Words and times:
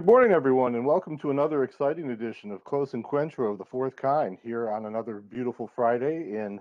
Good 0.00 0.06
morning, 0.06 0.32
everyone, 0.32 0.76
and 0.76 0.86
welcome 0.86 1.18
to 1.18 1.30
another 1.30 1.62
exciting 1.62 2.10
edition 2.10 2.50
of 2.52 2.64
Close 2.64 2.92
Encuentro 2.92 3.52
of 3.52 3.58
the 3.58 3.66
Fourth 3.66 3.96
Kind 3.96 4.38
here 4.42 4.70
on 4.70 4.86
another 4.86 5.16
beautiful 5.20 5.70
Friday 5.76 6.38
in 6.38 6.58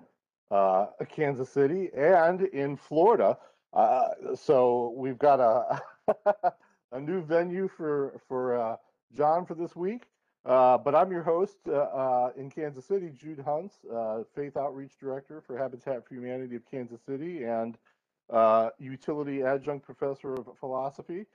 uh, 0.52 0.88
Kansas 1.10 1.50
City 1.50 1.90
and 1.96 2.42
in 2.42 2.76
Florida. 2.76 3.38
Uh, 3.72 4.10
so 4.36 4.94
we've 4.98 5.18
got 5.18 5.40
a 5.40 5.82
a 6.92 7.00
new 7.00 7.24
venue 7.24 7.70
for 7.70 8.20
for 8.28 8.60
uh, 8.60 8.76
John 9.16 9.46
for 9.46 9.56
this 9.56 9.74
week. 9.74 10.04
Uh, 10.44 10.78
but 10.78 10.94
I'm 10.94 11.10
your 11.10 11.24
host 11.24 11.60
uh, 11.70 11.76
uh, 11.76 12.32
in 12.36 12.50
Kansas 12.50 12.86
City, 12.86 13.10
Jude 13.16 13.40
Huntz, 13.40 14.26
Faith 14.36 14.58
Outreach 14.58 14.98
Director 15.00 15.40
for 15.40 15.58
Habitat 15.58 16.06
for 16.06 16.14
Humanity 16.14 16.58
of 16.58 16.70
Kansas 16.70 17.00
City 17.08 17.46
and 17.46 17.78
Utility 18.80 19.44
Adjunct 19.44 19.86
Professor 19.86 20.34
of 20.34 20.50
Philosophy, 20.60 21.26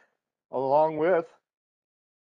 along 0.52 0.98
with 0.98 1.24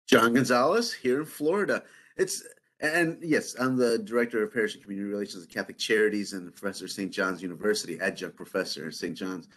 John 0.06 0.34
Gonzalez 0.34 0.92
here 0.92 1.20
in 1.20 1.27
Florida. 1.27 1.83
It's 2.16 2.45
and 2.80 3.19
yes, 3.23 3.56
I'm 3.59 3.77
the 3.77 3.98
director 3.98 4.42
of 4.42 4.52
parish 4.52 4.74
and 4.74 4.82
community 4.82 5.09
relations 5.09 5.42
at 5.42 5.48
Catholic 5.48 5.79
Charities 5.79 6.34
and 6.34 6.55
professor 6.55 6.84
at 6.84 6.91
St. 6.91 7.10
John's 7.10 7.42
University, 7.42 7.98
adjunct 8.01 8.37
professor 8.37 8.88
at 8.88 8.95
St. 8.95 9.16
John's. 9.16 9.48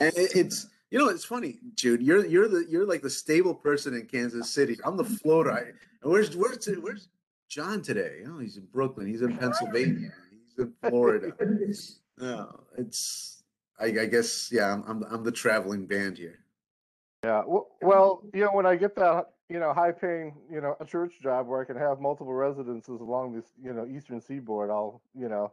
And 0.00 0.12
it's 0.16 0.68
you 0.90 0.98
know 0.98 1.08
it's 1.08 1.24
funny, 1.24 1.58
Jude. 1.74 2.02
You're 2.02 2.24
you're 2.24 2.48
the 2.48 2.64
you're 2.68 2.86
like 2.86 3.02
the 3.02 3.10
stable 3.10 3.54
person 3.54 3.94
in 3.94 4.06
Kansas 4.06 4.50
City. 4.50 4.78
I'm 4.84 4.96
the 4.96 5.04
floater. 5.04 5.74
And 6.02 6.12
where's 6.12 6.36
where's 6.36 6.66
where's 6.80 7.08
John 7.48 7.82
today? 7.82 8.22
Oh, 8.26 8.38
he's 8.38 8.56
in 8.56 8.66
Brooklyn. 8.66 9.06
He's 9.06 9.22
in 9.22 9.36
Pennsylvania. 9.36 10.12
He's 10.30 10.64
in 10.64 10.72
Florida. 10.88 11.32
No, 12.18 12.48
oh, 12.54 12.60
it's 12.76 13.42
I, 13.80 13.86
I 13.86 14.06
guess 14.06 14.50
yeah. 14.52 14.72
I'm, 14.72 14.84
I'm 14.86 15.02
I'm 15.10 15.24
the 15.24 15.32
traveling 15.32 15.86
band 15.86 16.16
here. 16.16 16.38
Yeah. 17.24 17.42
Well, 17.80 18.22
you 18.32 18.44
know, 18.44 18.52
when 18.52 18.66
I 18.66 18.76
get 18.76 18.94
that 18.96 19.30
you 19.48 19.58
know, 19.58 19.72
high 19.72 19.92
paying, 19.92 20.34
you 20.50 20.60
know, 20.60 20.76
a 20.78 20.84
church 20.84 21.14
job 21.22 21.46
where 21.46 21.60
I 21.60 21.64
can 21.64 21.76
have 21.76 22.00
multiple 22.00 22.34
residences 22.34 23.00
along 23.00 23.34
this, 23.34 23.46
you 23.62 23.72
know, 23.72 23.86
eastern 23.86 24.20
seaboard, 24.20 24.70
I'll, 24.70 25.00
you 25.14 25.28
know. 25.28 25.52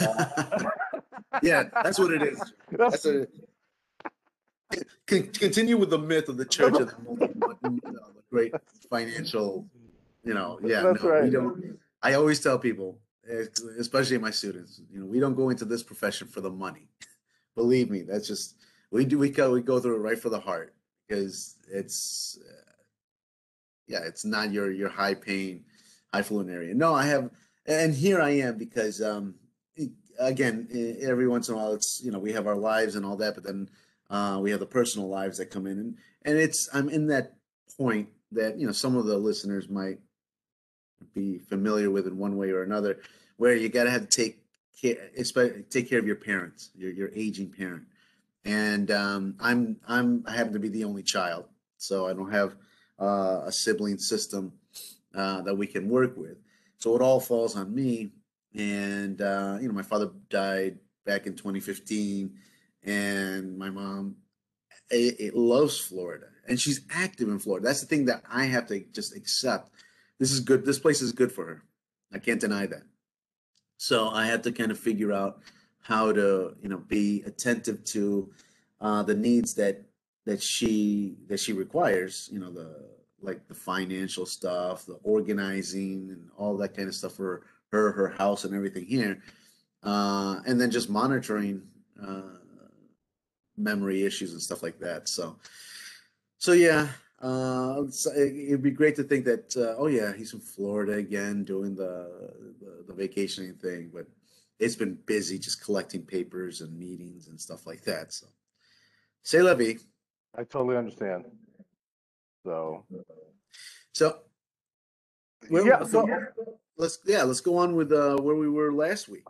Uh, 0.00 0.64
yeah, 1.42 1.64
that's 1.82 1.98
what 1.98 2.12
it 2.12 2.22
is. 2.22 2.52
That's, 2.70 3.06
continue 5.06 5.76
with 5.76 5.90
the 5.90 5.98
myth 5.98 6.28
of 6.28 6.36
the 6.36 6.44
church 6.44 6.74
of 6.74 6.88
the, 6.88 6.96
you 7.62 7.80
know, 7.84 8.08
the 8.16 8.22
great 8.30 8.52
financial, 8.90 9.66
you 10.24 10.34
know, 10.34 10.58
yeah, 10.64 10.82
that's 10.82 11.02
no, 11.02 11.10
right. 11.10 11.24
we 11.24 11.30
don't. 11.30 11.78
I 12.02 12.14
always 12.14 12.40
tell 12.40 12.58
people, 12.58 12.98
especially 13.78 14.18
my 14.18 14.30
students, 14.30 14.80
you 14.90 14.98
know, 14.98 15.06
we 15.06 15.20
don't 15.20 15.34
go 15.34 15.50
into 15.50 15.64
this 15.64 15.82
profession 15.82 16.26
for 16.26 16.40
the 16.40 16.50
money. 16.50 16.88
Believe 17.54 17.90
me, 17.90 18.02
that's 18.02 18.26
just 18.26 18.56
we 18.90 19.04
do. 19.04 19.18
We 19.18 19.28
go 19.30 19.52
we 19.52 19.60
go 19.60 19.78
through 19.78 19.96
it 19.96 20.00
right 20.00 20.18
for 20.18 20.30
the 20.30 20.40
heart 20.40 20.74
because 21.06 21.56
it's 21.70 22.38
yeah, 23.86 24.00
it's 24.04 24.24
not 24.24 24.52
your 24.52 24.70
your 24.70 24.88
high 24.88 25.14
paying, 25.14 25.64
high 26.12 26.22
fluent 26.22 26.50
area. 26.50 26.74
No, 26.74 26.94
I 26.94 27.06
have, 27.06 27.30
and 27.66 27.94
here 27.94 28.20
I 28.20 28.30
am 28.30 28.56
because 28.56 29.02
um, 29.02 29.34
again, 30.18 30.68
every 31.02 31.28
once 31.28 31.48
in 31.48 31.54
a 31.54 31.58
while, 31.58 31.74
it's 31.74 32.00
you 32.02 32.10
know 32.10 32.18
we 32.18 32.32
have 32.32 32.46
our 32.46 32.56
lives 32.56 32.94
and 32.94 33.04
all 33.04 33.16
that, 33.16 33.34
but 33.34 33.44
then 33.44 33.68
uh, 34.10 34.38
we 34.42 34.50
have 34.50 34.60
the 34.60 34.66
personal 34.66 35.08
lives 35.08 35.38
that 35.38 35.50
come 35.50 35.66
in, 35.66 35.78
and 35.78 35.96
and 36.24 36.38
it's 36.38 36.68
I'm 36.72 36.88
in 36.88 37.08
that 37.08 37.34
point 37.76 38.08
that 38.32 38.58
you 38.58 38.66
know 38.66 38.72
some 38.72 38.96
of 38.96 39.06
the 39.06 39.18
listeners 39.18 39.68
might 39.68 39.98
be 41.14 41.38
familiar 41.38 41.90
with 41.90 42.06
in 42.06 42.16
one 42.16 42.36
way 42.36 42.50
or 42.50 42.62
another, 42.62 42.98
where 43.36 43.54
you 43.54 43.68
got 43.68 43.84
to 43.84 43.90
have 43.90 44.08
to 44.08 44.16
take 44.16 44.38
care, 44.80 45.10
take 45.70 45.88
care 45.88 45.98
of 45.98 46.06
your 46.06 46.16
parents, 46.16 46.70
your 46.74 46.90
your 46.90 47.10
aging 47.14 47.50
parent, 47.50 47.84
and 48.44 48.90
um, 48.90 49.36
I'm 49.40 49.76
I'm 49.86 50.24
I 50.26 50.32
happen 50.32 50.52
to 50.52 50.58
be 50.58 50.68
the 50.68 50.84
only 50.84 51.02
child, 51.02 51.46
so 51.78 52.06
I 52.06 52.12
don't 52.12 52.32
have 52.32 52.56
uh, 52.98 53.42
a 53.44 53.52
sibling 53.52 53.98
system 53.98 54.52
uh, 55.14 55.42
that 55.42 55.54
we 55.54 55.66
can 55.66 55.88
work 55.88 56.16
with. 56.16 56.38
So 56.78 56.94
it 56.96 57.02
all 57.02 57.20
falls 57.20 57.56
on 57.56 57.74
me. 57.74 58.12
And, 58.56 59.20
uh, 59.20 59.58
you 59.60 59.66
know, 59.66 59.74
my 59.74 59.82
father 59.82 60.10
died 60.30 60.78
back 61.04 61.26
in 61.26 61.34
2015, 61.34 62.32
and 62.84 63.58
my 63.58 63.70
mom 63.70 64.16
it, 64.90 65.16
it 65.18 65.36
loves 65.36 65.78
Florida 65.78 66.26
and 66.46 66.60
she's 66.60 66.82
active 66.90 67.28
in 67.28 67.38
Florida. 67.38 67.66
That's 67.66 67.80
the 67.80 67.86
thing 67.86 68.04
that 68.06 68.22
I 68.30 68.44
have 68.44 68.66
to 68.68 68.84
just 68.92 69.16
accept. 69.16 69.70
This 70.18 70.30
is 70.30 70.40
good. 70.40 70.64
This 70.64 70.78
place 70.78 71.02
is 71.02 71.12
good 71.12 71.32
for 71.32 71.46
her. 71.46 71.62
I 72.12 72.18
can't 72.18 72.40
deny 72.40 72.66
that. 72.66 72.82
So 73.76 74.08
I 74.08 74.26
had 74.26 74.42
to 74.44 74.52
kind 74.52 74.70
of 74.70 74.78
figure 74.78 75.12
out 75.12 75.40
how 75.84 76.12
to, 76.12 76.56
you 76.62 76.68
know, 76.68 76.78
be 76.78 77.22
attentive 77.26 77.84
to 77.84 78.30
uh, 78.80 79.02
the 79.02 79.14
needs 79.14 79.54
that 79.54 79.82
that 80.26 80.42
she 80.42 81.16
that 81.28 81.38
she 81.38 81.52
requires 81.52 82.30
you 82.32 82.40
know 82.40 82.50
the 82.50 82.86
like 83.20 83.46
the 83.46 83.54
financial 83.54 84.24
stuff 84.24 84.86
the 84.86 84.98
organizing 85.02 86.08
and 86.10 86.28
all 86.38 86.56
that 86.56 86.74
kind 86.74 86.88
of 86.88 86.94
stuff 86.94 87.12
for 87.12 87.42
her 87.70 87.92
her 87.92 88.08
house 88.08 88.44
and 88.44 88.54
everything 88.54 88.86
here 88.86 89.20
uh, 89.82 90.40
and 90.46 90.58
then 90.58 90.70
just 90.70 90.88
monitoring 90.88 91.62
uh, 92.02 92.38
memory 93.56 94.02
issues 94.02 94.32
and 94.32 94.40
stuff 94.40 94.62
like 94.62 94.78
that. 94.78 95.08
So 95.08 95.36
so 96.38 96.52
yeah 96.52 96.88
uh, 97.22 97.82
it'd 98.16 98.62
be 98.62 98.70
great 98.70 98.94
to 98.96 99.02
think 99.02 99.24
that 99.24 99.56
uh, 99.56 99.80
oh 99.80 99.86
yeah 99.86 100.12
he's 100.12 100.34
in 100.34 100.40
florida 100.40 100.92
again 100.92 101.42
doing 101.42 101.74
the, 101.74 102.10
the 102.60 102.84
the 102.86 102.92
vacationing 102.92 103.54
thing 103.54 103.90
but 103.94 104.06
it's 104.58 104.76
been 104.76 104.98
busy 105.06 105.38
just 105.38 105.62
collecting 105.62 106.02
papers 106.02 106.60
and 106.60 106.78
meetings 106.78 107.28
and 107.28 107.40
stuff 107.40 107.66
like 107.66 107.82
that 107.82 108.12
so 108.12 108.26
say 109.22 109.42
levy 109.42 109.78
I 110.36 110.44
totally 110.44 110.76
understand. 110.76 111.26
So, 112.44 112.84
so 113.92 114.18
where, 115.48 115.66
yeah, 115.66 115.84
so 115.84 116.08
let's 116.76 116.98
yeah, 117.06 117.22
let's 117.22 117.40
go 117.40 117.56
on 117.56 117.74
with 117.76 117.92
uh, 117.92 118.16
where 118.16 118.34
we 118.34 118.48
were 118.48 118.72
last 118.72 119.08
week. 119.08 119.24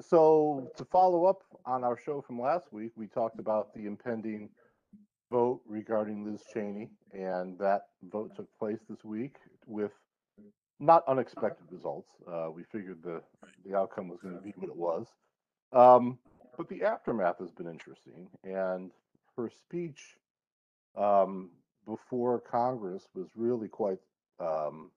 So 0.00 0.70
to 0.76 0.84
follow 0.84 1.24
up 1.24 1.42
on 1.64 1.84
our 1.84 1.96
show 1.96 2.20
from 2.20 2.40
last 2.40 2.72
week, 2.72 2.92
we 2.96 3.06
talked 3.06 3.38
about 3.38 3.72
the 3.74 3.86
impending 3.86 4.50
vote 5.30 5.60
regarding 5.66 6.24
Liz 6.24 6.42
Cheney, 6.52 6.90
and 7.12 7.58
that 7.58 7.82
vote 8.10 8.34
took 8.36 8.48
place 8.58 8.80
this 8.88 9.04
week 9.04 9.36
with 9.66 9.92
not 10.80 11.04
unexpected 11.06 11.66
results. 11.70 12.10
Uh, 12.26 12.50
we 12.50 12.64
figured 12.72 12.98
the 13.04 13.22
the 13.64 13.76
outcome 13.76 14.08
was 14.08 14.20
going 14.20 14.34
to 14.34 14.40
be 14.40 14.52
what 14.56 14.68
it 14.68 14.76
was, 14.76 15.06
um, 15.72 16.18
but 16.56 16.68
the 16.68 16.82
aftermath 16.82 17.38
has 17.38 17.50
been 17.52 17.68
interesting, 17.68 18.28
and 18.42 18.90
her 19.36 19.50
speech 19.50 20.16
um, 20.96 21.50
before 21.86 22.40
Congress 22.40 23.04
was 23.14 23.28
really 23.36 23.68
quite 23.68 23.98
um, 24.38 24.90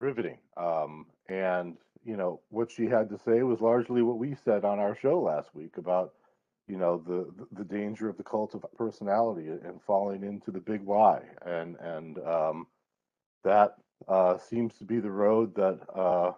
riveting. 0.00 0.38
Um, 0.56 1.06
and, 1.28 1.76
you 2.04 2.16
know, 2.16 2.40
what 2.50 2.70
she 2.70 2.86
had 2.86 3.08
to 3.10 3.18
say 3.18 3.42
was 3.42 3.60
largely 3.60 4.02
what 4.02 4.18
we 4.18 4.36
said 4.44 4.64
on 4.64 4.78
our 4.78 4.96
show 4.96 5.20
last 5.20 5.54
week 5.54 5.76
about, 5.78 6.12
you 6.68 6.76
know, 6.76 7.02
the, 7.06 7.26
the 7.52 7.64
danger 7.64 8.08
of 8.08 8.16
the 8.16 8.22
cult 8.22 8.54
of 8.54 8.64
personality 8.76 9.48
and 9.48 9.82
falling 9.86 10.22
into 10.24 10.50
the 10.50 10.60
big 10.60 10.82
why. 10.82 11.22
And, 11.44 11.76
and 11.76 12.18
um, 12.18 12.66
that 13.42 13.76
uh, 14.08 14.38
seems 14.38 14.74
to 14.74 14.84
be 14.84 15.00
the 15.00 15.10
road 15.10 15.54
that 15.56 15.80
uh, 15.94 16.32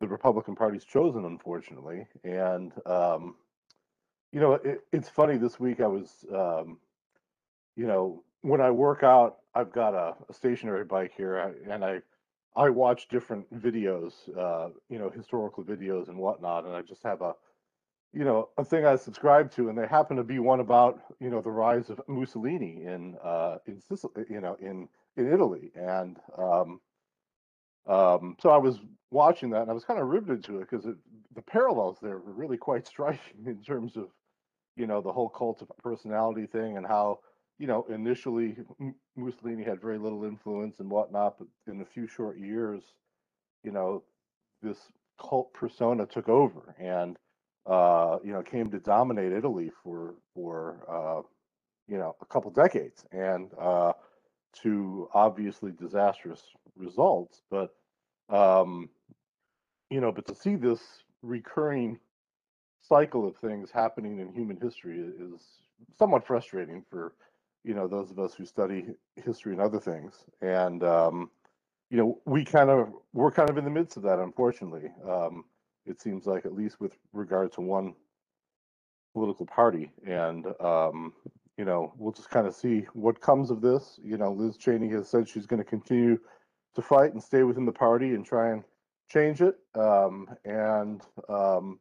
the 0.00 0.08
Republican 0.08 0.54
Party's 0.56 0.84
chosen, 0.84 1.24
unfortunately. 1.24 2.06
And, 2.24 2.72
um, 2.86 3.36
you 4.32 4.40
know, 4.40 4.54
it, 4.54 4.80
it's 4.92 5.08
funny 5.08 5.38
this 5.38 5.58
week 5.58 5.80
I 5.80 5.86
was 5.86 6.24
um, 6.32 6.78
you 7.76 7.86
know, 7.86 8.22
when 8.42 8.60
I 8.60 8.70
work 8.70 9.02
out, 9.02 9.38
I've 9.54 9.72
got 9.72 9.94
a, 9.94 10.14
a 10.28 10.34
stationary 10.34 10.84
bike 10.84 11.12
here, 11.16 11.54
and 11.68 11.84
I 11.84 12.00
I 12.56 12.70
watch 12.70 13.08
different 13.08 13.52
videos, 13.54 14.14
uh, 14.36 14.70
you 14.88 14.98
know, 14.98 15.10
historical 15.10 15.62
videos 15.62 16.08
and 16.08 16.16
whatnot, 16.16 16.64
and 16.64 16.74
I 16.74 16.80
just 16.80 17.02
have 17.02 17.20
a, 17.20 17.34
you 18.14 18.24
know, 18.24 18.48
a 18.56 18.64
thing 18.64 18.86
I 18.86 18.96
subscribe 18.96 19.50
to, 19.52 19.68
and 19.68 19.76
they 19.76 19.86
happen 19.86 20.16
to 20.16 20.24
be 20.24 20.38
one 20.38 20.60
about, 20.60 21.02
you 21.20 21.28
know, 21.28 21.42
the 21.42 21.50
rise 21.50 21.90
of 21.90 22.00
Mussolini 22.08 22.82
in, 22.84 23.16
uh, 23.22 23.58
in 23.66 23.78
Sicily, 23.78 24.24
you 24.30 24.40
know, 24.40 24.56
in 24.58 24.88
in 25.16 25.32
Italy, 25.32 25.72
and 25.74 26.18
um, 26.36 26.80
um, 27.86 28.36
so 28.40 28.50
I 28.50 28.58
was 28.58 28.78
watching 29.10 29.50
that, 29.50 29.62
and 29.62 29.70
I 29.70 29.74
was 29.74 29.84
kind 29.84 30.00
of 30.00 30.08
riveted 30.08 30.44
to 30.44 30.58
it 30.58 30.68
because 30.70 30.84
the 31.34 31.42
parallels 31.42 31.98
there 32.02 32.18
were 32.18 32.32
really 32.32 32.56
quite 32.56 32.86
striking 32.88 33.46
in 33.46 33.62
terms 33.62 33.96
of, 33.96 34.08
you 34.76 34.86
know, 34.86 35.00
the 35.00 35.12
whole 35.12 35.28
cult 35.28 35.62
of 35.62 35.70
personality 35.82 36.46
thing 36.46 36.76
and 36.76 36.86
how 36.86 37.20
you 37.58 37.66
know, 37.66 37.86
initially 37.88 38.56
Mussolini 39.16 39.64
had 39.64 39.80
very 39.80 39.98
little 39.98 40.24
influence 40.24 40.78
and 40.80 40.90
whatnot, 40.90 41.38
but 41.38 41.48
in 41.72 41.80
a 41.80 41.84
few 41.86 42.06
short 42.06 42.38
years, 42.38 42.82
you 43.64 43.70
know, 43.72 44.02
this 44.62 44.78
cult 45.20 45.52
persona 45.54 46.04
took 46.06 46.28
over 46.28 46.74
and 46.78 47.16
uh, 47.66 48.18
you 48.22 48.32
know 48.32 48.42
came 48.42 48.70
to 48.70 48.78
dominate 48.78 49.32
Italy 49.32 49.70
for 49.82 50.14
for 50.34 50.84
uh, 50.88 51.22
you 51.88 51.98
know 51.98 52.14
a 52.20 52.26
couple 52.26 52.50
decades. 52.50 53.04
And 53.12 53.50
uh, 53.58 53.92
to 54.62 55.08
obviously 55.14 55.72
disastrous 55.72 56.42
results. 56.76 57.42
But 57.50 57.74
um, 58.28 58.88
you 59.90 60.00
know, 60.00 60.12
but 60.12 60.26
to 60.26 60.34
see 60.34 60.56
this 60.56 60.80
recurring 61.22 61.98
cycle 62.82 63.26
of 63.26 63.36
things 63.36 63.70
happening 63.70 64.20
in 64.20 64.32
human 64.32 64.58
history 64.60 64.98
is 64.98 65.40
somewhat 65.98 66.26
frustrating 66.26 66.84
for 66.90 67.12
you 67.66 67.74
know, 67.74 67.88
those 67.88 68.12
of 68.12 68.18
us 68.20 68.32
who 68.32 68.46
study 68.46 68.84
history 69.16 69.52
and 69.52 69.60
other 69.60 69.80
things. 69.80 70.24
And, 70.40 70.84
um, 70.84 71.30
you 71.90 71.96
know, 71.96 72.20
we 72.24 72.44
kind 72.44 72.70
of, 72.70 72.92
we're 73.12 73.32
kind 73.32 73.50
of 73.50 73.58
in 73.58 73.64
the 73.64 73.70
midst 73.70 73.96
of 73.96 74.04
that, 74.04 74.20
unfortunately. 74.20 74.88
Um, 75.06 75.44
it 75.84 76.00
seems 76.00 76.26
like, 76.26 76.46
at 76.46 76.54
least 76.54 76.80
with 76.80 76.92
regard 77.12 77.52
to 77.54 77.60
one 77.60 77.94
political 79.14 79.46
party. 79.46 79.90
And, 80.06 80.46
um, 80.60 81.12
you 81.56 81.64
know, 81.64 81.92
we'll 81.96 82.12
just 82.12 82.30
kind 82.30 82.46
of 82.46 82.54
see 82.54 82.86
what 82.92 83.20
comes 83.20 83.50
of 83.50 83.60
this. 83.60 83.98
You 84.02 84.18
know, 84.18 84.32
Liz 84.32 84.56
Cheney 84.56 84.88
has 84.90 85.08
said 85.08 85.28
she's 85.28 85.46
going 85.46 85.62
to 85.62 85.68
continue 85.68 86.18
to 86.74 86.82
fight 86.82 87.12
and 87.12 87.22
stay 87.22 87.42
within 87.42 87.64
the 87.64 87.72
party 87.72 88.14
and 88.14 88.24
try 88.24 88.50
and 88.50 88.62
change 89.10 89.40
it. 89.40 89.56
Um, 89.74 90.28
and, 90.44 91.00
um, 91.28 91.80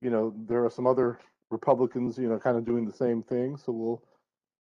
you 0.00 0.10
know, 0.10 0.32
there 0.48 0.64
are 0.64 0.70
some 0.70 0.86
other 0.86 1.18
Republicans, 1.50 2.16
you 2.16 2.28
know, 2.28 2.38
kind 2.38 2.56
of 2.56 2.64
doing 2.64 2.86
the 2.86 2.92
same 2.92 3.22
thing. 3.22 3.56
So 3.56 3.72
we'll, 3.72 4.02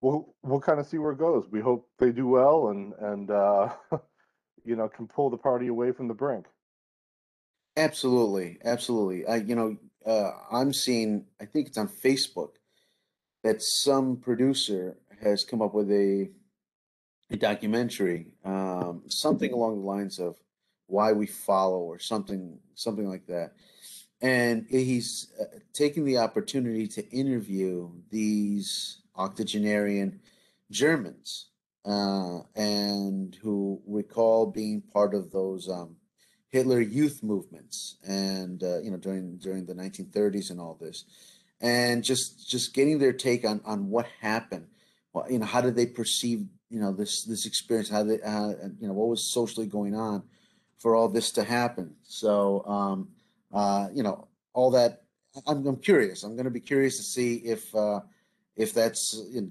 we'll, 0.01 0.35
we'll 0.43 0.59
kind 0.59 0.79
of 0.79 0.85
see 0.85 0.97
where 0.97 1.13
it 1.13 1.19
goes. 1.19 1.47
We 1.49 1.61
hope 1.61 1.87
they 1.97 2.11
do 2.11 2.27
well 2.27 2.69
and, 2.69 2.93
and, 2.99 3.31
uh, 3.31 3.69
you 4.65 4.75
know, 4.75 4.89
can 4.89 5.07
pull 5.07 5.29
the 5.29 5.37
party 5.37 5.67
away 5.67 5.93
from 5.93 6.09
the 6.09 6.13
brink. 6.13 6.45
Absolutely. 7.77 8.57
Absolutely. 8.65 9.25
I, 9.25 9.37
you 9.37 9.55
know, 9.55 9.77
uh, 10.05 10.31
I'm 10.51 10.73
seeing, 10.73 11.25
I 11.39 11.45
think 11.45 11.69
it's 11.69 11.77
on 11.77 11.87
Facebook 11.87 12.55
that 13.43 13.61
some 13.61 14.17
producer 14.17 14.97
has 15.21 15.43
come 15.43 15.61
up 15.61 15.73
with 15.73 15.91
a, 15.91 16.29
a 17.29 17.37
documentary, 17.37 18.33
um, 18.45 19.03
something 19.07 19.51
along 19.53 19.79
the 19.79 19.85
lines 19.85 20.19
of 20.19 20.37
why 20.87 21.11
we 21.11 21.25
follow 21.25 21.79
or 21.79 21.99
something, 21.99 22.59
something 22.75 23.07
like 23.07 23.25
that. 23.27 23.53
And 24.21 24.67
he's 24.69 25.31
uh, 25.39 25.45
taking 25.73 26.05
the 26.05 26.19
opportunity 26.19 26.87
to 26.89 27.09
interview 27.09 27.89
these 28.11 29.01
octogenarian 29.15 30.19
Germans 30.69 31.47
uh, 31.85 32.39
and 32.55 33.35
who 33.41 33.81
recall 33.87 34.45
being 34.45 34.81
part 34.81 35.15
of 35.15 35.31
those 35.31 35.69
um, 35.69 35.95
Hitler 36.49 36.81
youth 36.81 37.23
movements 37.23 37.95
and 38.05 38.61
uh, 38.61 38.79
you 38.81 38.91
know 38.91 38.97
during 38.97 39.37
during 39.37 39.65
the 39.65 39.73
1930s 39.73 40.51
and 40.51 40.59
all 40.59 40.77
this 40.79 41.05
and 41.61 42.03
just 42.03 42.49
just 42.49 42.73
getting 42.73 42.99
their 42.99 43.13
take 43.13 43.45
on 43.45 43.61
on 43.65 43.89
what 43.89 44.07
happened. 44.19 44.67
Well, 45.13 45.25
you 45.29 45.39
know 45.39 45.45
how 45.45 45.61
did 45.61 45.75
they 45.75 45.85
perceive 45.85 46.45
you 46.69 46.79
know 46.79 46.91
this 46.91 47.23
this 47.23 47.45
experience? 47.45 47.89
How 47.89 48.03
they 48.03 48.21
uh, 48.21 48.53
you 48.79 48.87
know 48.87 48.93
what 48.93 49.07
was 49.07 49.31
socially 49.31 49.67
going 49.67 49.95
on 49.95 50.23
for 50.79 50.95
all 50.95 51.07
this 51.07 51.31
to 51.33 51.43
happen? 51.43 51.95
So 52.03 52.65
um 52.65 53.09
uh 53.53 53.87
you 53.93 54.03
know 54.03 54.27
all 54.53 54.71
that 54.71 55.03
i'm, 55.47 55.65
I'm 55.65 55.77
curious. 55.77 56.23
I'm 56.23 56.35
going 56.35 56.45
to 56.45 56.51
be 56.51 56.59
curious 56.59 56.97
to 56.97 57.03
see 57.03 57.35
if 57.35 57.73
uh 57.75 58.01
if 58.55 58.73
that's 58.73 59.21
you 59.31 59.41
know, 59.41 59.49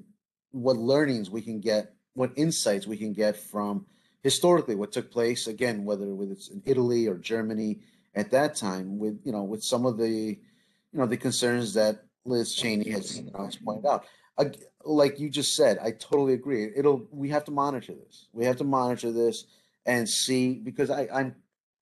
what 0.53 0.77
learnings 0.77 1.31
we 1.31 1.43
can 1.43 1.61
get 1.61 1.95
what 2.15 2.33
insights 2.37 2.87
we 2.87 2.97
can 2.97 3.13
get 3.13 3.37
from 3.37 3.87
historically 4.23 4.75
what 4.75 4.93
took 4.93 5.11
place 5.11 5.47
again 5.47 5.85
whether 5.85 6.15
with 6.15 6.31
it's 6.31 6.49
in 6.49 6.61
italy 6.67 7.07
or 7.07 7.17
germany 7.17 7.79
at 8.15 8.31
that 8.31 8.55
time 8.57 8.99
with 8.99 9.21
you 9.25 9.33
know 9.33 9.43
with 9.43 9.63
some 9.63 9.87
of 9.87 9.97
the 9.97 10.39
you 10.93 10.99
know, 10.99 11.07
the 11.07 11.17
concerns 11.17 11.75
that 11.75 12.05
Liz 12.25 12.55
Cheney 12.55 12.91
has, 12.91 13.19
you 13.19 13.31
know, 13.31 13.45
has 13.45 13.57
pointed 13.57 13.87
out. 13.87 14.05
like 14.85 15.19
you 15.21 15.29
just 15.31 15.55
said, 15.55 15.79
I 15.79 15.93
totally 15.93 16.35
agree. 16.35 16.71
It'll 16.77 17.07
we 17.11 17.29
have 17.31 17.45
to 17.45 17.51
monitor 17.51 17.95
this. 17.95 18.29
We 18.33 18.45
have 18.45 18.57
to 18.57 18.65
monitor 18.65 19.13
this 19.13 19.45
and 19.87 20.09
see 20.09 20.55
because 20.55 20.91
I, 20.91 21.09
I'm 21.13 21.35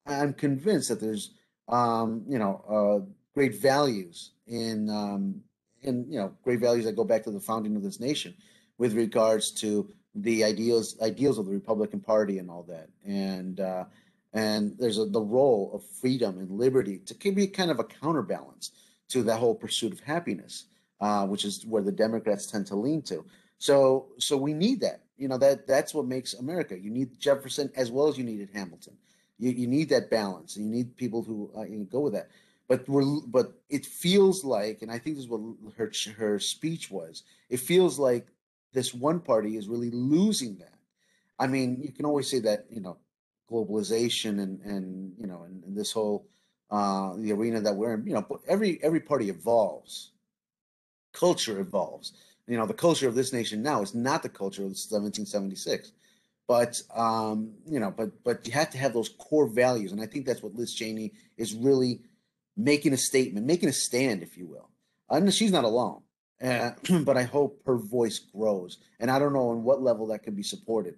I'm 0.06 0.32
convinced 0.32 0.88
that 0.88 1.00
there's 1.00 1.32
um, 1.68 2.24
you 2.28 2.38
know 2.38 2.64
uh, 2.68 3.10
great 3.34 3.60
values 3.60 4.32
in 4.46 4.88
um, 4.90 5.40
in 5.82 6.06
you 6.10 6.18
know 6.18 6.34
great 6.42 6.60
values 6.60 6.84
that 6.84 6.96
go 6.96 7.04
back 7.04 7.24
to 7.24 7.30
the 7.30 7.40
founding 7.40 7.76
of 7.76 7.82
this 7.82 8.00
nation 8.00 8.34
with 8.78 8.94
regards 8.94 9.50
to 9.52 9.90
the 10.14 10.44
ideals 10.44 10.96
ideals 11.00 11.38
of 11.38 11.46
the 11.46 11.52
Republican 11.52 12.00
Party 12.00 12.38
and 12.38 12.50
all 12.50 12.64
that 12.64 12.88
and 13.06 13.60
uh, 13.60 13.84
and 14.32 14.76
there's 14.78 14.98
a, 14.98 15.04
the 15.04 15.20
role 15.20 15.70
of 15.74 15.84
freedom 15.84 16.38
and 16.38 16.50
liberty 16.50 16.98
to 16.98 17.32
be 17.32 17.46
kind 17.46 17.70
of 17.70 17.78
a 17.78 17.84
counterbalance 17.84 18.72
to 19.08 19.22
that 19.24 19.38
whole 19.38 19.54
pursuit 19.54 19.92
of 19.92 20.00
happiness, 20.00 20.66
uh, 21.00 21.26
which 21.26 21.44
is 21.44 21.64
where 21.66 21.82
the 21.82 21.92
Democrats 21.92 22.46
tend 22.46 22.66
to 22.66 22.76
lean 22.76 23.02
to. 23.02 23.24
So, 23.58 24.08
so 24.18 24.36
we 24.36 24.54
need 24.54 24.80
that. 24.80 25.02
You 25.16 25.26
know 25.26 25.38
that 25.38 25.66
that's 25.66 25.92
what 25.92 26.06
makes 26.06 26.34
America. 26.34 26.78
You 26.78 26.90
need 26.90 27.18
Jefferson 27.18 27.72
as 27.74 27.90
well 27.90 28.06
as 28.06 28.16
you 28.16 28.24
needed 28.24 28.50
Hamilton. 28.54 28.96
You 29.38 29.50
you 29.50 29.66
need 29.66 29.88
that 29.88 30.10
balance, 30.10 30.56
and 30.56 30.64
you 30.64 30.70
need 30.70 30.96
people 30.96 31.22
who 31.22 31.50
uh, 31.56 31.64
go 31.90 32.00
with 32.00 32.12
that. 32.12 32.28
But 32.68 32.88
we're 32.88 33.20
but 33.26 33.54
it 33.68 33.84
feels 33.84 34.44
like, 34.44 34.82
and 34.82 34.92
I 34.92 34.98
think 34.98 35.16
this 35.16 35.24
is 35.24 35.30
what 35.30 35.40
her 35.76 35.90
her 36.16 36.38
speech 36.38 36.90
was. 36.90 37.24
It 37.50 37.58
feels 37.58 37.98
like 37.98 38.28
this 38.72 38.94
one 38.94 39.18
party 39.18 39.56
is 39.56 39.68
really 39.68 39.90
losing 39.90 40.56
that. 40.58 40.74
I 41.38 41.48
mean, 41.48 41.80
you 41.82 41.90
can 41.92 42.04
always 42.04 42.30
say 42.30 42.38
that 42.40 42.66
you 42.70 42.80
know 42.80 42.98
globalization 43.50 44.40
and 44.40 44.60
and 44.62 45.12
you 45.18 45.26
know 45.26 45.42
and, 45.44 45.64
and 45.64 45.76
this 45.76 45.90
whole 45.90 46.26
uh, 46.70 47.14
the 47.16 47.32
arena 47.32 47.60
that 47.60 47.74
we're 47.74 47.94
in. 47.94 48.06
You 48.06 48.14
know, 48.14 48.40
every 48.46 48.78
every 48.82 49.00
party 49.00 49.30
evolves. 49.30 50.10
Culture 51.12 51.58
evolves. 51.60 52.12
You 52.46 52.56
know, 52.56 52.66
the 52.66 52.74
culture 52.74 53.08
of 53.08 53.14
this 53.14 53.32
nation 53.32 53.62
now 53.62 53.82
is 53.82 53.94
not 53.94 54.22
the 54.22 54.28
culture 54.28 54.62
of 54.62 54.68
1776. 54.68 55.92
But 56.46 56.82
um, 56.94 57.52
you 57.66 57.78
know, 57.78 57.92
but 57.94 58.24
but 58.24 58.46
you 58.46 58.52
have 58.54 58.70
to 58.70 58.78
have 58.78 58.94
those 58.94 59.10
core 59.10 59.46
values, 59.46 59.92
and 59.92 60.00
I 60.00 60.06
think 60.06 60.24
that's 60.24 60.42
what 60.42 60.54
Liz 60.54 60.72
Cheney 60.74 61.12
is 61.36 61.54
really 61.54 62.00
making 62.56 62.94
a 62.94 62.96
statement, 62.96 63.46
making 63.46 63.68
a 63.68 63.72
stand, 63.72 64.22
if 64.22 64.36
you 64.38 64.46
will. 64.46 64.70
Know 65.10 65.30
she's 65.30 65.52
not 65.52 65.64
alone, 65.64 66.02
uh, 66.42 66.70
but 67.04 67.18
I 67.18 67.24
hope 67.24 67.60
her 67.66 67.76
voice 67.76 68.18
grows, 68.18 68.78
and 68.98 69.10
I 69.10 69.18
don't 69.18 69.34
know 69.34 69.50
on 69.50 69.62
what 69.62 69.82
level 69.82 70.06
that 70.06 70.22
can 70.22 70.34
be 70.34 70.42
supported, 70.42 70.96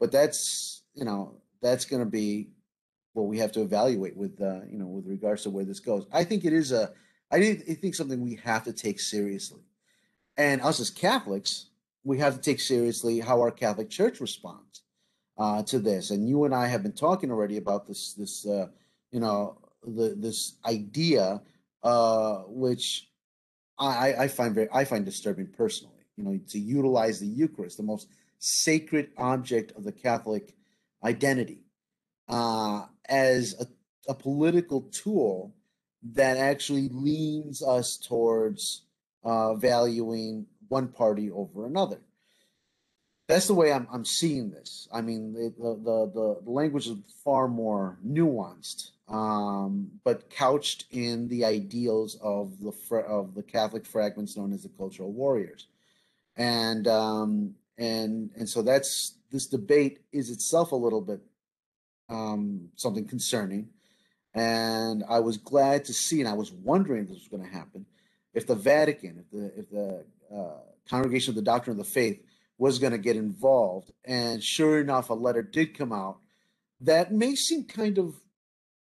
but 0.00 0.10
that's 0.10 0.82
you 0.94 1.04
know 1.04 1.36
that's 1.62 1.84
going 1.84 2.04
to 2.04 2.10
be 2.10 2.48
what 3.18 3.28
we 3.28 3.38
have 3.38 3.52
to 3.52 3.62
evaluate 3.62 4.16
with 4.16 4.40
uh, 4.40 4.60
you 4.70 4.78
know 4.78 4.86
with 4.86 5.06
regards 5.06 5.42
to 5.42 5.50
where 5.50 5.64
this 5.64 5.80
goes. 5.80 6.06
I 6.12 6.24
think 6.24 6.44
it 6.44 6.52
is 6.52 6.72
a 6.72 6.92
I 7.30 7.54
think 7.54 7.94
something 7.94 8.20
we 8.20 8.36
have 8.36 8.64
to 8.64 8.72
take 8.72 9.00
seriously, 9.00 9.62
and 10.36 10.62
us 10.62 10.80
as 10.80 10.88
Catholics, 10.88 11.66
we 12.04 12.18
have 12.18 12.34
to 12.36 12.40
take 12.40 12.60
seriously 12.60 13.20
how 13.20 13.40
our 13.40 13.50
Catholic 13.50 13.90
Church 13.90 14.20
responds 14.20 14.82
uh, 15.36 15.62
to 15.64 15.78
this. 15.78 16.10
And 16.10 16.28
you 16.28 16.44
and 16.44 16.54
I 16.54 16.68
have 16.68 16.82
been 16.82 16.92
talking 16.92 17.30
already 17.30 17.56
about 17.58 17.86
this 17.86 18.14
this 18.14 18.46
uh, 18.46 18.68
you 19.10 19.20
know 19.20 19.58
the 19.82 20.14
this 20.16 20.54
idea 20.64 21.42
uh, 21.82 22.36
which 22.46 23.08
I, 23.78 24.14
I 24.20 24.28
find 24.28 24.54
very 24.54 24.68
I 24.72 24.84
find 24.84 25.04
disturbing 25.04 25.48
personally. 25.48 25.94
You 26.16 26.24
know, 26.24 26.40
to 26.48 26.58
utilize 26.58 27.20
the 27.20 27.26
Eucharist, 27.26 27.76
the 27.76 27.84
most 27.84 28.08
sacred 28.38 29.10
object 29.16 29.72
of 29.76 29.84
the 29.84 29.92
Catholic 29.92 30.54
identity, 31.04 31.67
uh, 32.28 32.84
as 33.08 33.54
a, 33.60 33.66
a 34.10 34.14
political 34.14 34.82
tool 34.92 35.54
that 36.12 36.36
actually 36.36 36.88
leans 36.90 37.62
us 37.62 37.96
towards 37.96 38.82
uh, 39.24 39.54
valuing 39.54 40.46
one 40.68 40.88
party 40.88 41.30
over 41.30 41.66
another. 41.66 42.00
That's 43.26 43.46
the 43.46 43.54
way 43.54 43.72
I'm, 43.72 43.86
I'm 43.92 44.06
seeing 44.06 44.50
this. 44.50 44.88
I 44.92 45.02
mean, 45.02 45.34
the, 45.34 45.52
the, 45.58 46.40
the, 46.44 46.50
language 46.50 46.86
is 46.86 46.96
far 47.22 47.46
more 47.46 47.98
nuanced, 48.06 48.92
um, 49.06 49.90
but 50.02 50.30
couched 50.30 50.86
in 50.90 51.28
the 51.28 51.44
ideals 51.44 52.16
of 52.22 52.58
the 52.60 52.72
of 53.06 53.34
the 53.34 53.42
Catholic 53.42 53.84
fragments 53.84 54.34
known 54.34 54.54
as 54.54 54.62
the 54.62 54.70
cultural 54.70 55.12
warriors, 55.12 55.66
and 56.36 56.88
um, 56.88 57.54
and 57.76 58.30
and 58.34 58.48
so 58.48 58.62
that's 58.62 59.18
this 59.30 59.46
debate 59.46 59.98
is 60.10 60.30
itself 60.30 60.72
a 60.72 60.76
little 60.76 61.02
bit 61.02 61.20
um, 62.08 62.68
something 62.76 63.06
concerning. 63.06 63.68
And 64.34 65.04
I 65.08 65.20
was 65.20 65.36
glad 65.36 65.84
to 65.86 65.92
see, 65.92 66.20
and 66.20 66.28
I 66.28 66.34
was 66.34 66.52
wondering 66.52 67.04
if 67.04 67.08
this 67.08 67.18
was 67.18 67.28
going 67.28 67.48
to 67.48 67.56
happen, 67.56 67.86
if 68.34 68.46
the 68.46 68.54
Vatican, 68.54 69.24
if 69.24 69.30
the 69.30 69.58
if 69.58 69.70
the 69.70 70.04
uh, 70.34 70.60
Congregation 70.88 71.32
of 71.32 71.36
the 71.36 71.42
Doctrine 71.42 71.78
of 71.78 71.84
the 71.84 71.90
Faith 71.90 72.22
was 72.58 72.78
going 72.78 72.92
to 72.92 72.98
get 72.98 73.16
involved. 73.16 73.92
And 74.04 74.42
sure 74.42 74.80
enough, 74.80 75.10
a 75.10 75.14
letter 75.14 75.42
did 75.42 75.76
come 75.76 75.92
out 75.92 76.18
that 76.80 77.12
may 77.12 77.34
seem 77.34 77.64
kind 77.64 77.98
of, 77.98 78.14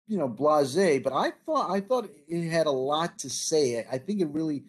you 0.07 0.17
know, 0.17 0.29
blasé, 0.29 1.01
but 1.01 1.13
I 1.13 1.31
thought 1.45 1.69
I 1.69 1.81
thought 1.81 2.09
it 2.27 2.49
had 2.49 2.67
a 2.67 2.71
lot 2.71 3.19
to 3.19 3.29
say. 3.29 3.85
I 3.91 3.97
think 3.97 4.21
it 4.21 4.29
really, 4.29 4.63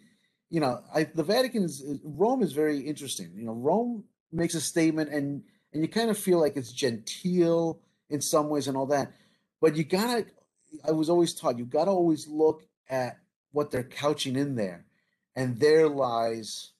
you 0.49 0.59
know, 0.59 0.81
I, 0.93 1.03
the 1.03 1.23
Vatican 1.23 1.63
is 1.63 1.83
Rome 2.03 2.41
is 2.41 2.53
very 2.53 2.79
interesting. 2.79 3.31
You 3.35 3.45
know, 3.45 3.53
Rome 3.53 4.03
makes 4.31 4.55
a 4.55 4.61
statement, 4.61 5.11
and 5.11 5.43
and 5.73 5.81
you 5.81 5.87
kind 5.87 6.09
of 6.09 6.17
feel 6.17 6.39
like 6.39 6.57
it's 6.57 6.71
genteel 6.71 7.79
in 8.09 8.21
some 8.21 8.49
ways 8.49 8.67
and 8.67 8.77
all 8.77 8.85
that. 8.87 9.11
But 9.61 9.75
you 9.75 9.83
gotta, 9.83 10.25
I 10.87 10.91
was 10.91 11.09
always 11.09 11.33
taught, 11.33 11.57
you 11.57 11.65
gotta 11.65 11.91
always 11.91 12.27
look 12.27 12.63
at 12.89 13.17
what 13.51 13.71
they're 13.71 13.83
couching 13.83 14.35
in 14.35 14.55
there. 14.55 14.85
And 15.35 15.59
there 15.59 15.87
lies, 15.87 16.71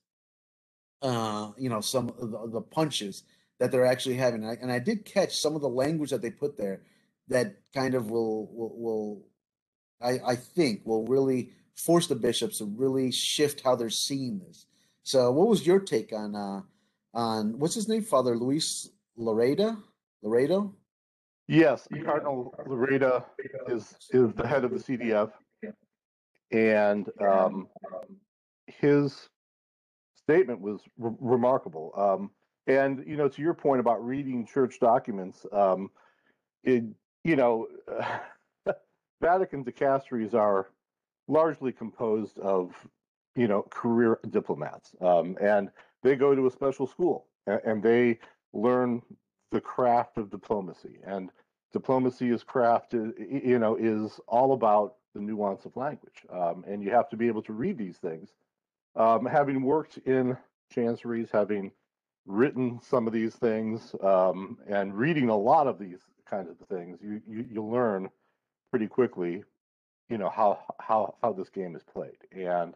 uh, 1.02 1.52
you 1.58 1.70
know, 1.70 1.82
some 1.82 2.10
of 2.10 2.32
the, 2.32 2.48
the 2.48 2.62
punches 2.62 3.24
that 3.60 3.72
they're 3.72 3.86
actually 3.86 4.16
having. 4.16 4.44
And 4.44 4.52
I, 4.52 4.58
and 4.62 4.72
I, 4.72 4.80
did 4.80 5.06
catch 5.06 5.36
some 5.36 5.56
of 5.56 5.62
the 5.62 5.70
language 5.70 6.10
that 6.10 6.22
they 6.22 6.32
put 6.32 6.58
there 6.58 6.82
that 7.28 7.56
kind 7.74 7.94
of 7.94 8.10
will, 8.10 8.48
will, 8.52 8.76
will 8.78 9.28
I, 10.02 10.20
I 10.26 10.36
think, 10.36 10.82
will 10.86 11.06
really 11.06 11.52
force 11.76 12.08
the 12.08 12.16
bishops 12.16 12.60
to 12.60 12.66
really 12.66 13.12
shift 13.12 13.62
how 13.62 13.76
they're 13.76 13.90
seeing 13.90 14.40
this. 14.40 14.66
So, 15.04 15.32
what 15.32 15.48
was 15.48 15.66
your 15.66 15.80
take 15.80 16.12
on 16.14 16.36
uh, 16.36 16.62
on 17.14 17.58
what's 17.58 17.76
his 17.76 17.88
name, 17.88 18.04
Father 18.04 18.36
Luis 18.36 18.90
Lareda, 19.18 19.82
Laredo. 20.22 20.76
Yes, 21.48 21.88
Cardinal 22.04 22.54
Ladaria 22.68 23.24
is 23.68 23.96
is 24.12 24.34
the 24.34 24.46
head 24.46 24.66
of 24.66 24.72
the 24.72 24.78
CDF, 24.78 25.32
and 26.52 27.10
um, 27.22 27.68
his 28.68 29.30
statement 30.16 30.60
was 30.60 30.82
re- 30.98 31.16
remarkable. 31.20 31.94
Um, 31.96 32.32
and 32.68 33.02
you 33.08 33.16
know, 33.16 33.30
to 33.30 33.42
your 33.42 33.54
point 33.54 33.80
about 33.80 34.06
reading 34.06 34.46
church 34.46 34.80
documents, 34.82 35.46
um, 35.54 35.90
it 36.64 36.84
you 37.24 37.38
know, 37.38 37.68
Vatican 39.22 39.64
dicasteries 39.64 40.34
are 40.34 40.72
largely 41.30 41.72
composed 41.72 42.40
of 42.40 42.76
you 43.38 43.48
know 43.48 43.64
career 43.70 44.20
diplomats, 44.32 44.94
um, 45.00 45.38
and 45.40 45.70
they 46.04 46.18
go 46.18 46.36
to 46.36 46.46
a 46.46 46.52
special 46.52 46.88
school 46.88 47.28
and, 47.48 47.62
and 47.64 47.84
they 47.84 48.20
learn 48.54 49.02
the 49.52 49.62
craft 49.62 50.18
of 50.18 50.30
diplomacy. 50.30 51.00
And 51.04 51.32
diplomacy 51.74 52.30
is 52.30 52.44
craft, 52.44 52.94
you 52.94 53.60
know, 53.60 53.76
is 53.76 54.20
all 54.28 54.54
about 54.54 54.96
the 55.14 55.22
nuance 55.22 55.66
of 55.66 55.76
language, 55.76 56.26
um, 56.30 56.64
and 56.68 56.84
you 56.84 56.92
have 56.92 57.10
to 57.10 57.18
be 57.18 57.28
able 57.28 57.42
to 57.44 57.54
read 57.54 57.78
these 57.78 57.98
things. 57.98 58.30
Um, 58.96 59.26
having 59.26 59.62
worked 59.62 59.98
in 60.00 60.38
chanceries, 60.74 61.30
having 61.32 61.72
written 62.26 62.80
some 62.82 63.08
of 63.08 63.14
these 63.14 63.36
things, 63.36 63.96
um, 64.02 64.58
and 64.68 64.94
reading 64.94 65.30
a 65.30 65.38
lot 65.38 65.68
of 65.68 65.80
these 65.80 66.00
kinds 66.30 66.50
of 66.50 66.58
things, 66.68 67.00
you, 67.02 67.22
you 67.28 67.46
you 67.52 67.64
learn 67.64 68.10
pretty 68.70 68.88
quickly, 68.88 69.44
you 70.10 70.18
know 70.18 70.30
how 70.30 70.60
how 70.80 71.16
how 71.22 71.34
this 71.34 71.50
game 71.50 71.76
is 71.76 71.84
played, 71.84 72.18
and 72.32 72.76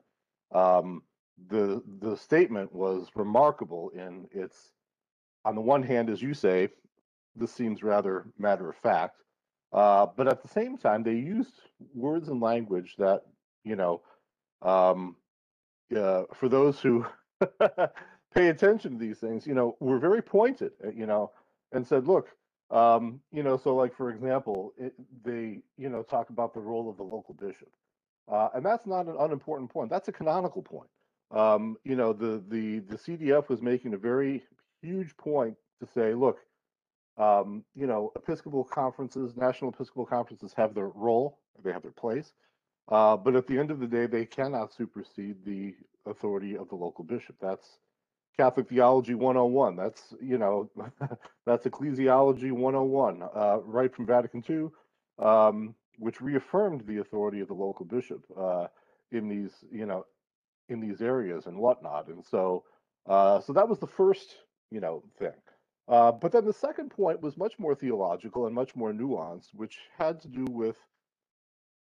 um, 0.53 1.03
the 1.49 1.83
the 1.99 2.15
statement 2.15 2.73
was 2.73 3.09
remarkable 3.15 3.89
in 3.89 4.27
its 4.31 4.71
on 5.45 5.55
the 5.55 5.61
one 5.61 5.83
hand, 5.83 6.09
as 6.09 6.21
you 6.21 6.33
say, 6.33 6.69
this 7.35 7.51
seems 7.53 7.83
rather 7.83 8.25
matter 8.37 8.69
of 8.69 8.75
fact, 8.77 9.17
uh, 9.73 10.07
but 10.17 10.27
at 10.27 10.41
the 10.41 10.47
same 10.49 10.77
time, 10.77 11.03
they 11.03 11.13
used 11.15 11.53
words 11.93 12.27
and 12.29 12.41
language 12.41 12.95
that 12.97 13.23
you 13.63 13.75
know, 13.75 14.01
um, 14.61 15.15
uh, 15.95 16.23
for 16.33 16.49
those 16.49 16.79
who 16.79 17.05
pay 18.33 18.49
attention 18.49 18.93
to 18.93 18.97
these 18.97 19.19
things, 19.19 19.45
you 19.45 19.53
know, 19.53 19.75
were 19.79 19.99
very 19.99 20.21
pointed, 20.21 20.71
uh, 20.85 20.89
you 20.91 21.05
know, 21.05 21.31
and 21.71 21.85
said, 21.85 22.07
look, 22.07 22.29
um, 22.69 23.19
you 23.31 23.43
know, 23.43 23.57
so 23.57 23.75
like 23.75 23.95
for 23.95 24.09
example, 24.09 24.73
it, 24.77 24.93
they 25.23 25.59
you 25.77 25.89
know 25.89 26.03
talk 26.03 26.29
about 26.29 26.53
the 26.53 26.59
role 26.59 26.89
of 26.89 26.97
the 26.97 27.03
local 27.03 27.33
bishop, 27.33 27.69
uh, 28.31 28.49
and 28.55 28.65
that's 28.65 28.87
not 28.87 29.07
an 29.07 29.15
unimportant 29.19 29.69
point. 29.69 29.89
That's 29.89 30.07
a 30.07 30.13
canonical 30.13 30.61
point. 30.61 30.89
Um, 31.31 31.77
you 31.83 31.95
know, 31.95 32.13
the 32.13 32.43
the 32.47 32.79
the 32.79 32.97
CDF 32.97 33.49
was 33.49 33.61
making 33.61 33.93
a 33.93 33.97
very 33.97 34.43
huge 34.81 35.15
point 35.17 35.55
to 35.79 35.87
say, 35.93 36.13
look, 36.13 36.39
um, 37.17 37.63
you 37.75 37.87
know, 37.87 38.11
Episcopal 38.15 38.63
conferences, 38.63 39.35
national 39.35 39.71
Episcopal 39.71 40.05
conferences 40.05 40.53
have 40.55 40.73
their 40.73 40.89
role, 40.89 41.39
they 41.63 41.71
have 41.71 41.83
their 41.83 41.91
place, 41.91 42.33
uh, 42.89 43.15
but 43.17 43.35
at 43.35 43.47
the 43.47 43.57
end 43.57 43.71
of 43.71 43.79
the 43.79 43.87
day, 43.87 44.05
they 44.05 44.25
cannot 44.25 44.73
supersede 44.73 45.43
the 45.45 45.75
authority 46.05 46.57
of 46.57 46.69
the 46.69 46.75
local 46.75 47.03
bishop. 47.03 47.35
That's 47.39 47.77
Catholic 48.37 48.69
Theology 48.69 49.13
101. 49.13 49.75
That's, 49.75 50.13
you 50.21 50.37
know, 50.37 50.69
that's 51.45 51.65
Ecclesiology 51.65 52.51
101, 52.51 53.21
uh, 53.23 53.59
right 53.63 53.93
from 53.93 54.05
Vatican 54.05 54.43
II, 54.49 54.69
um, 55.25 55.75
which 55.97 56.21
reaffirmed 56.21 56.85
the 56.87 56.99
authority 56.99 57.39
of 57.39 57.47
the 57.47 57.53
local 57.53 57.85
bishop 57.85 58.23
uh, 58.37 58.67
in 59.11 59.27
these, 59.27 59.51
you 59.71 59.85
know, 59.85 60.05
in 60.69 60.79
these 60.79 61.01
areas 61.01 61.45
and 61.45 61.57
whatnot. 61.57 62.07
And 62.07 62.25
so, 62.25 62.63
uh, 63.07 63.41
so 63.41 63.53
that 63.53 63.67
was 63.67 63.79
the 63.79 63.87
first, 63.87 64.35
you 64.71 64.79
know, 64.79 65.03
thing. 65.19 65.33
Uh, 65.87 66.11
but 66.11 66.31
then 66.31 66.45
the 66.45 66.53
second 66.53 66.89
point 66.89 67.21
was 67.21 67.37
much 67.37 67.59
more 67.59 67.75
theological 67.75 68.45
and 68.45 68.55
much 68.55 68.75
more 68.75 68.93
nuanced, 68.93 69.53
which 69.53 69.79
had 69.97 70.21
to 70.21 70.27
do 70.27 70.45
with, 70.45 70.77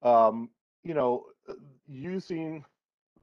um, 0.03 0.49
you 0.83 0.93
know, 0.93 1.25
uh, 1.49 1.53
using 1.87 2.63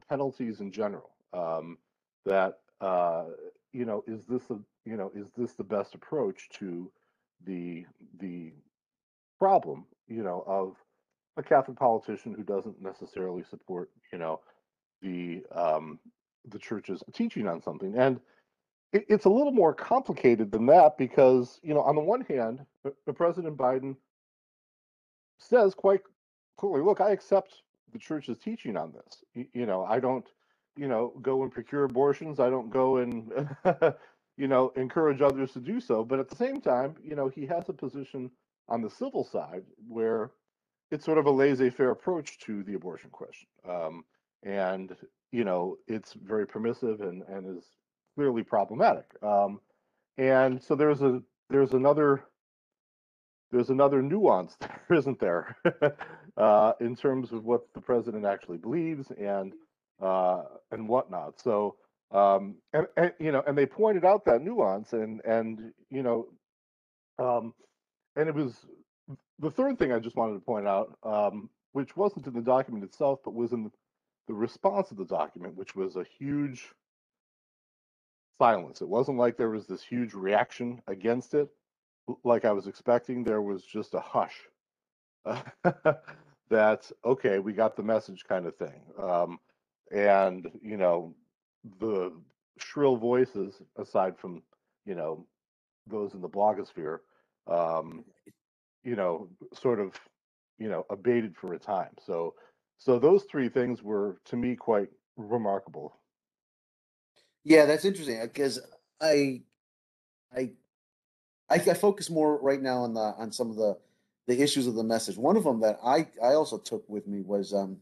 penalties 0.08 0.60
in 0.60 0.70
general. 0.70 1.10
Um, 1.32 1.78
that 2.25 2.58
uh, 2.80 3.25
you 3.72 3.84
know, 3.84 4.04
is 4.06 4.25
this 4.26 4.42
a 4.50 4.58
you 4.84 4.96
know, 4.96 5.10
is 5.14 5.28
this 5.36 5.52
the 5.54 5.64
best 5.64 5.94
approach 5.94 6.48
to 6.54 6.90
the 7.44 7.86
the 8.18 8.52
problem, 9.38 9.86
you 10.08 10.22
know, 10.22 10.44
of 10.46 10.76
a 11.36 11.42
Catholic 11.42 11.78
politician 11.78 12.34
who 12.34 12.42
doesn't 12.42 12.80
necessarily 12.80 13.42
support, 13.48 13.90
you 14.12 14.18
know, 14.18 14.40
the 15.02 15.42
um, 15.54 15.98
the 16.48 16.58
church's 16.58 17.02
teaching 17.12 17.46
on 17.46 17.62
something, 17.62 17.96
and 17.96 18.20
it, 18.93 19.05
it's 19.09 19.25
a 19.25 19.31
little 19.31 19.52
more 19.52 19.75
complicated 19.75 20.50
than 20.50 20.66
that 20.66 20.99
because 20.99 21.61
you 21.62 21.75
know, 21.75 21.83
on 21.83 21.95
the 21.95 22.00
one 22.00 22.23
hand, 22.23 22.64
the 23.07 23.12
President 23.12 23.57
Biden 23.57 23.97
says 25.38 25.75
quite 25.75 26.00
clearly, 26.57 26.83
"Look, 26.83 27.00
I 27.00 27.11
accept 27.11 27.62
the 27.93 27.99
church's 27.99 28.38
teaching 28.38 28.76
on 28.76 28.93
this. 28.93 29.25
You, 29.35 29.47
you 29.52 29.66
know, 29.66 29.85
I 29.85 30.00
don't, 30.00 30.26
you 30.76 30.88
know, 30.88 31.12
go 31.23 31.43
and 31.43 31.52
procure 31.52 31.85
abortions. 31.85 32.40
I 32.40 32.50
don't 32.50 32.71
go 32.71 32.99
and." 32.99 33.49
you 34.38 34.49
know, 34.49 34.71
encourage 34.76 35.23
others 35.23 35.52
to 35.55 35.61
do 35.61 35.81
so. 35.81 36.05
But 36.05 36.19
at 36.19 36.28
the 36.28 36.37
same 36.37 36.61
time, 36.61 36.95
you 37.02 37.16
know, 37.16 37.26
he 37.26 37.47
has 37.47 37.71
a 37.71 37.73
position 37.73 38.31
on 38.69 38.83
the 38.83 38.90
civil 38.90 39.25
side 39.25 39.62
where 39.88 40.31
it's 40.90 41.07
sort 41.07 41.16
of 41.16 41.25
a 41.25 41.31
laissez-faire 41.31 41.90
approach 41.90 42.38
to 42.40 42.62
the 42.62 42.75
abortion 42.75 43.09
question. 43.09 43.49
Um, 43.66 44.05
and 44.43 44.97
you 45.33 45.45
know 45.45 45.76
it's 45.87 46.14
very 46.14 46.47
permissive 46.47 47.00
and 47.00 47.23
and 47.28 47.59
is 47.59 47.64
clearly 48.16 48.42
problematic. 48.42 49.04
Um, 49.23 49.61
and 50.18 50.61
so 50.62 50.75
there's 50.75 51.02
a 51.02 51.23
there's 51.50 51.73
another 51.73 52.25
there's 53.52 53.70
another 53.70 54.02
nuance 54.02 54.56
there, 54.61 54.99
isn't 54.99 55.20
there, 55.20 55.56
uh, 56.37 56.73
in 56.80 56.96
terms 56.96 57.30
of 57.32 57.44
what 57.44 57.73
the 57.75 57.80
president 57.80 58.25
actually 58.25 58.58
believes 58.58 59.12
and 59.20 59.52
uh, 60.02 60.42
and 60.73 60.88
whatnot. 60.88 61.40
So 61.40 61.76
um, 62.11 62.56
and, 62.73 62.87
and 62.96 63.12
you 63.20 63.32
know, 63.32 63.42
and 63.46 63.56
they 63.56 63.66
pointed 63.66 64.04
out 64.04 64.25
that 64.25 64.42
nuance, 64.42 64.92
and 64.92 65.20
and 65.25 65.73
you 65.90 66.02
know, 66.02 66.28
um, 67.18 67.54
and 68.16 68.28
it 68.28 68.35
was 68.35 68.66
the 69.38 69.50
third 69.50 69.78
thing 69.78 69.92
I 69.92 69.99
just 69.99 70.16
wanted 70.16 70.35
to 70.35 70.40
point 70.40 70.66
out, 70.66 70.96
um, 71.02 71.50
which 71.73 71.96
wasn't 71.96 72.26
in 72.26 72.32
the 72.32 72.40
document 72.40 72.85
itself, 72.85 73.20
but 73.25 73.35
was 73.35 73.52
in 73.52 73.64
the 73.64 73.70
the 74.28 74.35
response 74.35 74.90
of 74.90 74.96
the 74.96 75.04
document, 75.04 75.56
which 75.56 75.76
was 75.76 75.96
a 75.96 76.04
huge 76.18 76.73
silence. 78.38 78.81
It 78.83 78.88
wasn't 78.88 79.19
like 79.19 79.37
there 79.37 79.50
was 79.50 79.66
this 79.66 79.83
huge 79.83 80.14
reaction 80.14 80.83
against 80.87 81.35
it, 81.35 81.49
like 82.25 82.45
I 82.45 82.52
was 82.52 82.66
expecting. 82.66 83.25
There 83.25 83.43
was 83.43 83.64
just 83.64 83.95
a 83.95 84.00
hush. 84.00 84.37
that 86.50 86.90
okay, 87.05 87.38
we 87.38 87.52
got 87.52 87.76
the 87.76 87.83
message, 87.83 88.25
kind 88.28 88.47
of 88.47 88.57
thing. 88.57 88.83
Um, 89.02 89.40
and 89.93 90.49
you 90.62 90.76
know, 90.76 91.14
the 91.81 92.12
shrill 92.59 92.97
voices, 92.97 93.61
aside 93.76 94.16
from 94.19 94.43
you 94.85 94.95
know 94.95 95.26
those 95.87 96.14
in 96.14 96.21
the 96.21 96.28
blogosphere, 96.28 96.99
um, 97.49 98.05
you 98.85 98.97
know, 98.97 99.28
sort 99.52 99.81
of 99.81 99.95
you 100.59 100.69
know 100.69 100.87
abated 100.90 101.37
for 101.37 101.55
a 101.55 101.59
time. 101.59 101.90
So 102.05 102.35
so 102.78 102.99
those 102.99 103.25
three 103.25 103.49
things 103.49 103.83
were 103.83 104.19
to 104.26 104.37
me 104.37 104.57
quite 104.57 104.88
remarkable. 105.16 105.97
Yeah, 107.47 107.65
that's 107.65 107.85
interesting 107.85 108.21
because 108.23 108.59
I, 109.00 109.41
I, 110.37 110.50
I, 111.49 111.55
I 111.55 111.75
focus 111.75 112.11
more 112.11 112.41
right 112.43 112.61
now 112.61 112.79
on 112.79 112.93
the 112.93 113.00
on 113.00 113.31
some 113.31 113.50
of 113.50 113.57
the 113.57 113.79
the 114.26 114.43
issues 114.43 114.67
of 114.67 114.75
the 114.75 114.83
message. 114.83 115.17
One 115.17 115.37
of 115.37 115.45
them 115.45 115.61
that 115.61 115.79
I 115.85 116.09
I 116.21 116.35
also 116.35 116.59
took 116.59 116.85
with 116.88 117.07
me 117.07 117.23
was 117.23 117.55
um, 117.55 117.79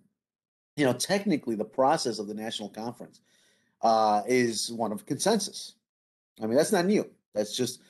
you 0.77 0.85
know, 0.85 0.93
technically 0.93 1.55
the 1.55 1.65
process 1.65 2.19
of 2.19 2.27
the 2.27 2.35
national 2.35 2.69
conference 2.69 3.21
uh, 3.81 4.21
is 4.27 4.71
one 4.71 4.93
of 4.93 5.07
consensus. 5.07 5.77
I 6.43 6.47
mean, 6.47 6.59
that's 6.59 6.73
not 6.73 6.85
new. 6.85 7.09
That's 7.35 7.57
just 7.57 7.81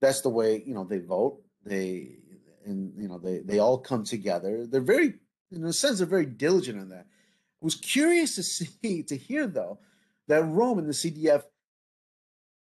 that's 0.00 0.20
the 0.20 0.28
way 0.28 0.62
you 0.64 0.72
know 0.72 0.84
they 0.84 1.00
vote. 1.00 1.42
They 1.66 2.18
and 2.64 2.92
you 2.96 3.08
know 3.08 3.18
they 3.18 3.38
they 3.38 3.58
all 3.58 3.78
come 3.78 4.04
together. 4.04 4.68
They're 4.68 4.80
very 4.80 5.14
in 5.50 5.64
a 5.64 5.72
sense, 5.72 5.98
they're 5.98 6.06
very 6.06 6.26
diligent 6.26 6.80
in 6.80 6.90
that. 6.90 7.06
I 7.08 7.64
was 7.64 7.74
curious 7.74 8.36
to 8.36 8.42
see, 8.44 9.02
to 9.02 9.16
hear 9.16 9.48
though, 9.48 9.80
that 10.28 10.44
Rome 10.44 10.78
and 10.78 10.88
the 10.88 10.92
CDF 10.92 11.42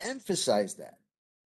emphasize 0.02 0.76
that. 0.76 0.98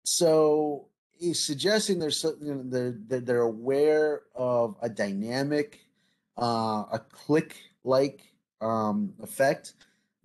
So 0.04 0.88
he's 1.12 1.44
suggesting 1.44 2.00
there's 2.00 2.24
you 2.24 2.56
know, 2.56 2.62
they're, 2.66 3.20
they're 3.20 3.42
aware 3.42 4.22
of 4.36 4.76
a 4.82 4.90
dynamic, 4.90 5.80
uh, 6.38 6.86
a 6.92 7.02
clique-like 7.12 8.22
um, 8.62 9.14
effect 9.22 9.74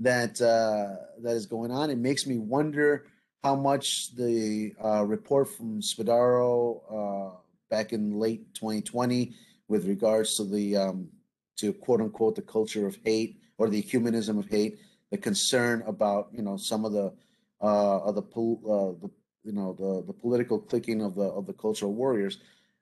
that 0.01 0.41
uh, 0.41 0.97
that 1.23 1.37
is 1.37 1.47
going 1.47 1.71
on. 1.71 1.91
It 1.91 1.99
makes 1.99 2.27
me 2.27 2.39
wonder 2.39 3.07
how 3.43 3.57
much 3.57 4.15
the 4.15 4.75
uh, 4.83 5.05
report 5.05 5.49
from 5.49 5.81
Spadaro 5.81 6.81
uh, 6.91 7.37
back 7.71 7.93
in 7.93 8.19
late 8.19 8.55
2020 8.55 9.35
with 9.69 9.87
regards 9.87 10.37
to 10.37 10.45
the 10.45 10.77
um, 10.77 11.09
to 11.57 11.73
quote 11.73 12.01
unquote 12.01 12.37
the 12.37 12.43
culture 12.43 12.87
of 12.87 12.97
hate 13.05 13.41
or 13.59 13.69
the 13.69 13.81
humanism 13.81 14.39
of 14.39 14.49
hate, 14.49 14.79
the 15.13 15.19
concern 15.19 15.85
about 15.87 16.31
you 16.33 16.43
know 16.43 16.57
some 16.57 16.85
of 16.85 16.93
the 16.93 17.13
uh, 17.61 17.99
of 17.99 18.15
the 18.17 18.23
uh, 18.23 18.93
the 19.03 19.11
you 19.45 19.53
know 19.53 19.75
the 19.79 20.03
the 20.07 20.13
political 20.13 20.59
clicking 20.59 21.03
of 21.03 21.15
the 21.15 21.29
of 21.39 21.47
the 21.47 21.53
cultural 21.53 21.93
warriors. 21.93 22.39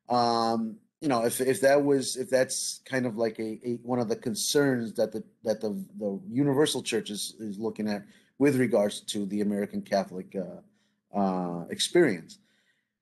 Um, 0.09 0.77
you 1.01 1.09
know, 1.09 1.25
if 1.25 1.41
if 1.41 1.61
that 1.63 1.85
was 1.85 2.17
if 2.17 2.31
that's 2.31 2.81
kind 2.85 3.05
of 3.05 3.17
like 3.17 3.39
a, 3.41 3.59
a 3.65 3.79
one 3.83 3.99
of 3.99 4.09
the 4.09 4.17
concerns 4.17 4.93
that 4.95 5.13
the 5.13 5.25
that 5.43 5.61
the 5.61 5.71
the 5.99 6.21
universal 6.31 6.83
church 6.83 7.11
is 7.11 7.35
is 7.41 7.59
looking 7.59 7.89
at 7.89 8.05
with 8.39 8.57
regards 8.57 9.01
to 9.01 9.27
the 9.27 9.41
American 9.41 9.83
Catholic 9.83 10.37
uh, 10.37 11.19
uh, 11.19 11.65
experience. 11.69 12.39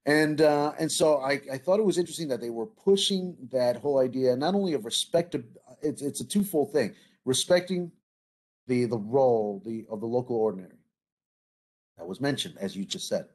And 0.06 0.40
uh, 0.40 0.72
and 0.80 0.90
so 0.90 1.18
I, 1.18 1.40
I 1.52 1.58
thought 1.58 1.80
it 1.80 1.84
was 1.84 1.98
interesting 1.98 2.28
that 2.28 2.40
they 2.40 2.50
were 2.50 2.66
pushing 2.66 3.36
that 3.52 3.76
whole 3.76 3.98
idea 3.98 4.34
not 4.36 4.54
only 4.54 4.72
of 4.72 4.86
respect. 4.86 5.36
It's 5.82 6.00
it's 6.00 6.22
a 6.22 6.26
twofold 6.26 6.72
thing: 6.72 6.94
respecting 7.26 7.92
the 8.68 8.84
the 8.84 8.98
role 8.98 9.60
the 9.66 9.84
of 9.90 10.00
the 10.00 10.06
local 10.06 10.36
ordinary 10.36 10.78
that 11.96 12.06
was 12.06 12.20
mentioned, 12.20 12.54
as 12.60 12.76
you 12.76 12.84
just 12.84 13.08
said, 13.08 13.26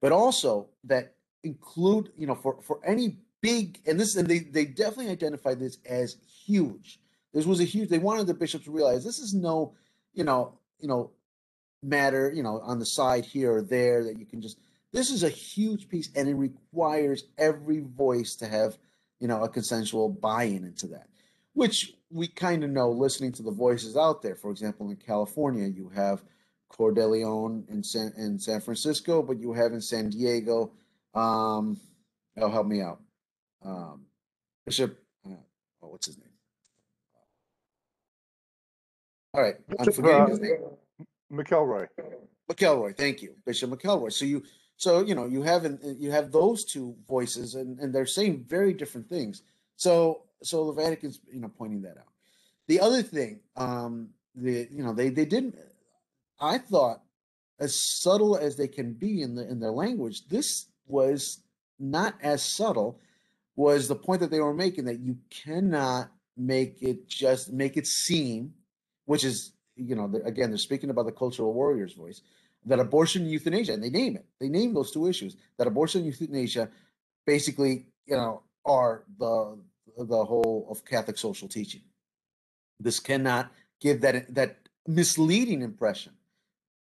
but 0.00 0.12
also 0.12 0.68
that 0.84 1.14
include 1.42 2.12
you 2.16 2.26
know 2.26 2.34
for 2.34 2.60
for 2.62 2.80
any 2.84 3.18
big 3.40 3.80
and 3.86 3.98
this 3.98 4.16
and 4.16 4.28
they 4.28 4.40
they 4.40 4.64
definitely 4.64 5.10
identified 5.10 5.58
this 5.58 5.78
as 5.86 6.16
huge. 6.44 7.00
This 7.32 7.46
was 7.46 7.60
a 7.60 7.64
huge. 7.64 7.88
They 7.88 7.98
wanted 7.98 8.26
the 8.26 8.34
bishops 8.34 8.64
to 8.64 8.70
realize 8.70 9.04
this 9.04 9.18
is 9.18 9.34
no 9.34 9.74
you 10.14 10.24
know 10.24 10.58
you 10.78 10.88
know 10.88 11.10
matter 11.82 12.30
you 12.34 12.42
know 12.42 12.60
on 12.60 12.78
the 12.78 12.86
side 12.86 13.24
here 13.24 13.56
or 13.56 13.62
there 13.62 14.04
that 14.04 14.18
you 14.18 14.26
can 14.26 14.40
just. 14.40 14.58
This 14.92 15.10
is 15.10 15.22
a 15.22 15.28
huge 15.28 15.88
piece, 15.88 16.10
and 16.16 16.28
it 16.28 16.34
requires 16.34 17.24
every 17.38 17.78
voice 17.80 18.34
to 18.36 18.48
have 18.48 18.76
you 19.20 19.28
know 19.28 19.42
a 19.42 19.48
consensual 19.48 20.08
buy-in 20.08 20.64
into 20.64 20.88
that, 20.88 21.08
which 21.54 21.94
we 22.10 22.26
kind 22.26 22.64
of 22.64 22.70
know 22.70 22.90
listening 22.90 23.32
to 23.32 23.42
the 23.42 23.50
voices 23.50 23.96
out 23.96 24.22
there. 24.22 24.34
For 24.34 24.50
example, 24.50 24.90
in 24.90 24.96
California, 24.96 25.66
you 25.66 25.88
have 25.94 26.22
Cordileone 26.70 27.68
in 27.68 27.82
San, 27.82 28.12
in 28.16 28.38
San 28.38 28.60
Francisco, 28.60 29.22
but 29.22 29.38
you 29.38 29.52
have 29.52 29.72
in 29.72 29.80
San 29.80 30.10
Diego. 30.10 30.72
Um, 31.14 31.78
oh, 32.38 32.48
help 32.48 32.66
me 32.66 32.80
out. 32.80 33.00
Um, 33.64 34.06
Bishop, 34.64 34.98
uh, 35.26 35.34
oh, 35.82 35.88
what's 35.88 36.06
his 36.06 36.18
name? 36.18 36.26
All 39.34 39.42
right, 39.42 39.56
I'm 39.78 39.92
forgetting 39.92 40.28
his 40.28 40.40
name. 40.40 40.58
McElroy. 41.32 41.86
McElroy, 42.50 42.96
thank 42.96 43.22
you, 43.22 43.34
Bishop 43.46 43.70
McElroy. 43.70 44.12
So 44.12 44.24
you, 44.24 44.42
so 44.76 45.04
you 45.04 45.14
know, 45.14 45.26
you 45.26 45.42
have 45.42 45.66
you 45.98 46.10
have 46.10 46.32
those 46.32 46.64
two 46.64 46.96
voices, 47.06 47.54
and 47.54 47.78
and 47.78 47.94
they're 47.94 48.06
saying 48.06 48.44
very 48.48 48.72
different 48.72 49.08
things. 49.08 49.42
So 49.76 50.22
so 50.42 50.66
the 50.66 50.72
Vatican's 50.72 51.20
you 51.32 51.40
know 51.40 51.48
pointing 51.48 51.82
that 51.82 51.98
out. 51.98 52.12
The 52.68 52.80
other 52.80 53.02
thing, 53.02 53.40
um, 53.56 54.10
the 54.34 54.68
you 54.70 54.82
know 54.82 54.92
they 54.92 55.08
they 55.10 55.24
didn't. 55.24 55.56
I 56.40 56.58
thought, 56.58 57.02
as 57.58 57.74
subtle 57.74 58.36
as 58.36 58.56
they 58.56 58.68
can 58.68 58.92
be 58.92 59.22
in 59.22 59.34
the 59.34 59.48
in 59.48 59.60
their 59.60 59.72
language, 59.72 60.28
this 60.28 60.66
was 60.86 61.40
not 61.78 62.14
as 62.22 62.42
subtle. 62.42 63.00
Was 63.56 63.88
the 63.88 63.96
point 63.96 64.20
that 64.20 64.30
they 64.30 64.40
were 64.40 64.54
making 64.54 64.86
that 64.86 65.00
you 65.00 65.18
cannot 65.28 66.10
make 66.36 66.78
it 66.80 67.08
just 67.08 67.52
make 67.52 67.76
it 67.76 67.86
seem, 67.86 68.54
which 69.04 69.24
is 69.24 69.52
you 69.76 69.94
know 69.94 70.10
again 70.24 70.50
they're 70.50 70.58
speaking 70.58 70.90
about 70.90 71.06
the 71.06 71.12
cultural 71.12 71.52
warriors 71.52 71.94
voice 71.94 72.22
that 72.66 72.78
abortion 72.78 73.22
and 73.22 73.30
euthanasia 73.30 73.72
and 73.72 73.82
they 73.82 73.90
name 73.90 74.16
it 74.16 74.26
they 74.38 74.48
name 74.48 74.74
those 74.74 74.90
two 74.90 75.06
issues 75.06 75.36
that 75.56 75.66
abortion 75.66 76.02
and 76.02 76.06
euthanasia 76.06 76.68
basically 77.26 77.86
you 78.06 78.16
know 78.16 78.42
are 78.64 79.04
the 79.18 79.58
the 79.98 80.24
whole 80.24 80.66
of 80.70 80.84
Catholic 80.84 81.18
social 81.18 81.48
teaching. 81.48 81.82
This 82.80 83.00
cannot 83.00 83.50
give 83.80 84.00
that 84.02 84.34
that 84.34 84.56
misleading 84.86 85.62
impression 85.62 86.12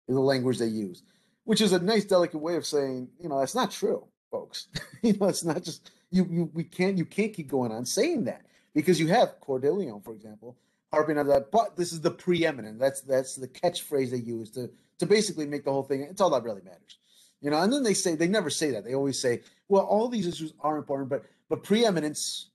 in 0.08 0.16
the 0.16 0.22
language 0.22 0.60
they 0.60 0.68
use, 0.68 1.04
which 1.44 1.62
is 1.62 1.74
a 1.74 1.80
nice, 1.80 2.06
delicate 2.06 2.40
way 2.40 2.56
of 2.56 2.66
saying, 2.66 3.10
you 3.20 3.30
know, 3.30 3.40
that's 3.40 3.56
not 3.56 3.72
true, 3.72 4.06
folks. 4.32 4.68
you 5.02 5.14
know, 5.14 5.28
it's 5.28 5.44
not 5.44 5.64
just 5.64 5.92
you. 6.12 6.28
You 6.30 6.52
we 6.54 6.64
can't 6.64 6.98
you 6.98 7.06
can't 7.06 7.34
keep 7.34 7.48
going 7.50 7.72
on 7.72 7.86
saying 7.86 8.26
that 8.26 8.46
because 8.74 9.00
you 9.00 9.08
have 9.08 9.40
Cordileone, 9.42 10.04
for 10.04 10.14
example, 10.14 10.58
harping 10.92 11.18
on 11.18 11.28
that. 11.28 11.52
But 11.52 11.76
this 11.76 11.94
is 11.94 12.02
the 12.02 12.12
preeminent. 12.12 12.80
That's 12.80 13.02
that's 13.02 13.36
the 13.36 13.48
catchphrase 13.48 14.12
they 14.12 14.18
use 14.18 14.52
to 14.52 14.70
to 15.00 15.06
basically 15.06 15.46
make 15.46 15.64
the 15.66 15.72
whole 15.72 15.84
thing. 15.84 16.02
It's 16.02 16.22
all 16.22 16.30
that 16.32 16.44
really 16.44 16.62
matters. 16.64 16.98
You 17.42 17.52
know, 17.52 17.62
and 17.62 17.72
then 17.72 17.84
they 17.84 17.94
say 17.94 18.16
they 18.16 18.28
never 18.28 18.50
say 18.50 18.72
that. 18.72 18.86
They 18.86 18.96
always 18.96 19.20
say, 19.20 19.42
well, 19.68 19.84
all 19.84 20.08
these 20.08 20.28
issues 20.28 20.54
are 20.62 20.78
important, 20.78 21.10
but 21.10 21.26
but 21.50 21.64
preeminence 21.64 22.50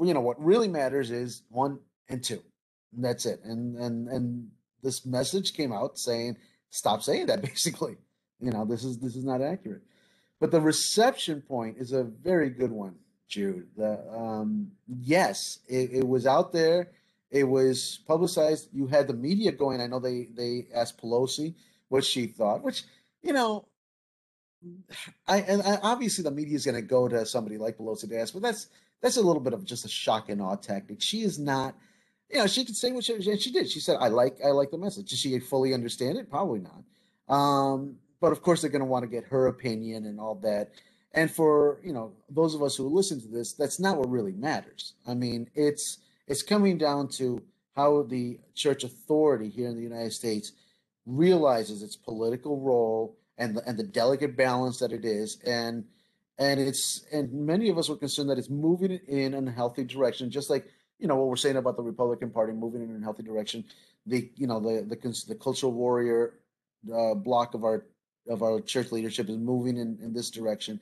you 0.00 0.14
know 0.14 0.20
what 0.20 0.42
really 0.42 0.68
matters 0.68 1.10
is 1.10 1.42
one 1.50 1.78
and 2.08 2.22
two 2.22 2.42
and 2.94 3.04
that's 3.04 3.26
it. 3.26 3.40
And 3.44 3.76
and 3.76 4.08
and 4.08 4.48
this 4.82 5.04
message 5.06 5.54
came 5.54 5.72
out 5.72 5.98
saying 5.98 6.36
stop 6.70 7.02
saying 7.02 7.26
that 7.26 7.42
basically. 7.42 7.96
You 8.40 8.50
know 8.50 8.64
this 8.64 8.84
is 8.84 8.98
this 8.98 9.16
is 9.16 9.24
not 9.24 9.40
accurate. 9.40 9.82
But 10.40 10.50
the 10.50 10.60
reception 10.60 11.40
point 11.40 11.76
is 11.78 11.92
a 11.92 12.04
very 12.04 12.50
good 12.50 12.72
one 12.72 12.96
jude. 13.28 13.68
The 13.76 14.00
um 14.12 14.72
yes 14.88 15.60
it, 15.68 15.90
it 15.92 16.08
was 16.08 16.26
out 16.26 16.52
there. 16.52 16.90
It 17.30 17.44
was 17.44 18.00
publicized. 18.06 18.68
You 18.72 18.86
had 18.86 19.08
the 19.08 19.14
media 19.14 19.52
going. 19.52 19.80
I 19.80 19.86
know 19.86 19.98
they 19.98 20.28
they 20.34 20.66
asked 20.74 21.00
pelosi 21.00 21.54
what 21.88 22.04
she 22.04 22.26
thought 22.26 22.62
which 22.62 22.84
you 23.22 23.32
know 23.32 23.66
I 25.26 25.38
and 25.40 25.62
I, 25.62 25.78
obviously 25.82 26.24
the 26.24 26.30
media 26.30 26.56
is 26.56 26.64
going 26.64 26.76
to 26.76 26.82
go 26.82 27.08
to 27.08 27.26
somebody 27.26 27.58
like 27.58 27.76
Pelosi 27.76 28.08
to 28.08 28.18
ask, 28.18 28.32
but 28.32 28.42
that's 28.42 28.68
that's 29.04 29.18
a 29.18 29.22
little 29.22 29.42
bit 29.42 29.52
of 29.52 29.66
just 29.66 29.84
a 29.84 29.88
shock 29.88 30.30
and 30.30 30.40
awe 30.40 30.56
tactic. 30.56 31.02
She 31.02 31.20
is 31.20 31.38
not, 31.38 31.74
you 32.30 32.38
know, 32.38 32.46
she 32.46 32.64
could 32.64 32.74
say 32.74 32.90
what 32.90 33.04
she, 33.04 33.12
and 33.12 33.38
she 33.38 33.52
did. 33.52 33.70
She 33.70 33.78
said, 33.78 33.98
"I 34.00 34.08
like, 34.08 34.38
I 34.42 34.48
like 34.48 34.70
the 34.70 34.78
message." 34.78 35.10
Does 35.10 35.18
she 35.18 35.38
fully 35.38 35.74
understand 35.74 36.16
it? 36.16 36.30
Probably 36.30 36.60
not. 36.60 36.82
Um, 37.28 37.96
but 38.18 38.32
of 38.32 38.40
course, 38.40 38.62
they're 38.62 38.70
going 38.70 38.80
to 38.80 38.86
want 38.86 39.02
to 39.02 39.10
get 39.10 39.24
her 39.24 39.48
opinion 39.48 40.06
and 40.06 40.18
all 40.18 40.36
that. 40.36 40.70
And 41.12 41.30
for 41.30 41.80
you 41.84 41.92
know 41.92 42.14
those 42.30 42.54
of 42.54 42.62
us 42.62 42.76
who 42.76 42.88
listen 42.88 43.20
to 43.20 43.28
this, 43.28 43.52
that's 43.52 43.78
not 43.78 43.98
what 43.98 44.08
really 44.08 44.32
matters. 44.32 44.94
I 45.06 45.12
mean, 45.12 45.50
it's 45.54 45.98
it's 46.26 46.42
coming 46.42 46.78
down 46.78 47.08
to 47.08 47.42
how 47.76 48.04
the 48.04 48.40
church 48.54 48.84
authority 48.84 49.50
here 49.50 49.68
in 49.68 49.76
the 49.76 49.82
United 49.82 50.14
States 50.14 50.52
realizes 51.04 51.82
its 51.82 51.94
political 51.94 52.58
role 52.58 53.18
and 53.36 53.54
the, 53.54 53.68
and 53.68 53.78
the 53.78 53.84
delicate 53.84 54.34
balance 54.34 54.78
that 54.78 54.92
it 54.92 55.04
is, 55.04 55.38
and 55.44 55.84
and 56.38 56.60
it's 56.60 57.04
and 57.12 57.32
many 57.32 57.68
of 57.68 57.78
us 57.78 57.88
were 57.88 57.96
concerned 57.96 58.30
that 58.30 58.38
it's 58.38 58.50
moving 58.50 58.92
in 59.08 59.34
a 59.34 59.50
healthy 59.50 59.84
direction, 59.84 60.30
just 60.30 60.50
like 60.50 60.66
you 60.98 61.06
know 61.06 61.16
what 61.16 61.28
we're 61.28 61.36
saying 61.36 61.56
about 61.56 61.76
the 61.76 61.82
Republican 61.82 62.30
Party 62.30 62.52
moving 62.52 62.82
in 62.82 62.96
a 62.96 63.04
healthy 63.04 63.22
direction. 63.22 63.64
The 64.06 64.30
you 64.36 64.46
know 64.46 64.60
the 64.60 64.82
the, 64.82 65.24
the 65.28 65.34
cultural 65.34 65.72
warrior 65.72 66.34
uh, 66.92 67.14
block 67.14 67.54
of 67.54 67.64
our 67.64 67.86
of 68.28 68.42
our 68.42 68.60
church 68.60 68.90
leadership 68.90 69.28
is 69.28 69.36
moving 69.36 69.76
in, 69.76 69.98
in 70.02 70.12
this 70.12 70.30
direction, 70.30 70.80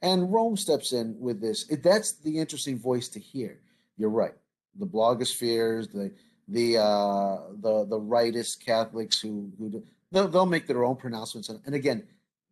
and 0.00 0.32
Rome 0.32 0.56
steps 0.56 0.92
in 0.92 1.18
with 1.18 1.40
this. 1.40 1.68
It, 1.68 1.82
that's 1.82 2.12
the 2.12 2.38
interesting 2.38 2.78
voice 2.78 3.08
to 3.08 3.20
hear. 3.20 3.60
You're 3.96 4.10
right. 4.10 4.34
The 4.76 4.86
blogospheres, 4.86 5.92
the 5.92 6.12
the 6.48 6.78
uh, 6.78 7.38
the 7.60 7.84
the 7.84 8.00
rightist 8.00 8.64
Catholics 8.64 9.20
who 9.20 9.52
who 9.58 9.68
do, 9.68 9.84
they'll, 10.12 10.28
they'll 10.28 10.46
make 10.46 10.66
their 10.66 10.84
own 10.84 10.96
pronouncements, 10.96 11.50
and 11.50 11.74
again, 11.74 12.04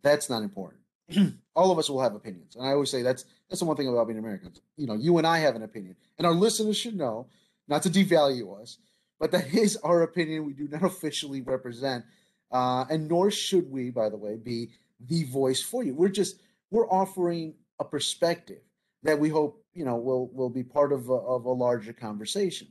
that's 0.02 0.28
not 0.28 0.42
important 0.42 0.81
all 1.54 1.70
of 1.70 1.78
us 1.78 1.90
will 1.90 2.00
have 2.00 2.14
opinions. 2.14 2.56
And 2.56 2.66
I 2.66 2.70
always 2.70 2.90
say 2.90 3.02
that's 3.02 3.24
that's 3.48 3.60
the 3.60 3.66
one 3.66 3.76
thing 3.76 3.88
about 3.88 4.06
being 4.06 4.18
Americans. 4.18 4.60
You 4.76 4.86
know, 4.86 4.94
you 4.94 5.18
and 5.18 5.26
I 5.26 5.38
have 5.38 5.56
an 5.56 5.62
opinion. 5.62 5.96
And 6.18 6.26
our 6.26 6.34
listeners 6.34 6.76
should 6.76 6.96
know, 6.96 7.26
not 7.68 7.82
to 7.82 7.90
devalue 7.90 8.60
us, 8.60 8.78
but 9.18 9.30
that 9.32 9.54
is 9.54 9.76
our 9.78 10.02
opinion. 10.02 10.44
We 10.44 10.52
do 10.52 10.68
not 10.68 10.82
officially 10.82 11.40
represent, 11.40 12.04
uh, 12.50 12.84
and 12.90 13.08
nor 13.08 13.30
should 13.30 13.70
we, 13.70 13.90
by 13.90 14.08
the 14.08 14.16
way, 14.16 14.36
be 14.36 14.70
the 15.00 15.24
voice 15.24 15.62
for 15.62 15.82
you. 15.82 15.94
We're 15.94 16.08
just 16.08 16.40
we're 16.70 16.88
offering 16.88 17.54
a 17.78 17.84
perspective 17.84 18.60
that 19.02 19.18
we 19.18 19.28
hope 19.28 19.64
you 19.74 19.84
know 19.84 19.96
will 19.96 20.28
will 20.28 20.50
be 20.50 20.62
part 20.62 20.92
of 20.92 21.08
a, 21.08 21.14
of 21.14 21.44
a 21.44 21.52
larger 21.52 21.92
conversation, 21.92 22.68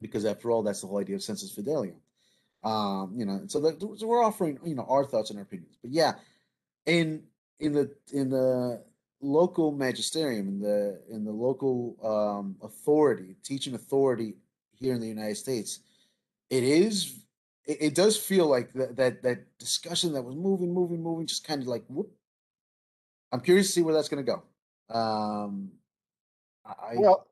because 0.00 0.24
after 0.24 0.50
all, 0.50 0.62
that's 0.62 0.80
the 0.80 0.86
whole 0.86 0.98
idea 0.98 1.16
of 1.16 1.22
sensus 1.22 1.54
fidelium. 1.54 1.96
Um, 2.64 3.12
you 3.14 3.24
know, 3.24 3.42
so, 3.46 3.60
that, 3.60 3.80
so 3.80 4.06
we're 4.06 4.24
offering 4.24 4.58
you 4.64 4.74
know 4.74 4.86
our 4.88 5.04
thoughts 5.04 5.30
and 5.30 5.38
our 5.38 5.44
opinions. 5.44 5.76
But 5.80 5.92
yeah, 5.92 6.14
in 6.84 7.24
in 7.60 7.72
the 7.72 7.90
in 8.12 8.30
the 8.30 8.82
local 9.20 9.72
magisterium 9.72 10.48
in 10.48 10.60
the 10.60 11.00
in 11.10 11.24
the 11.24 11.32
local 11.32 11.96
um, 12.04 12.56
authority 12.62 13.34
teaching 13.42 13.74
authority 13.74 14.34
here 14.72 14.94
in 14.94 15.00
the 15.00 15.06
united 15.06 15.36
states 15.36 15.80
it 16.50 16.62
is 16.62 17.14
it, 17.66 17.78
it 17.80 17.94
does 17.94 18.16
feel 18.16 18.46
like 18.46 18.72
that, 18.72 18.96
that 18.96 19.22
that 19.22 19.58
discussion 19.58 20.12
that 20.12 20.22
was 20.22 20.36
moving 20.36 20.72
moving 20.72 21.02
moving 21.02 21.26
just 21.26 21.46
kind 21.46 21.62
of 21.62 21.68
like 21.68 21.84
whoop. 21.88 22.10
I'm 23.32 23.40
curious 23.40 23.66
to 23.66 23.72
see 23.72 23.82
where 23.82 23.94
that's 23.94 24.08
going 24.08 24.24
to 24.24 24.32
go. 24.32 24.96
Um 24.96 25.72
I, 26.64 26.94
well 26.96 27.26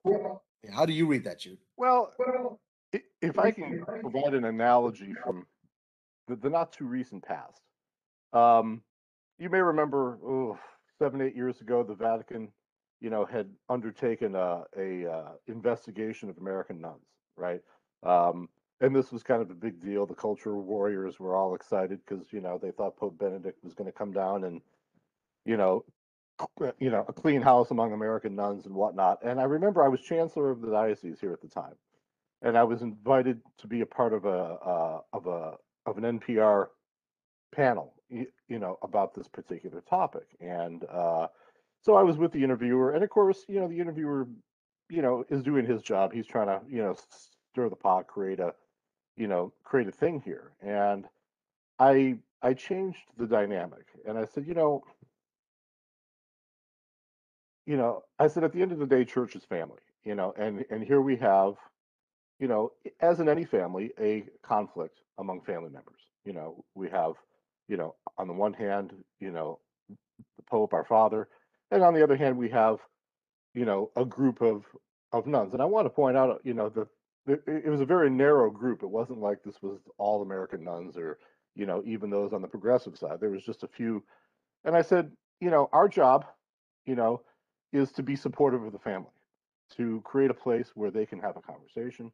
how 0.73 0.87
do 0.87 0.93
you 0.93 1.07
read 1.07 1.25
that 1.25 1.41
jude? 1.41 1.59
Well 1.77 2.13
if 3.21 3.39
i 3.41 3.51
can 3.51 3.85
provide 4.01 4.35
an 4.35 4.45
analogy 4.45 5.15
from 5.25 5.45
the, 6.29 6.37
the 6.37 6.49
not 6.49 6.73
too 6.73 6.85
recent 6.85 7.25
past 7.25 7.61
um 8.33 8.83
you 9.38 9.51
may 9.51 9.61
remember 9.61 10.18
oh, 10.25 10.59
seven, 10.99 11.20
eight 11.20 11.35
years 11.35 11.61
ago, 11.61 11.83
the 11.83 11.94
Vatican, 11.94 12.49
you 13.01 13.11
know, 13.11 13.25
had 13.25 13.49
undertaken 13.68 14.35
a, 14.35 14.62
a 14.77 15.11
uh, 15.11 15.33
investigation 15.49 16.29
of 16.29 16.38
American 16.38 16.81
nuns, 16.81 17.05
right? 17.37 17.61
Um, 18.03 18.49
and 18.81 18.94
this 18.94 19.12
was 19.12 19.23
kind 19.23 19.42
of 19.42 19.51
a 19.51 19.55
big 19.55 19.81
deal. 19.81 20.07
The 20.07 20.14
culture 20.14 20.57
warriors 20.57 21.18
were 21.18 21.37
all 21.37 21.55
excited 21.55 22.01
because 22.07 22.33
you 22.33 22.40
know 22.40 22.59
they 22.61 22.70
thought 22.70 22.97
Pope 22.97 23.18
Benedict 23.18 23.62
was 23.62 23.75
going 23.75 23.90
to 23.90 23.97
come 23.97 24.12
down 24.12 24.44
and 24.44 24.61
you 25.44 25.57
know 25.57 25.85
you 26.81 26.90
know 26.90 27.05
a 27.09 27.12
clean 27.12 27.40
house 27.40 27.70
among 27.70 27.92
American 27.92 28.35
nuns 28.35 28.66
and 28.66 28.75
whatnot. 28.75 29.18
And 29.25 29.40
I 29.40 29.44
remember 29.44 29.85
I 29.85 29.88
was 29.88 30.01
chancellor 30.01 30.51
of 30.51 30.61
the 30.61 30.70
diocese 30.70 31.20
here 31.20 31.33
at 31.33 31.40
the 31.40 31.49
time, 31.49 31.75
and 32.42 32.59
I 32.59 32.64
was 32.64 32.83
invited 32.83 33.40
to 33.59 33.66
be 33.66 33.81
a 33.81 33.87
part 33.87 34.12
of 34.12 34.25
a 34.25 34.29
uh, 34.29 35.01
of 35.12 35.27
a 35.27 35.55
of 35.87 35.99
an 35.99 36.18
NPR 36.18 36.66
panel, 37.55 37.95
you, 38.09 38.27
you, 38.49 38.59
know, 38.59 38.79
about 38.83 39.14
this 39.14 39.29
particular 39.29 39.83
topic. 39.88 40.27
And 40.40 40.85
uh, 40.85 41.29
so 41.81 41.95
I 41.95 42.03
was 42.03 42.17
with 42.17 42.33
the 42.33 42.43
interviewer, 42.43 42.93
and 42.93 43.05
of 43.05 43.11
course, 43.11 43.45
you 43.49 43.61
know, 43.61 43.69
the 43.69 43.79
interviewer, 43.79 44.27
you 44.88 45.03
know, 45.03 45.25
is 45.31 45.43
doing 45.43 45.67
his 45.67 45.83
job. 45.83 46.12
He's 46.12 46.27
trying 46.27 46.47
to, 46.47 46.61
you 46.69 46.83
know, 46.83 46.97
stir 47.53 47.69
the 47.69 47.77
pot, 47.77 48.07
create 48.07 48.40
a, 48.40 48.55
you 49.17 49.29
know, 49.29 49.53
create 49.62 49.88
a 49.88 49.93
thing 49.93 50.21
here. 50.25 50.53
And 50.61 51.07
I 51.79 52.19
I 52.43 52.55
changed 52.55 53.01
the 53.17 53.27
dynamic, 53.27 53.87
and 54.07 54.19
I 54.19 54.27
said, 54.27 54.47
you 54.47 54.55
know, 54.55 54.83
you 57.67 57.77
know, 57.77 58.03
I 58.19 58.29
said 58.29 58.45
at 58.45 58.53
the 58.53 58.61
end 58.61 58.73
of 58.73 58.79
the 58.79 58.87
day, 58.87 59.05
church 59.05 59.35
is 59.37 59.45
family, 59.45 59.81
you 60.05 60.14
know, 60.14 60.35
and 60.37 60.64
and 60.71 60.85
here 60.85 61.01
we 61.01 61.17
have, 61.17 61.55
you 62.38 62.49
know, 62.49 62.73
as 63.01 63.21
in 63.21 63.29
any 63.29 63.45
family, 63.45 63.93
a 63.99 64.25
conflict 64.43 65.01
among 65.19 65.40
family 65.43 65.71
members. 65.71 66.01
You 66.25 66.33
know, 66.33 66.64
we 66.75 66.88
have, 66.90 67.14
you 67.68 67.77
know, 67.77 67.94
on 68.18 68.29
the 68.29 68.35
one 68.35 68.53
hand, 68.53 68.92
you 69.20 69.31
know, 69.31 69.59
the 69.88 70.42
Pope, 70.48 70.72
our 70.74 70.85
father, 70.85 71.29
and 71.70 71.83
on 71.83 71.94
the 71.94 72.03
other 72.03 72.16
hand, 72.16 72.37
we 72.37 72.50
have, 72.50 72.79
you 73.55 73.64
know, 73.64 73.90
a 73.96 74.05
group 74.05 74.40
of 74.40 74.64
of 75.12 75.27
nuns. 75.27 75.53
And 75.53 75.62
I 75.62 75.64
want 75.66 75.87
to 75.87 75.90
point 75.90 76.16
out, 76.16 76.40
you 76.44 76.55
know, 76.55 76.68
that 76.70 76.88
it 77.46 77.70
was 77.70 77.81
a 77.81 77.87
very 77.87 78.11
narrow 78.11 78.50
group. 78.50 78.83
It 78.83 78.90
wasn't 78.90 79.20
like 79.20 79.42
this 79.42 79.62
was 79.62 79.79
all 79.96 80.22
American 80.22 80.64
nuns 80.64 80.96
or, 80.96 81.18
you 81.55 81.64
know, 81.66 81.83
even 81.87 82.11
those 82.11 82.33
on 82.33 82.42
the 82.42 82.48
progressive 82.48 82.98
side. 82.98 83.18
There 83.20 83.31
was 83.31 83.44
just 83.44 83.62
a 83.62 83.68
few. 83.68 84.03
And 84.64 84.77
I 84.77 84.83
said, 84.83 85.12
you 85.40 85.50
know, 85.50 85.70
our 85.72 85.88
job, 85.88 86.27
you 86.85 86.96
know, 86.96 87.22
is 87.72 87.92
to 87.92 88.03
be 88.03 88.16
supportive 88.16 88.62
of 88.62 88.72
the 88.72 88.79
family, 88.79 89.11
to 89.77 90.03
create 90.05 90.31
a 90.31 90.35
place 90.35 90.72
where 90.74 90.90
they 90.90 91.07
can 91.07 91.20
have 91.20 91.37
a 91.37 91.40
conversation, 91.40 92.12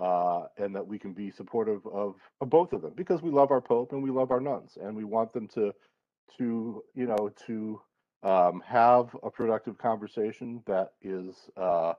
uh, 0.00 0.46
and 0.58 0.74
that 0.74 0.86
we 0.86 0.98
can 0.98 1.12
be 1.12 1.30
supportive 1.30 1.86
of, 1.86 2.16
of 2.40 2.50
both 2.50 2.72
of 2.72 2.82
them 2.82 2.92
because 2.96 3.22
we 3.22 3.30
love 3.30 3.50
our 3.50 3.60
pope 3.60 3.92
and 3.92 4.02
we 4.02 4.10
love 4.10 4.30
our 4.30 4.40
nuns, 4.40 4.78
and 4.80 4.96
we 4.96 5.04
want 5.04 5.32
them 5.32 5.48
to, 5.48 5.72
to 6.38 6.82
you 6.94 7.06
know, 7.06 7.30
to 7.46 7.80
um, 8.22 8.62
have 8.66 9.14
a 9.22 9.30
productive 9.30 9.78
conversation 9.78 10.62
that 10.66 10.92
is 11.02 11.50
uh, 11.56 11.94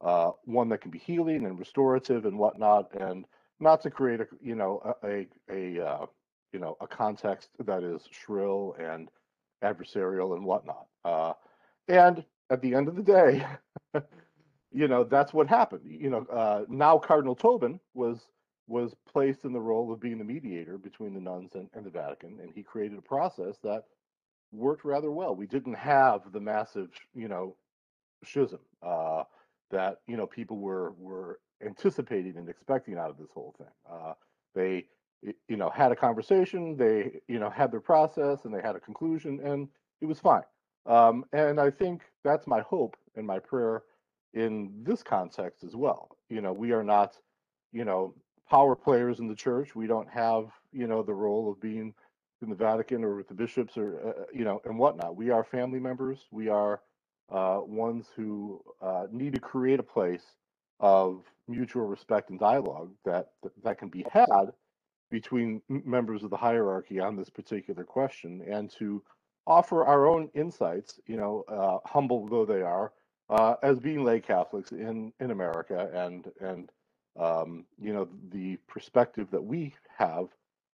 uh, 0.00 0.30
one 0.44 0.68
that 0.68 0.80
can 0.80 0.90
be 0.90 0.98
healing 0.98 1.46
and 1.46 1.58
restorative 1.58 2.24
and 2.26 2.38
whatnot, 2.38 2.92
and 2.94 3.26
not 3.60 3.80
to 3.82 3.90
create 3.90 4.20
a 4.20 4.26
you 4.40 4.54
know 4.54 4.96
a 5.02 5.26
a, 5.50 5.78
a 5.78 5.86
uh, 5.86 6.06
you 6.52 6.58
know 6.60 6.76
a 6.80 6.86
context 6.86 7.50
that 7.64 7.82
is 7.82 8.08
shrill 8.10 8.76
and 8.78 9.10
adversarial 9.62 10.34
and 10.36 10.44
whatnot. 10.44 10.86
Uh, 11.04 11.32
and 11.88 12.24
at 12.50 12.60
the 12.60 12.74
end 12.74 12.88
of 12.88 12.96
the 12.96 13.02
day, 13.02 13.44
you 14.74 14.88
know 14.88 15.04
that's 15.04 15.32
what 15.32 15.48
happened. 15.48 15.82
You 15.86 16.10
know 16.10 16.26
uh, 16.32 16.64
now 16.68 16.98
Cardinal 16.98 17.36
Tobin 17.36 17.80
was 17.94 18.20
was 18.66 18.94
placed 19.10 19.44
in 19.44 19.52
the 19.52 19.60
role 19.60 19.92
of 19.92 20.00
being 20.00 20.18
the 20.18 20.24
mediator 20.24 20.78
between 20.78 21.14
the 21.14 21.20
nuns 21.20 21.52
and, 21.54 21.70
and 21.74 21.86
the 21.86 21.90
Vatican, 21.90 22.38
and 22.42 22.50
he 22.54 22.62
created 22.62 22.98
a 22.98 23.02
process 23.02 23.58
that 23.62 23.84
worked 24.52 24.84
rather 24.84 25.10
well. 25.12 25.36
We 25.36 25.46
didn't 25.46 25.74
have 25.74 26.32
the 26.32 26.40
massive, 26.40 26.90
you 27.14 27.28
know, 27.28 27.56
schism 28.24 28.60
uh, 28.82 29.24
that 29.70 30.00
you 30.06 30.16
know 30.16 30.26
people 30.26 30.58
were 30.58 30.92
were 30.98 31.40
anticipating 31.64 32.36
and 32.36 32.48
expecting 32.48 32.98
out 32.98 33.10
of 33.10 33.18
this 33.18 33.30
whole 33.34 33.54
thing. 33.58 33.66
Uh, 33.90 34.14
they, 34.54 34.86
you 35.48 35.56
know, 35.56 35.70
had 35.70 35.92
a 35.92 35.96
conversation. 35.96 36.76
They, 36.76 37.20
you 37.28 37.38
know, 37.38 37.50
had 37.50 37.72
their 37.72 37.80
process 37.80 38.44
and 38.44 38.54
they 38.54 38.62
had 38.62 38.76
a 38.76 38.80
conclusion, 38.80 39.40
and 39.44 39.68
it 40.00 40.06
was 40.06 40.20
fine. 40.20 40.42
Um, 40.86 41.24
and 41.32 41.60
I 41.60 41.70
think 41.70 42.02
that's 42.24 42.46
my 42.46 42.60
hope 42.60 42.96
and 43.16 43.26
my 43.26 43.38
prayer 43.38 43.82
in 44.34 44.72
this 44.82 45.02
context 45.02 45.64
as 45.64 45.74
well. 45.74 46.16
You 46.28 46.40
know, 46.40 46.52
we 46.52 46.72
are 46.72 46.84
not, 46.84 47.16
you 47.72 47.84
know, 47.84 48.14
power 48.50 48.76
players 48.76 49.20
in 49.20 49.28
the 49.28 49.34
church. 49.34 49.74
We 49.74 49.86
don't 49.86 50.08
have, 50.10 50.50
you 50.72 50.86
know, 50.86 51.02
the 51.02 51.14
role 51.14 51.50
of 51.50 51.60
being 51.60 51.94
in 52.42 52.50
the 52.50 52.56
Vatican 52.56 53.02
or 53.02 53.16
with 53.16 53.28
the 53.28 53.34
bishops 53.34 53.76
or 53.76 54.00
uh, 54.04 54.08
uh, 54.22 54.24
you 54.32 54.44
know 54.44 54.60
and 54.64 54.78
whatnot. 54.78 55.16
We 55.16 55.30
are 55.30 55.42
family 55.42 55.80
members. 55.80 56.26
We 56.30 56.48
are 56.48 56.82
uh, 57.30 57.60
ones 57.64 58.08
who 58.14 58.62
uh, 58.80 59.06
need 59.10 59.32
to 59.34 59.40
create 59.40 59.80
a 59.80 59.84
place 59.84 60.36
of 60.80 61.24
mutual 61.48 61.86
respect 61.86 62.30
and 62.30 62.38
dialogue 62.38 62.90
that 63.04 63.30
that 63.62 63.78
can 63.78 63.88
be 63.88 64.04
had 64.12 64.52
between 65.10 65.62
members 65.68 66.22
of 66.22 66.30
the 66.30 66.36
hierarchy 66.36 67.00
on 67.00 67.16
this 67.16 67.30
particular 67.30 67.84
question, 67.84 68.42
and 68.48 68.70
to 68.78 69.02
offer 69.46 69.84
our 69.84 70.06
own 70.06 70.28
insights. 70.34 71.00
You 71.06 71.16
know, 71.16 71.44
uh, 71.48 71.88
humble 71.88 72.28
though 72.28 72.44
they 72.44 72.62
are, 72.62 72.92
uh, 73.30 73.54
as 73.62 73.78
being 73.78 74.04
lay 74.04 74.20
Catholics 74.20 74.72
in 74.72 75.12
in 75.20 75.30
America, 75.30 75.90
and 75.94 76.30
and 76.40 76.70
um, 77.18 77.64
you 77.80 77.92
know 77.92 78.08
the 78.30 78.56
perspective 78.68 79.28
that 79.30 79.42
we 79.42 79.74
have 79.96 80.28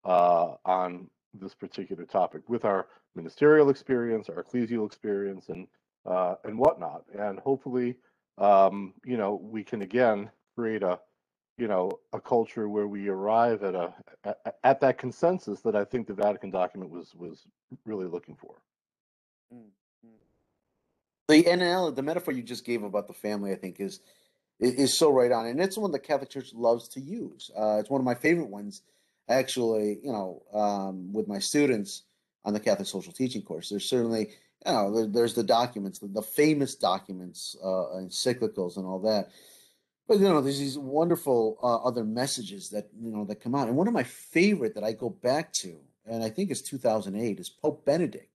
on 0.05 1.09
this 1.33 1.53
particular 1.53 2.05
topic 2.05 2.41
with 2.47 2.65
our 2.65 2.87
ministerial 3.15 3.69
experience, 3.69 4.29
our 4.29 4.43
ecclesial 4.43 4.85
experience, 4.85 5.49
and 5.49 5.67
uh, 6.05 6.35
and 6.43 6.57
whatnot. 6.57 7.03
And 7.17 7.39
hopefully, 7.39 7.95
um, 8.37 8.93
you 9.03 9.17
know, 9.17 9.39
we 9.41 9.63
can 9.63 9.81
again 9.81 10.29
create 10.55 10.83
a 10.83 10.99
you 11.57 11.67
know 11.67 11.91
a 12.13 12.19
culture 12.19 12.69
where 12.69 12.87
we 12.87 13.07
arrive 13.07 13.63
at 13.63 13.75
a 13.75 13.93
at, 14.23 14.57
at 14.63 14.81
that 14.81 14.97
consensus 14.97 15.61
that 15.61 15.75
I 15.75 15.85
think 15.85 16.07
the 16.07 16.13
Vatican 16.13 16.51
document 16.51 16.91
was 16.91 17.13
was 17.15 17.45
really 17.85 18.07
looking 18.07 18.35
for. 18.35 18.55
Mm-hmm. 19.53 19.69
The 21.27 21.43
NL, 21.43 21.95
the 21.95 22.03
metaphor 22.03 22.33
you 22.33 22.43
just 22.43 22.65
gave 22.65 22.83
about 22.83 23.07
the 23.07 23.13
family, 23.13 23.51
I 23.51 23.55
think 23.55 23.79
is 23.79 23.99
is 24.59 24.97
so 24.97 25.11
right 25.11 25.31
on, 25.31 25.47
and 25.47 25.59
it's 25.59 25.77
one 25.77 25.91
the 25.91 25.99
Catholic 25.99 26.29
Church 26.29 26.53
loves 26.53 26.87
to 26.89 27.01
use. 27.01 27.51
Uh, 27.57 27.77
it's 27.79 27.89
one 27.89 27.99
of 27.99 28.05
my 28.05 28.15
favorite 28.15 28.49
ones 28.49 28.83
actually, 29.27 29.99
you 30.03 30.11
know, 30.11 30.43
um, 30.53 31.11
with 31.11 31.27
my 31.27 31.39
students 31.39 32.03
on 32.45 32.53
the 32.53 32.59
Catholic 32.59 32.87
social 32.87 33.11
teaching 33.11 33.41
course, 33.41 33.69
there's 33.69 33.89
certainly, 33.89 34.29
you 34.65 34.71
know, 34.71 34.93
there, 34.93 35.07
there's 35.07 35.33
the 35.33 35.43
documents, 35.43 35.99
the, 35.99 36.07
the 36.07 36.21
famous 36.21 36.75
documents, 36.75 37.57
uh, 37.61 37.97
encyclicals 37.97 38.77
and 38.77 38.85
all 38.85 38.99
that. 38.99 39.29
But 40.07 40.19
you 40.19 40.25
know, 40.25 40.39
there's 40.39 40.59
these 40.59 40.77
wonderful 40.77 41.57
uh, 41.63 41.77
other 41.77 42.03
messages 42.03 42.69
that 42.69 42.87
you 43.01 43.11
know 43.11 43.25
that 43.25 43.41
come 43.41 43.55
out, 43.55 43.67
and 43.67 43.75
one 43.75 43.87
of 43.87 43.93
my 43.93 44.03
favorite 44.03 44.75
that 44.75 44.83
I 44.83 44.93
go 44.93 45.09
back 45.09 45.51
to, 45.53 45.79
and 46.05 46.23
I 46.23 46.29
think 46.29 46.51
it's 46.51 46.61
2008, 46.61 47.39
is 47.39 47.49
Pope 47.49 47.83
Benedict 47.83 48.34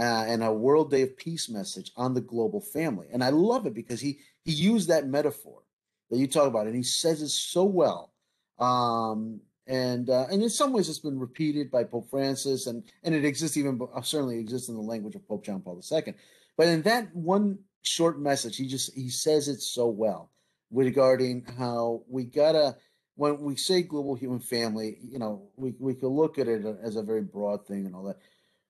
uh, 0.00 0.24
and 0.26 0.42
a 0.42 0.52
World 0.52 0.90
Day 0.90 1.02
of 1.02 1.16
Peace 1.16 1.48
message 1.48 1.92
on 1.96 2.14
the 2.14 2.20
global 2.20 2.60
family, 2.60 3.06
and 3.12 3.22
I 3.22 3.30
love 3.30 3.66
it 3.66 3.74
because 3.74 4.00
he 4.00 4.18
he 4.44 4.52
used 4.52 4.88
that 4.88 5.06
metaphor 5.06 5.62
that 6.10 6.18
you 6.18 6.26
talk 6.26 6.48
about, 6.48 6.66
and 6.66 6.74
he 6.74 6.82
says 6.82 7.22
it 7.22 7.28
so 7.28 7.64
well. 7.64 8.12
Um, 8.58 9.40
and 9.66 10.10
uh, 10.10 10.26
and 10.30 10.42
in 10.42 10.50
some 10.50 10.72
ways 10.72 10.88
it's 10.88 10.98
been 10.98 11.18
repeated 11.18 11.70
by 11.70 11.84
Pope 11.84 12.10
Francis, 12.10 12.66
and 12.66 12.82
and 13.04 13.14
it 13.14 13.24
exists 13.24 13.56
even 13.56 13.80
uh, 13.94 14.02
certainly 14.02 14.38
exists 14.38 14.68
in 14.68 14.74
the 14.74 14.80
language 14.80 15.14
of 15.14 15.26
Pope 15.28 15.44
John 15.44 15.60
Paul 15.60 15.80
II. 15.92 16.14
But 16.56 16.68
in 16.68 16.82
that 16.82 17.14
one 17.14 17.58
short 17.82 18.18
message, 18.18 18.56
he 18.56 18.66
just 18.66 18.92
he 18.94 19.08
says 19.08 19.48
it 19.48 19.60
so 19.60 19.86
well 19.86 20.30
regarding 20.70 21.44
how 21.58 22.02
we 22.08 22.24
gotta 22.24 22.76
when 23.16 23.38
we 23.40 23.54
say 23.54 23.82
global 23.82 24.14
human 24.14 24.40
family, 24.40 24.96
you 25.02 25.18
know, 25.18 25.50
we 25.56 25.74
we 25.78 25.94
could 25.94 26.08
look 26.08 26.38
at 26.38 26.48
it 26.48 26.64
as 26.82 26.96
a 26.96 27.02
very 27.02 27.22
broad 27.22 27.66
thing 27.66 27.86
and 27.86 27.94
all 27.94 28.04
that, 28.04 28.18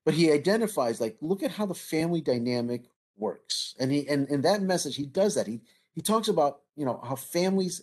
but 0.05 0.15
he 0.15 0.33
identifies 0.33 1.01
like 1.01 1.17
look 1.21 1.43
at 1.43 1.51
how 1.51 1.67
the 1.67 1.75
family 1.75 2.21
dynamic 2.21 2.85
works, 3.17 3.75
and 3.79 3.93
he 3.93 4.09
and 4.09 4.29
in 4.29 4.43
that 4.43 4.63
message 4.63 4.97
he 4.97 5.07
does 5.07 5.35
that 5.35 5.47
he 5.47 5.61
he 5.95 6.01
talks 6.01 6.29
about 6.29 6.61
you 6.77 6.85
know 6.85 7.01
how 7.05 7.17
families 7.17 7.83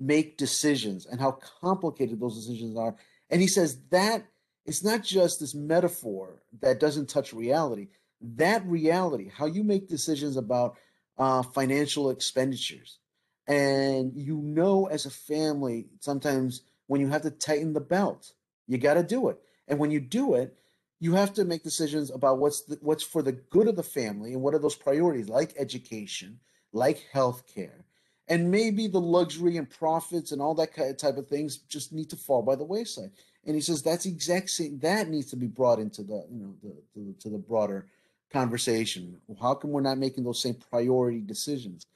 make 0.00 0.36
decisions 0.36 1.06
and 1.06 1.20
how 1.20 1.32
complicated 1.60 2.20
those 2.20 2.36
decisions 2.36 2.76
are. 2.76 2.94
And 3.30 3.40
he 3.40 3.48
says 3.48 3.80
that 3.90 4.24
it's 4.64 4.84
not 4.84 5.02
just 5.02 5.40
this 5.40 5.54
metaphor 5.54 6.42
that 6.60 6.78
doesn't 6.78 7.08
touch 7.08 7.32
reality. 7.32 7.88
That 8.20 8.64
reality, 8.66 9.30
how 9.32 9.46
you 9.46 9.64
make 9.64 9.88
decisions 9.88 10.36
about 10.36 10.76
uh, 11.18 11.42
financial 11.42 12.10
expenditures, 12.10 12.98
and 13.46 14.12
you 14.14 14.36
know 14.38 14.86
as 14.86 15.06
a 15.06 15.10
family 15.10 15.86
sometimes 16.00 16.62
when 16.88 17.00
you 17.00 17.08
have 17.08 17.22
to 17.22 17.30
tighten 17.30 17.72
the 17.72 17.80
belt, 17.80 18.32
you 18.66 18.78
got 18.78 18.94
to 18.94 19.02
do 19.02 19.28
it. 19.28 19.38
And 19.68 19.78
when 19.78 19.90
you 19.90 20.00
do 20.00 20.34
it, 20.34 20.56
you 21.00 21.14
have 21.14 21.32
to 21.34 21.44
make 21.44 21.62
decisions 21.62 22.10
about 22.10 22.38
what's 22.38 22.62
the, 22.62 22.78
what's 22.80 23.04
for 23.04 23.22
the 23.22 23.32
good 23.32 23.68
of 23.68 23.76
the 23.76 23.82
family 23.82 24.32
and 24.32 24.42
what 24.42 24.54
are 24.54 24.58
those 24.58 24.74
priorities, 24.74 25.28
like 25.28 25.54
education, 25.58 26.40
like 26.72 27.06
healthcare, 27.14 27.84
and 28.28 28.50
maybe 28.50 28.88
the 28.88 29.00
luxury 29.00 29.56
and 29.56 29.70
profits 29.70 30.32
and 30.32 30.42
all 30.42 30.54
that 30.54 30.74
kind 30.74 30.90
of 30.90 30.96
type 30.96 31.16
of 31.16 31.28
things 31.28 31.58
just 31.58 31.92
need 31.92 32.10
to 32.10 32.16
fall 32.16 32.42
by 32.42 32.54
the 32.54 32.64
wayside. 32.64 33.10
And 33.46 33.54
he 33.54 33.60
says 33.60 33.82
that's 33.82 34.06
exact 34.06 34.50
same 34.50 34.78
that 34.80 35.08
needs 35.08 35.30
to 35.30 35.36
be 35.36 35.46
brought 35.46 35.78
into 35.78 36.02
the 36.02 36.26
you 36.30 36.40
know 36.40 36.54
the, 36.62 36.74
the 36.94 37.14
to 37.20 37.28
the 37.30 37.38
broader 37.38 37.86
conversation. 38.30 39.20
How 39.40 39.54
come 39.54 39.70
we're 39.70 39.80
not 39.80 39.98
making 39.98 40.24
those 40.24 40.42
same 40.42 40.56
priority 40.70 41.20
decisions? 41.20 41.86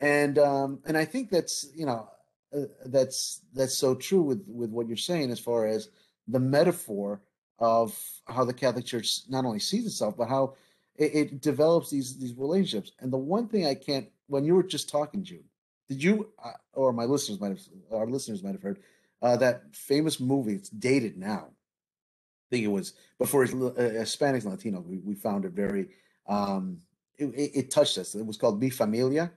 And 0.00 0.38
um, 0.38 0.80
and 0.84 0.98
I 0.98 1.04
think 1.04 1.30
that's 1.30 1.66
you 1.74 1.86
know 1.86 2.10
uh, 2.54 2.64
that's 2.86 3.40
that's 3.54 3.76
so 3.76 3.94
true 3.94 4.22
with 4.22 4.44
with 4.46 4.70
what 4.70 4.88
you're 4.88 4.96
saying 4.96 5.30
as 5.30 5.40
far 5.40 5.66
as 5.66 5.88
the 6.26 6.40
metaphor 6.40 7.22
of 7.58 7.98
how 8.26 8.44
the 8.44 8.52
Catholic 8.52 8.84
Church 8.84 9.20
not 9.28 9.44
only 9.44 9.58
sees 9.58 9.86
itself 9.86 10.16
but 10.16 10.28
how 10.28 10.54
it, 10.96 11.14
it 11.14 11.40
develops 11.40 11.90
these 11.90 12.18
these 12.18 12.34
relationships. 12.34 12.92
And 13.00 13.12
the 13.12 13.18
one 13.18 13.48
thing 13.48 13.66
I 13.66 13.74
can't 13.74 14.08
when 14.26 14.44
you 14.44 14.54
were 14.54 14.62
just 14.62 14.88
talking, 14.88 15.24
Jude, 15.24 15.44
did 15.88 16.02
you 16.02 16.28
uh, 16.42 16.52
or 16.72 16.92
my 16.92 17.04
listeners 17.04 17.40
might 17.40 17.48
have 17.48 17.60
our 17.92 18.06
listeners 18.06 18.42
might 18.42 18.52
have 18.52 18.62
heard 18.62 18.80
uh, 19.22 19.36
that 19.36 19.74
famous 19.74 20.20
movie? 20.20 20.54
It's 20.54 20.68
dated 20.68 21.16
now. 21.16 21.48
I 21.48 22.48
think 22.50 22.64
it 22.64 22.68
was 22.68 22.94
before 23.18 23.44
uh, 23.44 23.46
Hispanics 23.46 24.44
and 24.44 24.52
Latino. 24.52 24.80
We, 24.80 24.98
we 24.98 25.14
found 25.14 25.44
it 25.44 25.52
very. 25.52 25.88
Um, 26.26 26.78
it, 27.16 27.26
it, 27.26 27.50
it 27.54 27.70
touched 27.70 27.98
us. 27.98 28.14
It 28.14 28.24
was 28.24 28.36
called 28.36 28.60
Mi 28.60 28.70
Familia. 28.70 29.30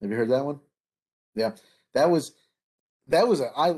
Have 0.00 0.10
you 0.10 0.16
heard 0.16 0.30
that 0.30 0.44
one? 0.44 0.60
Yeah, 1.34 1.52
that 1.94 2.10
was 2.10 2.32
that 3.08 3.26
was 3.26 3.40
a 3.40 3.50
I 3.56 3.76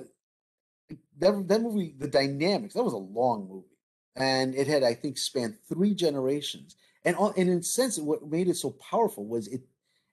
that 1.19 1.49
that 1.49 1.63
movie. 1.63 1.95
The 1.99 2.09
dynamics 2.09 2.75
that 2.75 2.85
was 2.85 2.93
a 2.93 2.99
long 2.99 3.49
movie, 3.49 3.77
and 4.17 4.55
it 4.55 4.67
had 4.67 4.83
I 4.83 4.95
think 4.95 5.19
spanned 5.19 5.57
three 5.69 5.95
generations. 5.95 6.77
And 7.05 7.17
all, 7.17 7.33
and 7.37 7.49
in 7.49 7.59
a 7.59 7.63
sense, 7.63 7.99
what 7.99 8.29
made 8.29 8.49
it 8.49 8.57
so 8.57 8.71
powerful 8.71 9.25
was 9.27 9.49
it 9.49 9.63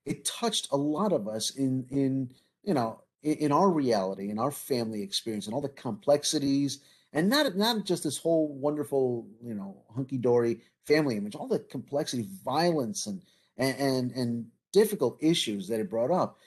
it 0.06 0.26
touched 0.26 0.70
a 0.72 0.78
lot 0.78 1.14
of 1.14 1.28
us 1.28 1.52
in 1.52 1.86
in 1.90 2.32
you 2.64 2.74
know 2.74 3.02
in, 3.24 3.34
in 3.38 3.52
our 3.52 3.70
reality, 3.70 4.30
in 4.30 4.40
our 4.40 4.52
family 4.52 5.02
experience, 5.02 5.46
and 5.46 5.54
all 5.54 5.62
the 5.62 5.70
complexities, 5.70 6.80
and 7.14 7.30
not 7.30 7.56
not 7.56 7.86
just 7.86 8.04
this 8.04 8.18
whole 8.18 8.54
wonderful 8.54 9.28
you 9.44 9.54
know 9.54 9.84
hunky 9.96 10.18
dory 10.18 10.62
family 10.86 11.18
image, 11.18 11.36
all 11.36 11.48
the 11.48 11.60
complexity, 11.60 12.28
violence, 12.44 13.08
and 13.08 13.22
and 13.58 13.78
and, 13.80 14.12
and 14.12 14.46
difficult 14.72 15.18
issues 15.22 15.68
that 15.68 15.80
it 15.80 15.90
brought 15.90 16.12
up. 16.12 16.38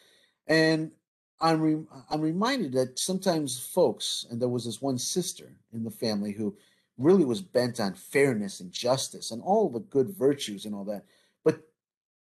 And 0.46 0.92
I'm 1.40 1.60
re- 1.60 1.86
I'm 2.10 2.20
reminded 2.20 2.72
that 2.72 2.98
sometimes 2.98 3.58
folks, 3.58 4.26
and 4.30 4.40
there 4.40 4.48
was 4.48 4.64
this 4.64 4.82
one 4.82 4.98
sister 4.98 5.52
in 5.72 5.84
the 5.84 5.90
family 5.90 6.32
who 6.32 6.56
really 6.96 7.24
was 7.24 7.40
bent 7.40 7.78
on 7.78 7.94
fairness 7.94 8.60
and 8.60 8.72
justice 8.72 9.30
and 9.30 9.40
all 9.42 9.68
the 9.68 9.80
good 9.80 10.10
virtues 10.10 10.64
and 10.64 10.74
all 10.74 10.84
that. 10.84 11.04
But 11.44 11.60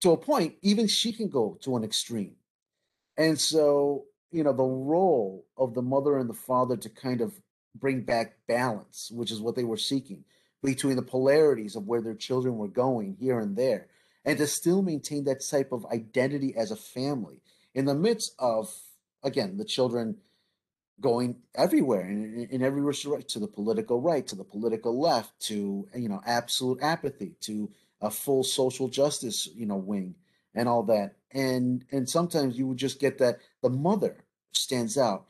to 0.03 0.13
a 0.13 0.17
point, 0.17 0.55
even 0.63 0.87
she 0.87 1.13
can 1.13 1.29
go 1.29 1.59
to 1.63 1.77
an 1.77 1.83
extreme. 1.83 2.37
And 3.17 3.39
so, 3.39 4.05
you 4.31 4.45
know, 4.45 4.53
the 4.53 4.63
role 4.63 5.47
of 5.57 5.75
the 5.75 5.83
mother 5.83 6.19
and 6.19 6.31
the 6.31 6.35
father 6.35 6.77
to 6.77 6.89
kind 6.89 7.21
of 7.21 7.35
bring 7.75 8.03
back 8.03 8.37
balance, 8.47 9.11
which 9.13 9.33
is 9.33 9.41
what 9.41 9.57
they 9.57 9.65
were 9.65 9.77
seeking, 9.77 10.25
between 10.63 10.95
the 10.95 11.03
polarities 11.03 11.75
of 11.75 11.89
where 11.89 12.01
their 12.01 12.15
children 12.15 12.57
were 12.57 12.69
going 12.69 13.17
here 13.19 13.41
and 13.41 13.57
there, 13.57 13.89
and 14.25 14.39
to 14.39 14.47
still 14.47 14.81
maintain 14.81 15.25
that 15.25 15.45
type 15.45 15.73
of 15.73 15.85
identity 15.87 16.55
as 16.57 16.71
a 16.71 16.77
family 16.77 17.43
in 17.75 17.85
the 17.85 17.95
midst 17.95 18.35
of 18.39 18.73
again 19.23 19.57
the 19.57 19.65
children 19.65 20.17
going 21.01 21.37
everywhere 21.55 22.09
in, 22.09 22.49
in 22.51 22.63
every 22.63 22.83
right 22.83 23.29
to 23.29 23.39
the 23.39 23.49
political 23.49 24.01
right 24.01 24.27
to 24.27 24.37
the 24.37 24.45
political 24.45 25.01
left 25.01 25.39
to 25.41 25.89
you 25.95 26.09
know 26.09 26.21
absolute 26.27 26.79
apathy 26.83 27.35
to 27.41 27.71
a 28.01 28.11
full 28.11 28.45
social 28.45 28.89
justice 28.89 29.49
you 29.55 29.67
know 29.67 29.77
wing 29.77 30.15
and 30.55 30.69
all 30.69 30.83
that. 30.85 31.15
And 31.33 31.85
and 31.91 32.09
sometimes 32.09 32.59
you 32.59 32.67
would 32.67 32.79
just 32.79 33.01
get 33.01 33.19
that 33.19 33.39
the 33.63 33.71
mother 33.71 34.25
stands 34.53 34.99
out. 34.99 35.27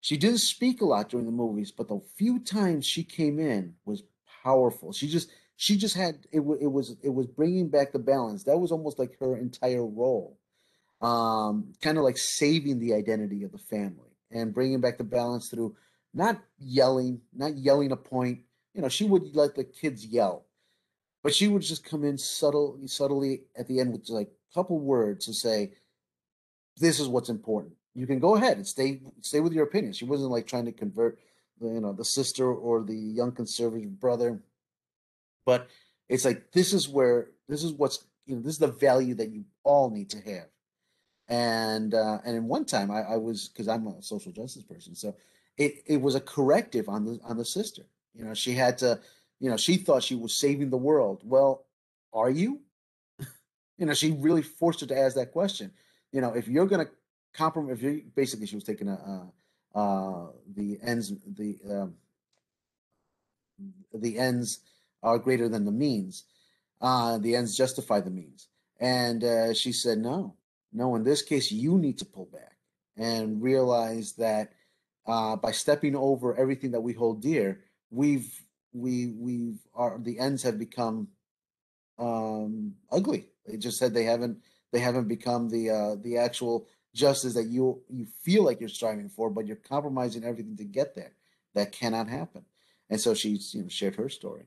She 0.00 0.16
didn't 0.16 0.38
speak 0.38 0.80
a 0.80 0.86
lot 0.86 1.08
during 1.08 1.26
the 1.26 1.32
movies 1.32 1.70
but 1.70 1.88
the 1.88 2.00
few 2.16 2.40
times 2.40 2.86
she 2.86 3.04
came 3.04 3.38
in 3.38 3.74
was 3.84 4.02
powerful. 4.42 4.92
She 4.92 5.08
just 5.08 5.30
she 5.56 5.76
just 5.76 5.96
had 5.96 6.26
it, 6.32 6.40
it 6.40 6.70
was 6.72 6.96
it 7.02 7.10
was 7.10 7.26
bringing 7.26 7.68
back 7.68 7.92
the 7.92 7.98
balance. 7.98 8.44
That 8.44 8.58
was 8.58 8.72
almost 8.72 8.98
like 8.98 9.18
her 9.20 9.36
entire 9.36 9.86
role 9.86 10.38
um, 11.00 11.72
kind 11.82 11.98
of 11.98 12.04
like 12.04 12.18
saving 12.18 12.78
the 12.78 12.94
identity 12.94 13.44
of 13.44 13.52
the 13.52 13.58
family 13.58 14.16
and 14.30 14.54
bringing 14.54 14.80
back 14.80 14.98
the 14.98 15.04
balance 15.04 15.48
through 15.48 15.74
not 16.14 16.40
yelling 16.58 17.20
not 17.34 17.56
yelling 17.56 17.92
a 17.92 17.96
point 17.96 18.40
you 18.74 18.82
know 18.82 18.88
she 18.88 19.04
would 19.04 19.34
let 19.34 19.54
the 19.54 19.64
kids 19.64 20.04
yell 20.04 20.44
but 21.22 21.34
she 21.34 21.48
would 21.48 21.62
just 21.62 21.84
come 21.84 22.04
in 22.04 22.18
subtle 22.18 22.78
subtly 22.86 23.42
at 23.56 23.66
the 23.68 23.80
end 23.80 23.92
with 23.92 24.08
like 24.08 24.28
a 24.28 24.54
couple 24.54 24.78
words 24.78 25.26
to 25.26 25.34
say 25.34 25.72
this 26.80 27.00
is 27.00 27.08
what's 27.08 27.28
important. 27.28 27.74
You 27.94 28.06
can 28.06 28.20
go 28.20 28.36
ahead 28.36 28.56
and 28.56 28.66
stay 28.66 29.00
stay 29.22 29.40
with 29.40 29.52
your 29.52 29.64
opinion. 29.64 29.92
She 29.92 30.04
wasn't 30.04 30.30
like 30.30 30.46
trying 30.46 30.66
to 30.66 30.72
convert 30.72 31.18
the 31.60 31.68
you 31.68 31.80
know 31.80 31.92
the 31.92 32.04
sister 32.04 32.52
or 32.52 32.82
the 32.82 32.94
young 32.94 33.32
conservative 33.32 33.98
brother 33.98 34.40
but 35.44 35.68
it's 36.08 36.24
like 36.24 36.52
this 36.52 36.72
is 36.72 36.88
where 36.88 37.30
this 37.48 37.64
is 37.64 37.72
what's 37.72 38.04
you 38.26 38.36
know 38.36 38.42
this 38.42 38.52
is 38.52 38.58
the 38.58 38.66
value 38.66 39.14
that 39.14 39.30
you 39.30 39.44
all 39.64 39.90
need 39.90 40.10
to 40.10 40.18
have 40.18 40.46
and 41.28 41.94
uh, 41.94 42.18
and 42.24 42.36
in 42.36 42.48
one 42.48 42.64
time 42.64 42.90
I, 42.90 43.02
I 43.02 43.16
was 43.16 43.48
because 43.48 43.68
I'm 43.68 43.86
a 43.86 44.02
social 44.02 44.32
justice 44.32 44.62
person, 44.62 44.94
so 44.94 45.14
it 45.56 45.82
it 45.86 46.00
was 46.00 46.14
a 46.14 46.20
corrective 46.20 46.88
on 46.88 47.04
the 47.04 47.20
on 47.24 47.36
the 47.36 47.44
sister. 47.44 47.82
You 48.14 48.24
know, 48.24 48.34
she 48.34 48.52
had 48.52 48.78
to, 48.78 49.00
you 49.40 49.50
know, 49.50 49.56
she 49.56 49.76
thought 49.76 50.02
she 50.02 50.16
was 50.16 50.34
saving 50.36 50.70
the 50.70 50.76
world. 50.76 51.22
Well, 51.24 51.66
are 52.12 52.30
you? 52.30 52.60
you 53.78 53.86
know, 53.86 53.94
she 53.94 54.12
really 54.12 54.42
forced 54.42 54.80
her 54.80 54.86
to 54.86 54.98
ask 54.98 55.14
that 55.16 55.32
question. 55.32 55.70
You 56.12 56.20
know, 56.20 56.32
if 56.34 56.48
you're 56.48 56.66
gonna 56.66 56.88
compromise, 57.34 57.78
if 57.78 57.82
you 57.82 58.02
basically 58.14 58.46
she 58.46 58.56
was 58.56 58.64
taking 58.64 58.88
a 58.88 58.94
uh, 59.74 59.78
uh, 59.78 60.32
the 60.54 60.78
ends 60.82 61.12
the 61.36 61.58
um, 61.70 61.94
the 63.92 64.18
ends 64.18 64.60
are 65.02 65.18
greater 65.18 65.48
than 65.48 65.64
the 65.64 65.72
means. 65.72 66.24
Uh, 66.80 67.18
the 67.18 67.36
ends 67.36 67.56
justify 67.56 68.00
the 68.00 68.10
means. 68.10 68.48
And 68.80 69.24
uh, 69.24 69.54
she 69.54 69.72
said, 69.72 69.98
no, 69.98 70.34
no, 70.78 70.94
in 70.94 71.02
this 71.02 71.22
case, 71.22 71.50
you 71.50 71.76
need 71.76 71.98
to 71.98 72.04
pull 72.04 72.26
back 72.26 72.56
and 72.96 73.42
realize 73.42 74.12
that 74.12 74.52
uh, 75.06 75.34
by 75.34 75.50
stepping 75.50 75.96
over 75.96 76.36
everything 76.36 76.70
that 76.70 76.80
we 76.80 76.92
hold 76.92 77.20
dear, 77.20 77.64
we've 77.90 78.32
we 78.72 79.08
we've 79.08 79.58
our 79.74 79.98
the 79.98 80.20
ends 80.20 80.44
have 80.44 80.56
become 80.56 81.08
um, 81.98 82.76
ugly. 82.92 83.26
They 83.44 83.56
just 83.56 83.78
said 83.78 83.92
they 83.92 84.04
haven't 84.04 84.38
they 84.70 84.78
haven't 84.78 85.08
become 85.08 85.48
the 85.48 85.70
uh, 85.70 85.94
the 85.96 86.18
actual 86.18 86.68
justice 86.94 87.34
that 87.34 87.46
you 87.46 87.82
you 87.90 88.06
feel 88.22 88.44
like 88.44 88.60
you're 88.60 88.68
striving 88.68 89.08
for, 89.08 89.30
but 89.30 89.46
you're 89.46 89.56
compromising 89.56 90.22
everything 90.22 90.56
to 90.58 90.64
get 90.64 90.94
there. 90.94 91.12
That 91.54 91.72
cannot 91.72 92.08
happen. 92.08 92.44
And 92.88 93.00
so 93.00 93.14
she 93.14 93.40
you 93.50 93.62
know 93.62 93.68
shared 93.68 93.96
her 93.96 94.08
story. 94.08 94.44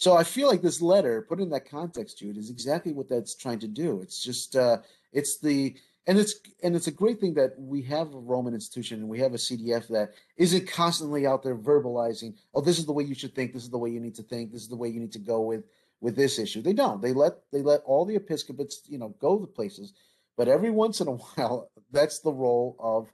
So 0.00 0.16
I 0.16 0.24
feel 0.24 0.48
like 0.48 0.62
this 0.62 0.80
letter, 0.80 1.20
put 1.20 1.40
in 1.40 1.50
that 1.50 1.68
context, 1.68 2.20
Jude, 2.20 2.38
is 2.38 2.48
exactly 2.48 2.94
what 2.94 3.06
that's 3.06 3.34
trying 3.34 3.58
to 3.58 3.68
do. 3.68 4.00
It's 4.00 4.24
just 4.24 4.56
uh, 4.56 4.78
it's 5.12 5.38
the 5.40 5.76
and 6.06 6.18
it's 6.18 6.36
and 6.62 6.74
it's 6.74 6.86
a 6.86 6.90
great 6.90 7.20
thing 7.20 7.34
that 7.34 7.52
we 7.58 7.82
have 7.82 8.14
a 8.14 8.18
Roman 8.18 8.54
institution 8.54 9.00
and 9.00 9.10
we 9.10 9.20
have 9.20 9.34
a 9.34 9.36
CDF 9.36 9.88
that 9.88 10.14
isn't 10.38 10.66
constantly 10.66 11.26
out 11.26 11.42
there 11.42 11.54
verbalizing, 11.54 12.34
oh, 12.54 12.62
this 12.62 12.78
is 12.78 12.86
the 12.86 12.92
way 12.94 13.04
you 13.04 13.14
should 13.14 13.34
think, 13.34 13.52
this 13.52 13.62
is 13.62 13.68
the 13.68 13.76
way 13.76 13.90
you 13.90 14.00
need 14.00 14.14
to 14.14 14.22
think, 14.22 14.50
this 14.50 14.62
is 14.62 14.68
the 14.68 14.76
way 14.76 14.88
you 14.88 15.00
need 15.00 15.12
to 15.12 15.18
go 15.18 15.42
with 15.42 15.64
with 16.00 16.16
this 16.16 16.38
issue. 16.38 16.62
They 16.62 16.72
don't. 16.72 17.02
They 17.02 17.12
let 17.12 17.34
they 17.52 17.60
let 17.60 17.82
all 17.84 18.06
the 18.06 18.18
episcopates, 18.18 18.76
you 18.88 18.96
know, 18.96 19.14
go 19.20 19.38
the 19.38 19.46
places. 19.46 19.92
But 20.34 20.48
every 20.48 20.70
once 20.70 21.02
in 21.02 21.08
a 21.08 21.12
while, 21.36 21.70
that's 21.92 22.20
the 22.20 22.32
role 22.32 22.74
of 22.78 23.12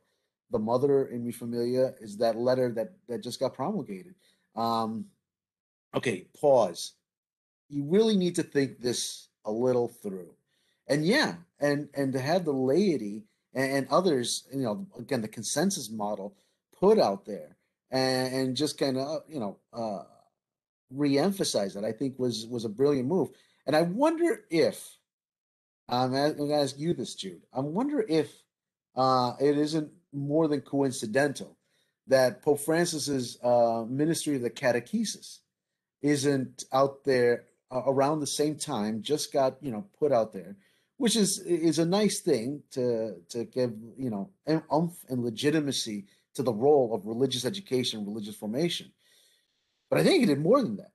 the 0.53 0.61
mother 0.61 1.07
in 1.07 1.25
Mi 1.25 1.33
Familia 1.33 1.95
is 2.01 2.17
that 2.19 2.37
letter 2.37 2.71
that 2.75 2.93
that 3.09 3.25
just 3.25 3.41
got 3.41 3.55
promulgated. 3.55 4.15
Um, 4.55 5.07
okay, 5.97 6.27
pause. 6.39 6.93
You 7.69 7.85
really 7.85 8.17
need 8.17 8.37
to 8.37 8.43
think 8.43 8.81
this 8.81 9.29
a 9.45 9.51
little 9.51 9.89
through. 9.89 10.35
And 10.89 11.05
yeah, 11.05 11.35
and 11.59 11.89
and 11.95 12.13
to 12.13 12.21
have 12.21 12.45
the 12.45 12.53
laity 12.53 13.25
and, 13.55 13.73
and 13.73 13.89
others, 13.89 14.47
you 14.53 14.63
know, 14.63 14.87
again 14.99 15.23
the 15.23 15.29
consensus 15.29 15.91
model 15.91 16.37
put 16.79 16.99
out 16.99 17.25
there 17.25 17.57
and, 17.91 18.35
and 18.35 18.57
just 18.57 18.79
kind 18.79 18.97
of 18.99 19.23
you 19.29 19.41
know 19.41 19.59
uh, 19.73 20.05
re-emphasize 20.91 21.75
that 21.75 21.85
I 21.85 21.93
think 21.93 22.19
was 22.19 22.47
was 22.47 22.65
a 22.65 22.69
brilliant 22.69 23.09
move. 23.09 23.31
And 23.67 23.75
I 23.75 23.83
wonder 23.83 24.45
if 24.49 24.99
I'm 25.89 26.13
going 26.13 26.37
to 26.37 26.55
ask 26.55 26.79
you 26.79 26.95
this, 26.95 27.15
Jude. 27.15 27.43
I 27.53 27.61
wonder 27.61 28.05
if 28.09 28.31
uh, 28.95 29.33
it 29.41 29.59
isn't 29.59 29.91
more 30.13 30.47
than 30.47 30.61
coincidental 30.61 31.57
that 32.07 32.43
Pope 32.43 32.61
Francis's 32.61 33.39
uh, 33.43 33.85
ministry 33.89 34.37
of 34.37 34.43
the 34.43 34.51
catechesis 34.51 35.39
isn't 36.03 36.65
out 36.73 37.05
there 37.05 37.45
uh, 37.71 37.83
around 37.87 38.21
the 38.21 38.27
same 38.27 38.57
time, 38.57 39.03
just 39.03 39.33
got 39.33 39.57
you 39.61 39.71
know 39.71 39.87
put 39.99 40.13
out 40.13 40.33
there, 40.33 40.57
which 40.97 41.17
is 41.17 41.41
is 41.41 41.79
a 41.79 41.87
nice 41.87 42.21
thing 42.21 42.63
to 42.73 43.17
to 43.29 43.45
give 43.45 43.73
you 43.99 44.11
know 44.11 44.31
umph 44.71 45.05
and 45.09 45.25
legitimacy 45.25 46.07
to 46.35 46.43
the 46.43 46.53
role 46.53 46.95
of 46.95 47.07
religious 47.07 47.45
education, 47.45 48.05
religious 48.05 48.37
formation. 48.37 48.93
But 49.91 50.01
I 50.01 50.05
think 50.05 50.21
he 50.21 50.27
did 50.27 50.41
more 50.41 50.63
than 50.63 50.77
that. 50.77 50.93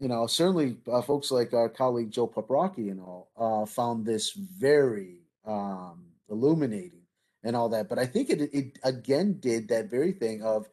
You 0.00 0.08
know, 0.08 0.26
certainly 0.26 0.78
uh, 0.90 1.02
folks 1.02 1.30
like 1.30 1.52
our 1.52 1.68
colleague 1.68 2.10
Joe 2.10 2.26
Paprocki 2.26 2.90
and 2.90 3.00
all 3.00 3.30
uh, 3.36 3.66
found 3.66 4.04
this 4.04 4.32
very 4.32 5.18
um, 5.46 6.06
illuminating 6.28 7.02
and 7.44 7.54
all 7.54 7.68
that. 7.70 7.88
But 7.88 7.98
I 7.98 8.06
think 8.06 8.30
it 8.30 8.40
it 8.52 8.78
again 8.82 9.38
did 9.40 9.68
that 9.68 9.90
very 9.90 10.12
thing 10.12 10.42
of 10.42 10.68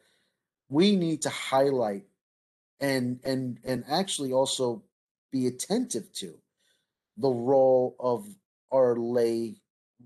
we 0.68 0.96
need 0.96 1.22
to 1.22 1.30
highlight 1.30 2.04
and 2.80 3.20
and 3.24 3.58
and 3.64 3.84
actually 3.88 4.32
also 4.32 4.82
be 5.30 5.46
attentive 5.46 6.12
to 6.12 6.34
the 7.16 7.28
role 7.28 7.96
of 7.98 8.26
our 8.72 8.96
lay 8.96 9.56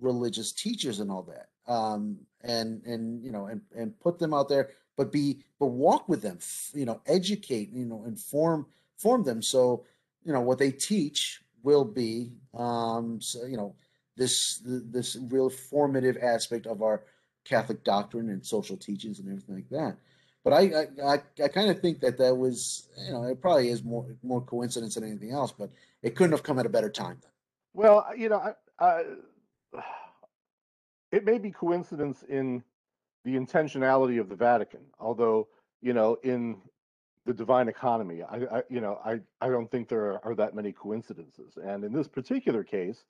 religious 0.00 0.52
teachers 0.52 1.00
and 1.00 1.11
all 1.11 1.22
that 1.22 1.48
um 1.72 2.18
and 2.42 2.82
and 2.85 3.22
you 3.22 3.30
know 3.30 3.46
and 3.46 3.61
and 3.76 3.98
put 4.00 4.18
them 4.18 4.32
out 4.32 4.48
there 4.48 4.70
but 4.96 5.12
be 5.12 5.42
but 5.58 5.66
walk 5.66 6.08
with 6.08 6.22
them 6.22 6.38
you 6.74 6.85
know 6.85 7.00
educate 7.06 7.70
you 7.72 7.85
know 7.85 8.04
inform 8.06 8.66
form 9.02 9.24
them. 9.24 9.42
So 9.42 9.85
you 10.24 10.32
know 10.32 10.40
what 10.40 10.58
they 10.58 10.70
teach 10.70 11.42
will 11.64 11.85
be 11.85 12.32
um 12.54 13.20
so 13.20 13.44
you 13.44 13.56
know 13.56 13.74
this 14.16 14.61
this 14.64 15.16
real 15.30 15.50
formative 15.50 16.16
aspect 16.22 16.66
of 16.66 16.82
our 16.82 17.02
catholic 17.44 17.82
doctrine 17.82 18.30
and 18.30 18.44
social 18.44 18.76
teachings 18.76 19.18
and 19.18 19.28
everything 19.28 19.54
like 19.54 19.68
that 19.70 19.96
but 20.44 20.52
i 20.52 20.61
i 20.61 21.14
i, 21.14 21.22
I 21.44 21.48
kind 21.48 21.70
of 21.70 21.81
think 21.81 22.00
that 22.00 22.18
that 22.18 22.37
was 22.37 22.88
you 23.07 23.12
know 23.12 23.24
it 23.24 23.40
probably 23.40 23.68
is 23.68 23.83
more 23.83 24.07
more 24.22 24.40
coincidence 24.40 24.94
than 24.94 25.05
anything 25.05 25.33
else 25.33 25.52
but 25.52 25.70
it 26.02 26.16
couldn't 26.16 26.33
have 26.33 26.42
come 26.42 26.59
at 26.59 26.66
a 26.66 26.70
better 26.70 26.90
time 26.90 27.18
then 27.22 27.31
well 27.74 28.07
you 28.16 28.28
know 28.28 28.55
i, 28.81 28.85
I 28.85 29.05
it 31.12 31.24
may 31.24 31.38
be 31.38 31.50
coincidence 31.50 32.24
in 32.28 32.62
the 33.24 33.37
intentionality 33.37 34.20
of 34.20 34.28
the 34.28 34.37
Vatican, 34.37 34.81
although 34.98 35.48
you 35.81 35.92
know 35.92 36.18
in 36.22 36.57
the 37.24 37.33
divine 37.33 37.68
economy, 37.68 38.22
I, 38.22 38.37
I 38.37 38.62
you 38.68 38.81
know 38.81 39.00
I 39.05 39.20
I 39.40 39.48
don't 39.48 39.70
think 39.70 39.88
there 39.88 40.12
are, 40.12 40.24
are, 40.24 40.35
that 40.35 40.55
many 40.55 40.72
coincidences. 40.72 41.57
And 41.62 41.85
in 41.85 41.92
this 41.92 42.09
particular 42.09 42.64
case, 42.64 43.05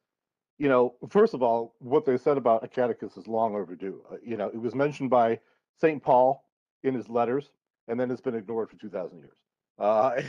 you 0.58 0.68
know, 0.68 0.94
first 1.08 1.34
of 1.34 1.42
all, 1.42 1.74
what 1.78 2.04
they 2.04 2.18
said 2.18 2.36
about 2.36 2.64
a 2.64 2.68
catechist 2.68 3.16
is 3.16 3.26
long 3.26 3.54
overdue. 3.54 4.02
Uh, 4.10 4.16
you 4.24 4.36
know, 4.36 4.48
it 4.48 4.60
was 4.60 4.74
mentioned 4.74 5.10
by 5.10 5.38
Saint 5.80 6.02
Paul 6.02 6.44
in 6.82 6.94
his 6.94 7.08
letters, 7.08 7.50
and 7.88 7.98
then 7.98 8.10
it's 8.10 8.20
been 8.20 8.34
ignored 8.34 8.70
for 8.70 8.76
two 8.76 8.90
thousand 8.90 9.18
years. 9.18 9.36
Uh, 9.78 10.22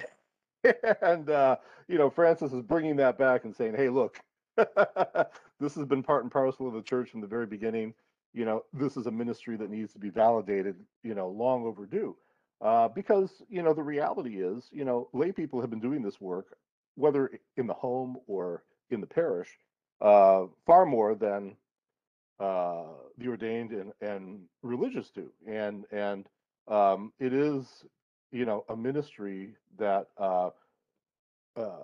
and 1.02 1.30
uh, 1.30 1.56
you 1.88 1.98
know, 1.98 2.10
Francis 2.10 2.54
is 2.54 2.62
bringing 2.62 2.96
that 2.98 3.18
back 3.18 3.46
and 3.46 3.56
saying, 3.56 3.76
"Hey, 3.76 3.90
look, 3.90 4.20
this 5.60 5.76
has 5.76 5.86
been 5.86 6.04
part 6.04 6.24
and 6.24 6.32
parcel 6.32 6.68
of 6.68 6.74
the 6.74 6.82
church 6.82 7.10
from 7.10 7.22
the 7.22 7.28
very 7.28 7.46
beginning. 7.46 7.94
You 8.34 8.46
know, 8.46 8.64
this 8.74 8.98
is 8.98 9.06
a 9.06 9.12
ministry 9.12 9.58
that 9.58 9.70
needs 9.70 9.94
to 9.94 10.00
be 10.00 10.10
validated, 10.10 10.76
you 11.04 11.14
know, 11.14 11.30
long 11.30 11.66
overdue. 11.66 12.16
Uh, 12.62 12.88
because, 12.88 13.44
you 13.50 13.62
know, 13.62 13.74
the 13.74 13.84
reality 13.84 14.42
is, 14.42 14.70
you 14.72 14.86
know, 14.86 15.10
lay 15.14 15.32
people 15.32 15.60
have 15.60 15.70
been 15.70 15.82
doing 15.82 16.02
this 16.02 16.22
work, 16.22 16.58
whether 16.96 17.30
in 17.58 17.68
the 17.68 17.74
home 17.74 18.18
or 18.28 18.64
in 18.90 19.02
the 19.02 19.08
parish, 19.08 19.50
uh, 20.02 20.46
far 20.66 20.86
more 20.86 21.14
than 21.14 21.56
uh, 22.40 22.86
the 23.18 23.28
ordained 23.28 23.72
and, 23.72 23.92
and 24.02 24.40
religious 24.62 25.10
do. 25.10 25.30
And, 25.46 25.86
and 25.92 26.28
um, 26.68 27.12
it 27.20 27.34
is, 27.34 27.66
you 28.32 28.46
know, 28.46 28.66
a 28.70 28.76
ministry 28.76 29.56
that 29.78 30.08
uh, 30.18 30.50
uh, 31.56 31.84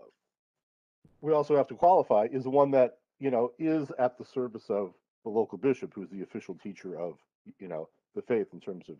we 1.21 1.33
also 1.33 1.55
have 1.55 1.67
to 1.67 1.75
qualify 1.75 2.27
is 2.31 2.45
one 2.45 2.71
that 2.71 2.97
you 3.19 3.31
know 3.31 3.51
is 3.59 3.91
at 3.99 4.17
the 4.17 4.25
service 4.25 4.69
of 4.69 4.93
the 5.23 5.29
local 5.29 5.57
bishop, 5.57 5.91
who's 5.93 6.09
the 6.09 6.21
official 6.21 6.55
teacher 6.55 6.99
of 6.99 7.17
you 7.59 7.67
know 7.67 7.89
the 8.15 8.21
faith 8.21 8.47
in 8.53 8.59
terms 8.59 8.85
of. 8.89 8.95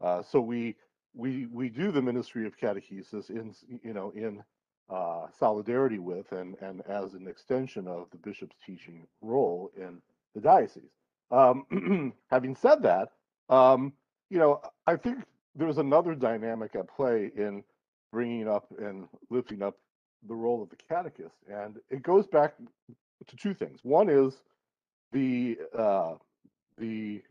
Uh, 0.00 0.22
so 0.22 0.40
we 0.40 0.76
we 1.14 1.46
we 1.46 1.68
do 1.68 1.90
the 1.90 2.02
ministry 2.02 2.46
of 2.46 2.56
catechesis 2.56 3.30
in 3.30 3.54
you 3.82 3.92
know 3.92 4.12
in 4.14 4.42
uh, 4.90 5.26
solidarity 5.38 5.98
with 5.98 6.32
and 6.32 6.56
and 6.62 6.82
as 6.88 7.14
an 7.14 7.26
extension 7.28 7.86
of 7.86 8.08
the 8.10 8.18
bishop's 8.18 8.56
teaching 8.64 9.06
role 9.20 9.70
in 9.76 10.00
the 10.34 10.40
diocese. 10.40 10.94
Um, 11.30 12.14
having 12.30 12.56
said 12.56 12.82
that, 12.82 13.10
um, 13.50 13.92
you 14.30 14.38
know 14.38 14.60
I 14.86 14.96
think 14.96 15.24
there's 15.54 15.78
another 15.78 16.14
dynamic 16.14 16.74
at 16.76 16.88
play 16.88 17.30
in 17.36 17.64
bringing 18.12 18.48
up 18.48 18.66
and 18.78 19.08
lifting 19.30 19.62
up 19.62 19.76
the 20.28 20.34
role 20.34 20.62
of 20.62 20.70
the 20.70 20.76
catechist, 20.76 21.36
and 21.48 21.76
it 21.90 22.02
goes 22.02 22.26
back 22.26 22.54
to 23.26 23.36
two 23.36 23.54
things. 23.54 23.80
One 23.82 24.08
is 24.08 24.42
the 25.12 25.58
uh, 25.76 26.14
the 26.76 27.22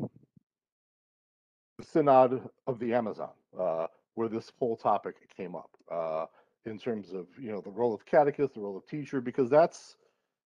synod 1.81 2.41
of 2.65 2.79
the 2.79 2.93
Amazon, 2.93 3.31
uh, 3.59 3.87
where 4.15 4.29
this 4.29 4.51
whole 4.59 4.75
topic 4.75 5.15
came 5.35 5.55
up 5.55 5.69
uh, 5.91 6.25
in 6.65 6.77
terms 6.77 7.13
of 7.13 7.27
you 7.39 7.51
know 7.51 7.61
the 7.61 7.71
role 7.71 7.93
of 7.93 8.05
catechist, 8.05 8.53
the 8.55 8.59
role 8.61 8.77
of 8.77 8.85
teacher, 8.87 9.21
because 9.21 9.49
that's 9.49 9.97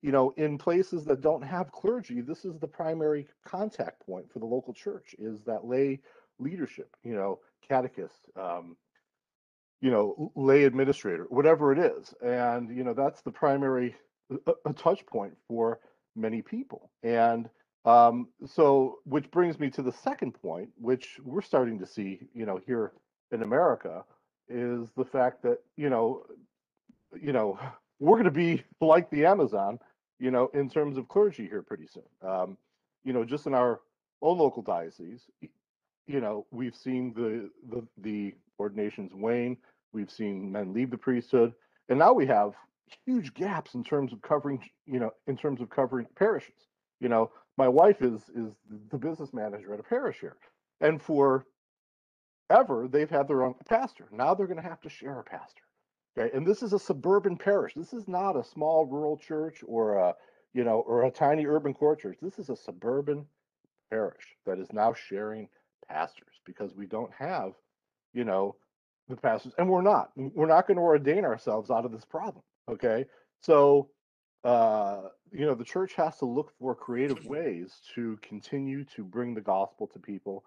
you 0.02 0.12
know 0.12 0.34
in 0.38 0.58
places 0.58 1.06
that 1.06 1.22
don't 1.22 1.42
have 1.44 1.72
clergy, 1.72 2.22
this 2.22 2.46
is 2.46 2.58
the 2.60 2.68
primary 2.68 3.28
contact 3.46 4.06
point 4.06 4.32
for 4.32 4.40
the 4.40 4.46
local 4.46 4.74
church 4.74 5.16
is 5.20 5.42
that 5.44 5.66
lay 5.66 6.00
leadership, 6.42 6.96
you 7.04 7.16
know, 7.16 7.40
catechist. 7.68 8.28
Um, 8.36 8.76
you 9.82 9.90
know, 9.90 10.32
lay 10.36 10.66
administrator, 10.66 11.26
whatever 11.30 11.72
it 11.72 11.80
is. 11.80 12.14
And, 12.22 12.76
you 12.76 12.84
know, 12.84 12.94
that's 12.94 13.22
the 13.22 13.32
primary 13.32 13.96
a, 14.48 14.54
a 14.66 14.74
touch 14.74 15.06
point 15.06 15.34
for 15.48 15.80
many 16.16 16.42
people. 16.42 16.92
And 17.04 17.50
um, 17.86 18.28
so, 18.46 19.00
which 19.06 19.30
brings 19.32 19.60
me 19.60 19.70
to 19.72 19.82
the 19.82 19.92
second 19.92 20.34
point, 20.34 20.70
which 20.80 21.20
we're 21.24 21.42
starting 21.42 21.80
to 21.80 21.86
see, 21.86 22.20
you 22.34 22.46
know, 22.46 22.60
here 22.66 22.94
in 23.32 23.42
America, 23.42 24.04
is 24.48 24.90
the 24.96 25.06
fact 25.06 25.42
that, 25.44 25.60
you 25.78 25.90
know, 25.90 26.24
you 27.20 27.34
know, 27.34 27.60
we're 28.00 28.18
going 28.18 28.26
to 28.26 28.32
be 28.32 28.64
like 28.80 29.10
the 29.10 29.26
Amazon, 29.26 29.80
you 30.20 30.32
know, 30.32 30.50
in 30.54 30.70
terms 30.70 30.98
of 30.98 31.08
clergy 31.08 31.48
here 31.48 31.62
pretty 31.62 31.88
soon. 31.88 32.04
Um, 32.28 32.58
you 33.04 33.14
know, 33.14 33.24
just 33.24 33.48
in 33.48 33.54
our 33.54 33.82
own 34.22 34.38
local 34.38 34.62
diocese, 34.62 35.22
you 36.08 36.20
know, 36.20 36.46
we've 36.52 36.76
seen 36.76 37.14
the 37.16 37.50
the 37.70 37.88
the 37.98 38.36
ordinations 38.60 39.12
wane. 39.14 39.58
We've 39.94 40.12
seen 40.12 40.52
men 40.52 40.74
leave 40.74 40.92
the 40.92 40.98
priesthood, 40.98 41.54
and 41.90 42.00
now 42.00 42.14
we 42.14 42.26
have 42.28 42.54
huge 43.06 43.34
gaps 43.34 43.74
in 43.76 43.84
terms 43.84 44.14
of 44.14 44.22
covering, 44.22 44.64
you 44.86 45.00
know, 45.00 45.12
in 45.28 45.38
terms 45.38 45.62
of 45.62 45.70
covering 45.70 46.08
parishes. 46.16 46.68
You 47.00 47.10
know, 47.10 47.32
my 47.58 47.68
wife 47.68 48.02
is 48.02 48.22
is 48.36 48.54
the 48.92 48.98
business 48.98 49.34
manager 49.34 49.74
at 49.74 49.80
a 49.80 49.84
parish 49.84 50.20
here, 50.20 50.38
and 50.80 51.02
for 51.02 51.46
ever 52.50 52.88
they've 52.88 53.10
had 53.10 53.28
their 53.28 53.44
own 53.44 53.56
pastor. 53.68 54.08
Now 54.12 54.34
they're 54.34 54.48
going 54.48 54.62
to 54.62 54.68
have 54.68 54.82
to 54.82 54.90
share 54.90 55.20
a 55.20 55.24
pastor. 55.24 55.64
Okay, 56.18 56.36
and 56.36 56.46
this 56.46 56.62
is 56.62 56.74
a 56.74 56.80
suburban 56.80 57.38
parish. 57.38 57.74
This 57.74 57.94
is 57.94 58.08
not 58.08 58.36
a 58.36 58.44
small 58.44 58.86
rural 58.86 59.18
church 59.18 59.64
or 59.66 59.96
a 59.96 60.16
you 60.54 60.64
know 60.64 60.82
or 60.82 61.06
a 61.06 61.12
tiny 61.12 61.46
urban 61.46 61.74
core 61.74 61.96
church. 61.96 62.18
This 62.22 62.38
is 62.40 62.50
a 62.50 62.56
suburban 62.56 63.26
parish 63.90 64.36
that 64.46 64.60
is 64.60 64.72
now 64.74 64.94
sharing 64.94 65.48
pastors 65.92 66.40
because 66.46 66.74
we 66.76 66.86
don't 66.86 67.12
have 67.18 67.54
you 68.14 68.24
know 68.24 68.56
the 69.10 69.16
pastors, 69.16 69.54
and 69.58 69.70
we're 69.70 69.82
not. 69.82 70.12
We're 70.16 70.48
not 70.48 70.68
going 70.68 70.78
to 70.78 70.84
ordain 70.84 71.26
ourselves 71.26 71.70
out 71.70 71.86
of 71.86 71.92
this 71.92 72.06
problem. 72.06 72.44
Okay, 72.70 73.06
so 73.42 73.90
uh, 74.44 75.04
you 75.32 75.46
know 75.46 75.56
the 75.56 75.64
church 75.64 75.94
has 75.96 76.18
to 76.18 76.26
look 76.26 76.52
for 76.60 76.76
creative 76.76 77.26
ways 77.26 77.80
to 77.96 78.18
continue 78.22 78.84
to 78.96 79.04
bring 79.04 79.34
the 79.34 79.42
gospel 79.42 79.88
to 79.88 80.00
people 80.00 80.44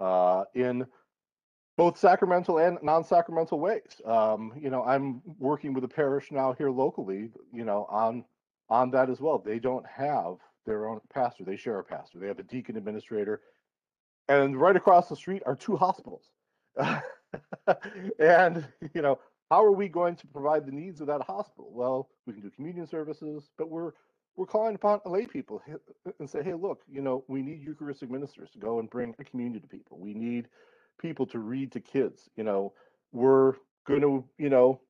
uh, 0.00 0.44
in 0.54 0.86
both 1.76 1.96
sacramental 1.96 2.58
and 2.58 2.78
non-sacramental 2.82 3.60
ways. 3.60 4.00
Um, 4.04 4.52
you 4.60 4.68
know, 4.68 4.82
I'm 4.82 5.22
working 5.38 5.72
with 5.72 5.84
a 5.84 5.88
parish 5.88 6.32
now 6.32 6.52
here 6.52 6.70
locally. 6.70 7.30
You 7.52 7.64
know, 7.64 7.86
on 7.90 8.24
on 8.68 8.90
that 8.92 9.10
as 9.10 9.20
well. 9.20 9.38
They 9.38 9.58
don't 9.58 9.86
have 9.86 10.36
their 10.66 10.88
own 10.88 11.00
pastor; 11.12 11.44
they 11.44 11.56
share 11.56 11.78
a 11.78 11.84
pastor. 11.84 12.18
They 12.18 12.26
have 12.26 12.40
a 12.40 12.44
deacon 12.44 12.76
administrator, 12.76 13.42
and 14.28 14.60
right 14.60 14.76
across 14.76 15.08
the 15.08 15.16
street 15.16 15.42
are 15.46 15.56
two 15.56 15.76
hospitals. 15.76 16.30
and 18.18 18.66
you 18.94 19.02
know, 19.02 19.18
how 19.50 19.64
are 19.64 19.72
we 19.72 19.88
going 19.88 20.16
to 20.16 20.26
provide 20.26 20.66
the 20.66 20.72
needs 20.72 21.00
of 21.00 21.06
that 21.06 21.22
hospital? 21.22 21.70
Well, 21.72 22.08
we 22.26 22.34
can 22.34 22.42
do 22.42 22.50
communion 22.50 22.86
services, 22.86 23.50
but 23.56 23.70
we're 23.70 23.92
we're 24.36 24.46
calling 24.46 24.76
upon 24.76 25.00
lay 25.04 25.26
people 25.26 25.60
and 26.20 26.30
say, 26.30 26.42
hey, 26.44 26.54
look, 26.54 26.82
you 26.88 27.02
know, 27.02 27.24
we 27.26 27.42
need 27.42 27.60
Eucharistic 27.60 28.08
ministers 28.08 28.50
to 28.50 28.58
go 28.58 28.78
and 28.78 28.88
bring 28.88 29.14
a 29.18 29.24
communion 29.24 29.60
to 29.60 29.66
people. 29.66 29.98
We 29.98 30.14
need 30.14 30.46
people 31.00 31.26
to 31.26 31.40
read 31.40 31.72
to 31.72 31.80
kids. 31.80 32.28
You 32.36 32.44
know, 32.44 32.72
we're 33.10 33.54
going 33.86 34.02
to, 34.02 34.24
you 34.38 34.48
know, 34.48 34.80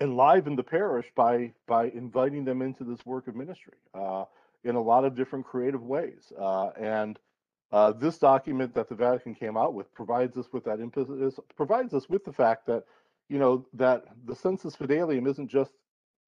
enliven 0.00 0.56
the 0.56 0.62
parish 0.62 1.06
by 1.14 1.52
by 1.66 1.86
inviting 1.90 2.44
them 2.44 2.62
into 2.62 2.84
this 2.84 3.04
work 3.04 3.28
of 3.28 3.36
ministry 3.36 3.74
uh, 3.94 4.24
in 4.64 4.76
a 4.76 4.82
lot 4.82 5.04
of 5.04 5.14
different 5.14 5.44
creative 5.44 5.82
ways. 5.82 6.32
Uh, 6.38 6.70
and 6.70 7.18
uh, 7.74 7.90
this 7.90 8.18
document 8.18 8.72
that 8.72 8.88
the 8.88 8.94
Vatican 8.94 9.34
came 9.34 9.56
out 9.56 9.74
with 9.74 9.92
provides 9.92 10.36
us 10.36 10.46
with 10.52 10.64
that 10.64 10.78
impetus, 10.78 11.40
provides 11.56 11.92
us 11.92 12.08
with 12.08 12.24
the 12.24 12.32
fact 12.32 12.66
that, 12.66 12.84
you 13.28 13.38
know, 13.38 13.66
that 13.74 14.04
the 14.26 14.36
sensus 14.36 14.76
fidelium 14.76 15.28
isn't 15.28 15.48
just 15.48 15.72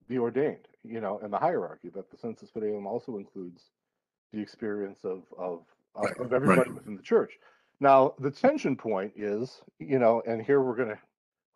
the 0.09 0.19
ordained, 0.19 0.67
you 0.83 1.01
know, 1.01 1.21
and 1.23 1.33
the 1.33 1.39
hierarchy, 1.39 1.89
but 1.89 2.11
the 2.11 2.17
sensus 2.17 2.51
fidelium 2.51 2.85
also 2.85 3.19
includes 3.19 3.71
the 4.33 4.41
experience 4.41 5.05
of 5.05 5.23
of, 5.39 5.63
right, 5.95 6.19
of 6.19 6.33
everybody 6.33 6.69
right. 6.69 6.75
within 6.75 6.97
the 6.97 7.03
church. 7.03 7.39
Now, 7.79 8.15
the 8.19 8.31
tension 8.31 8.75
point 8.75 9.13
is, 9.15 9.61
you 9.79 10.01
know, 10.01 10.23
and 10.27 10.43
here 10.43 10.61
we're 10.61 10.77
going 10.77 10.89
to 10.89 10.99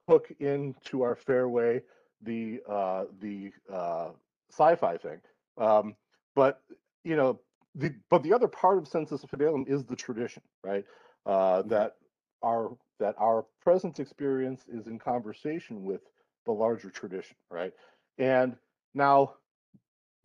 hook 0.09 0.30
into 0.38 1.03
our 1.03 1.16
fairway 1.16 1.82
the 2.22 2.61
uh, 2.68 3.07
the 3.20 3.51
uh, 3.72 4.11
sci-fi 4.51 4.97
thing, 4.99 5.20
um, 5.59 5.97
but 6.36 6.62
you 7.03 7.16
know, 7.16 7.41
the 7.75 7.95
but 8.11 8.23
the 8.23 8.33
other 8.33 8.49
part 8.49 8.79
of 8.79 8.89
sensus 8.89 9.25
fidelium 9.25 9.68
is 9.68 9.85
the 9.85 9.97
tradition, 9.97 10.43
right? 10.64 10.85
Uh, 11.27 11.62
that 11.62 11.97
our 12.43 12.77
that 12.99 13.14
our 13.18 13.47
present 13.62 14.01
experience 14.01 14.62
is 14.68 14.87
in 14.87 14.99
conversation 14.99 15.85
with 15.85 16.01
the 16.47 16.53
larger 16.53 16.91
tradition, 16.91 17.37
right? 17.51 17.73
And 18.18 18.57
now 18.95 19.35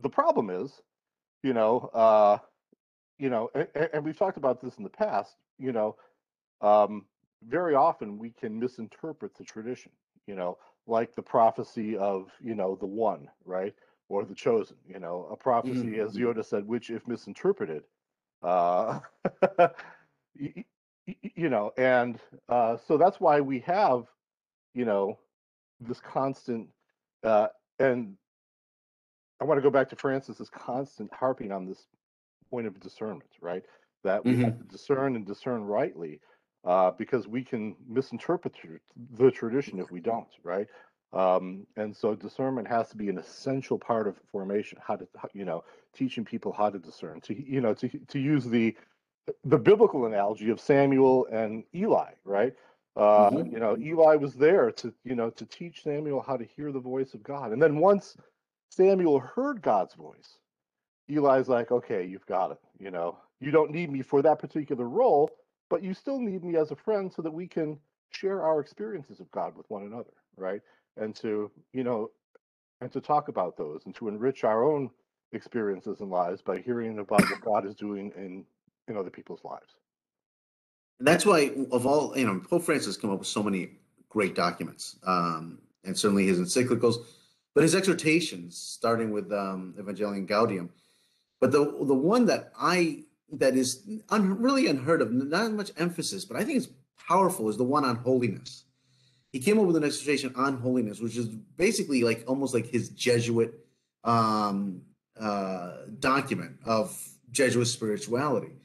the 0.00 0.08
problem 0.08 0.50
is, 0.50 0.72
you 1.42 1.54
know, 1.54 1.90
uh, 1.94 2.38
you 3.18 3.30
know, 3.30 3.50
and, 3.54 3.68
and, 3.92 4.04
we've 4.04 4.18
talked 4.18 4.36
about 4.36 4.60
this 4.60 4.76
in 4.76 4.84
the 4.84 4.90
past, 4.90 5.36
you 5.58 5.72
know, 5.72 5.96
um, 6.60 7.06
very 7.46 7.74
often 7.74 8.18
we 8.18 8.30
can 8.30 8.58
misinterpret 8.58 9.34
the 9.36 9.44
tradition, 9.44 9.92
you 10.26 10.34
know, 10.34 10.58
like 10.86 11.14
the 11.14 11.22
prophecy 11.22 11.96
of, 11.96 12.30
you 12.40 12.54
know, 12.54 12.76
the 12.76 12.86
one, 12.86 13.28
right? 13.44 13.74
Or 14.08 14.24
the 14.24 14.34
chosen, 14.34 14.76
you 14.88 15.00
know, 15.00 15.28
a 15.32 15.36
prophecy, 15.36 15.80
mm-hmm. 15.80 16.00
as 16.00 16.14
Yoda 16.14 16.44
said, 16.44 16.66
which, 16.66 16.90
if 16.90 17.08
misinterpreted, 17.08 17.82
uh, 18.42 19.00
you, 20.34 20.64
you 21.06 21.48
know, 21.48 21.72
and 21.76 22.18
uh, 22.48 22.76
so 22.86 22.96
that's 22.96 23.18
why 23.18 23.40
we 23.40 23.60
have, 23.60 24.04
you 24.74 24.84
know, 24.84 25.18
this 25.80 26.00
constant, 26.00 26.68
uh, 27.24 27.48
and 27.78 28.14
I 29.40 29.44
want 29.44 29.58
to 29.58 29.62
go 29.62 29.70
back 29.70 29.88
to 29.90 29.96
Francis's 29.96 30.50
constant 30.50 31.12
harping 31.12 31.50
on 31.50 31.66
this 31.66 31.86
point 32.50 32.66
of 32.66 32.78
discernment, 32.80 33.30
right? 33.40 33.64
That 34.04 34.24
we 34.24 34.32
mm-hmm. 34.32 34.42
have 34.42 34.58
to 34.58 34.64
discern 34.64 35.16
and 35.16 35.26
discern 35.26 35.62
rightly, 35.64 36.20
uh, 36.64 36.92
because 36.92 37.28
we 37.28 37.44
can 37.44 37.76
misinterpret 37.88 38.54
the 39.18 39.30
tradition 39.30 39.78
if 39.78 39.90
we 39.90 40.00
don't, 40.00 40.28
right? 40.42 40.66
Um, 41.12 41.66
and 41.76 41.96
so 41.96 42.14
discernment 42.14 42.68
has 42.68 42.88
to 42.90 42.96
be 42.96 43.08
an 43.08 43.18
essential 43.18 43.78
part 43.78 44.06
of 44.06 44.16
formation. 44.30 44.78
How 44.82 44.96
to, 44.96 45.06
you 45.32 45.44
know, 45.44 45.64
teaching 45.94 46.24
people 46.24 46.52
how 46.52 46.70
to 46.70 46.78
discern. 46.78 47.20
To 47.22 47.34
you 47.34 47.60
know, 47.60 47.74
to 47.74 47.88
to 47.88 48.18
use 48.18 48.44
the 48.44 48.76
the 49.44 49.58
biblical 49.58 50.06
analogy 50.06 50.50
of 50.50 50.60
Samuel 50.60 51.26
and 51.32 51.64
Eli, 51.74 52.12
right? 52.24 52.54
Uh, 52.96 53.30
mm-hmm. 53.30 53.52
You 53.52 53.60
know, 53.60 53.76
Eli 53.78 54.16
was 54.16 54.34
there 54.34 54.70
to 54.72 54.92
you 55.04 55.14
know 55.14 55.30
to 55.30 55.46
teach 55.46 55.82
Samuel 55.82 56.20
how 56.20 56.36
to 56.36 56.44
hear 56.44 56.72
the 56.72 56.80
voice 56.80 57.14
of 57.14 57.22
God, 57.22 57.52
and 57.52 57.62
then 57.62 57.78
once 57.78 58.16
Samuel 58.70 59.20
heard 59.20 59.62
God's 59.62 59.94
voice, 59.94 60.38
Eli's 61.08 61.48
like, 61.48 61.70
okay, 61.70 62.04
you've 62.04 62.26
got 62.26 62.50
it. 62.50 62.58
You 62.78 62.90
know, 62.90 63.18
you 63.40 63.50
don't 63.50 63.70
need 63.70 63.90
me 63.90 64.02
for 64.02 64.22
that 64.22 64.38
particular 64.38 64.88
role, 64.88 65.30
but 65.70 65.82
you 65.82 65.94
still 65.94 66.20
need 66.20 66.44
me 66.44 66.56
as 66.56 66.70
a 66.70 66.76
friend 66.76 67.12
so 67.12 67.22
that 67.22 67.32
we 67.32 67.46
can 67.46 67.78
share 68.10 68.42
our 68.42 68.60
experiences 68.60 69.20
of 69.20 69.30
God 69.30 69.56
with 69.56 69.66
one 69.68 69.84
another, 69.84 70.12
right? 70.36 70.60
And 70.96 71.14
to, 71.16 71.50
you 71.72 71.84
know, 71.84 72.10
and 72.80 72.92
to 72.92 73.00
talk 73.00 73.28
about 73.28 73.56
those 73.56 73.82
and 73.86 73.94
to 73.96 74.08
enrich 74.08 74.44
our 74.44 74.64
own 74.64 74.90
experiences 75.32 76.00
and 76.00 76.10
lives 76.10 76.42
by 76.42 76.58
hearing 76.58 76.98
about 76.98 77.22
what 77.22 77.40
God 77.40 77.66
is 77.66 77.74
doing 77.74 78.12
in 78.16 78.44
in 78.88 78.96
other 78.96 79.10
people's 79.10 79.42
lives. 79.44 79.74
And 80.98 81.06
that's 81.06 81.26
why, 81.26 81.50
of 81.72 81.86
all, 81.86 82.16
you 82.16 82.26
know, 82.26 82.40
Pope 82.48 82.62
Francis 82.62 82.96
come 82.96 83.10
up 83.10 83.18
with 83.18 83.28
so 83.28 83.42
many 83.42 83.72
great 84.08 84.34
documents, 84.34 84.96
um, 85.06 85.58
and 85.84 85.98
certainly 85.98 86.26
his 86.26 86.38
encyclicals, 86.38 86.96
but 87.54 87.62
his 87.62 87.74
exhortations, 87.74 88.56
starting 88.56 89.10
with 89.10 89.30
um, 89.32 89.74
Evangelii 89.78 90.26
Gaudium. 90.26 90.70
But 91.40 91.52
the 91.52 91.64
the 91.64 91.94
one 91.94 92.26
that 92.26 92.52
I 92.58 93.04
that 93.32 93.56
is 93.56 93.86
un, 94.08 94.40
really 94.40 94.68
unheard 94.68 95.02
of, 95.02 95.12
not 95.12 95.52
much 95.52 95.72
emphasis, 95.76 96.24
but 96.24 96.36
I 96.36 96.44
think 96.44 96.58
it's 96.58 96.68
powerful, 97.08 97.48
is 97.48 97.56
the 97.56 97.64
one 97.64 97.84
on 97.84 97.96
holiness. 97.96 98.64
He 99.32 99.40
came 99.40 99.58
up 99.58 99.66
with 99.66 99.76
an 99.76 99.84
exhortation 99.84 100.32
on 100.34 100.58
holiness, 100.58 101.00
which 101.00 101.16
is 101.16 101.26
basically 101.28 102.02
like 102.02 102.24
almost 102.26 102.54
like 102.54 102.66
his 102.66 102.88
Jesuit 102.90 103.52
um, 104.04 104.82
uh, 105.18 105.72
document 105.98 106.56
of 106.64 106.96
Jesuit 107.30 107.66
spirituality. 107.66 108.56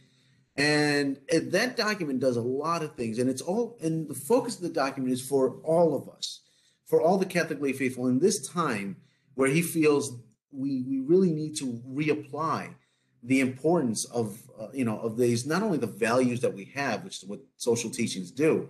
And 0.55 1.19
that 1.31 1.77
document 1.77 2.19
does 2.19 2.37
a 2.37 2.41
lot 2.41 2.83
of 2.83 2.95
things, 2.95 3.19
and 3.19 3.29
it's 3.29 3.41
all, 3.41 3.77
and 3.81 4.07
the 4.07 4.13
focus 4.13 4.57
of 4.57 4.63
the 4.63 4.69
document 4.69 5.13
is 5.13 5.21
for 5.21 5.59
all 5.63 5.95
of 5.95 6.09
us, 6.09 6.41
for 6.85 7.01
all 7.01 7.17
the 7.17 7.25
Catholic 7.25 7.61
lay 7.61 7.73
faithful 7.73 8.07
in 8.07 8.19
this 8.19 8.47
time 8.47 8.97
where 9.35 9.49
he 9.49 9.61
feels 9.61 10.19
we, 10.51 10.83
we 10.87 10.99
really 10.99 11.31
need 11.31 11.55
to 11.57 11.81
reapply 11.87 12.75
the 13.23 13.39
importance 13.39 14.05
of 14.05 14.41
uh, 14.59 14.67
you 14.73 14.85
know 14.85 14.99
of 14.99 15.17
these 15.17 15.45
not 15.45 15.63
only 15.63 15.77
the 15.77 15.87
values 15.87 16.41
that 16.41 16.53
we 16.53 16.65
have 16.65 17.03
which 17.03 17.17
is 17.17 17.25
what 17.25 17.39
social 17.57 17.89
teachings 17.89 18.31
do 18.31 18.67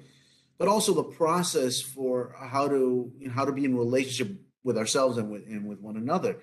but 0.61 0.67
also 0.67 0.93
the 0.93 1.03
process 1.03 1.81
for 1.81 2.35
how 2.37 2.67
to 2.67 3.11
you 3.17 3.27
know, 3.27 3.33
how 3.33 3.43
to 3.43 3.51
be 3.51 3.65
in 3.65 3.75
relationship 3.75 4.37
with 4.63 4.77
ourselves 4.77 5.17
and 5.17 5.31
with 5.31 5.43
and 5.47 5.65
with 5.65 5.81
one 5.81 5.97
another. 5.97 6.37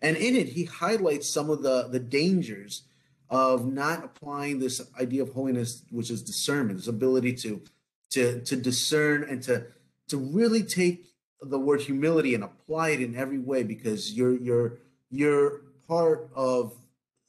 And 0.00 0.18
in 0.18 0.36
it 0.36 0.48
he 0.48 0.64
highlights 0.64 1.30
some 1.30 1.48
of 1.48 1.62
the 1.62 1.88
the 1.88 1.98
dangers 1.98 2.82
of 3.30 3.64
not 3.66 4.04
applying 4.04 4.58
this 4.58 4.82
idea 5.00 5.22
of 5.22 5.32
holiness 5.32 5.82
which 5.90 6.10
is 6.10 6.22
discernment 6.22 6.78
this 6.78 6.88
ability 6.88 7.32
to 7.32 7.62
to 8.10 8.42
to 8.42 8.54
discern 8.54 9.24
and 9.24 9.42
to 9.44 9.64
to 10.08 10.18
really 10.18 10.62
take 10.62 11.06
the 11.40 11.58
word 11.58 11.80
humility 11.80 12.34
and 12.34 12.44
apply 12.44 12.90
it 12.90 13.00
in 13.00 13.16
every 13.16 13.38
way 13.38 13.62
because 13.62 14.12
you're 14.12 14.36
you're 14.36 14.78
you're 15.10 15.62
part 15.88 16.28
of 16.34 16.76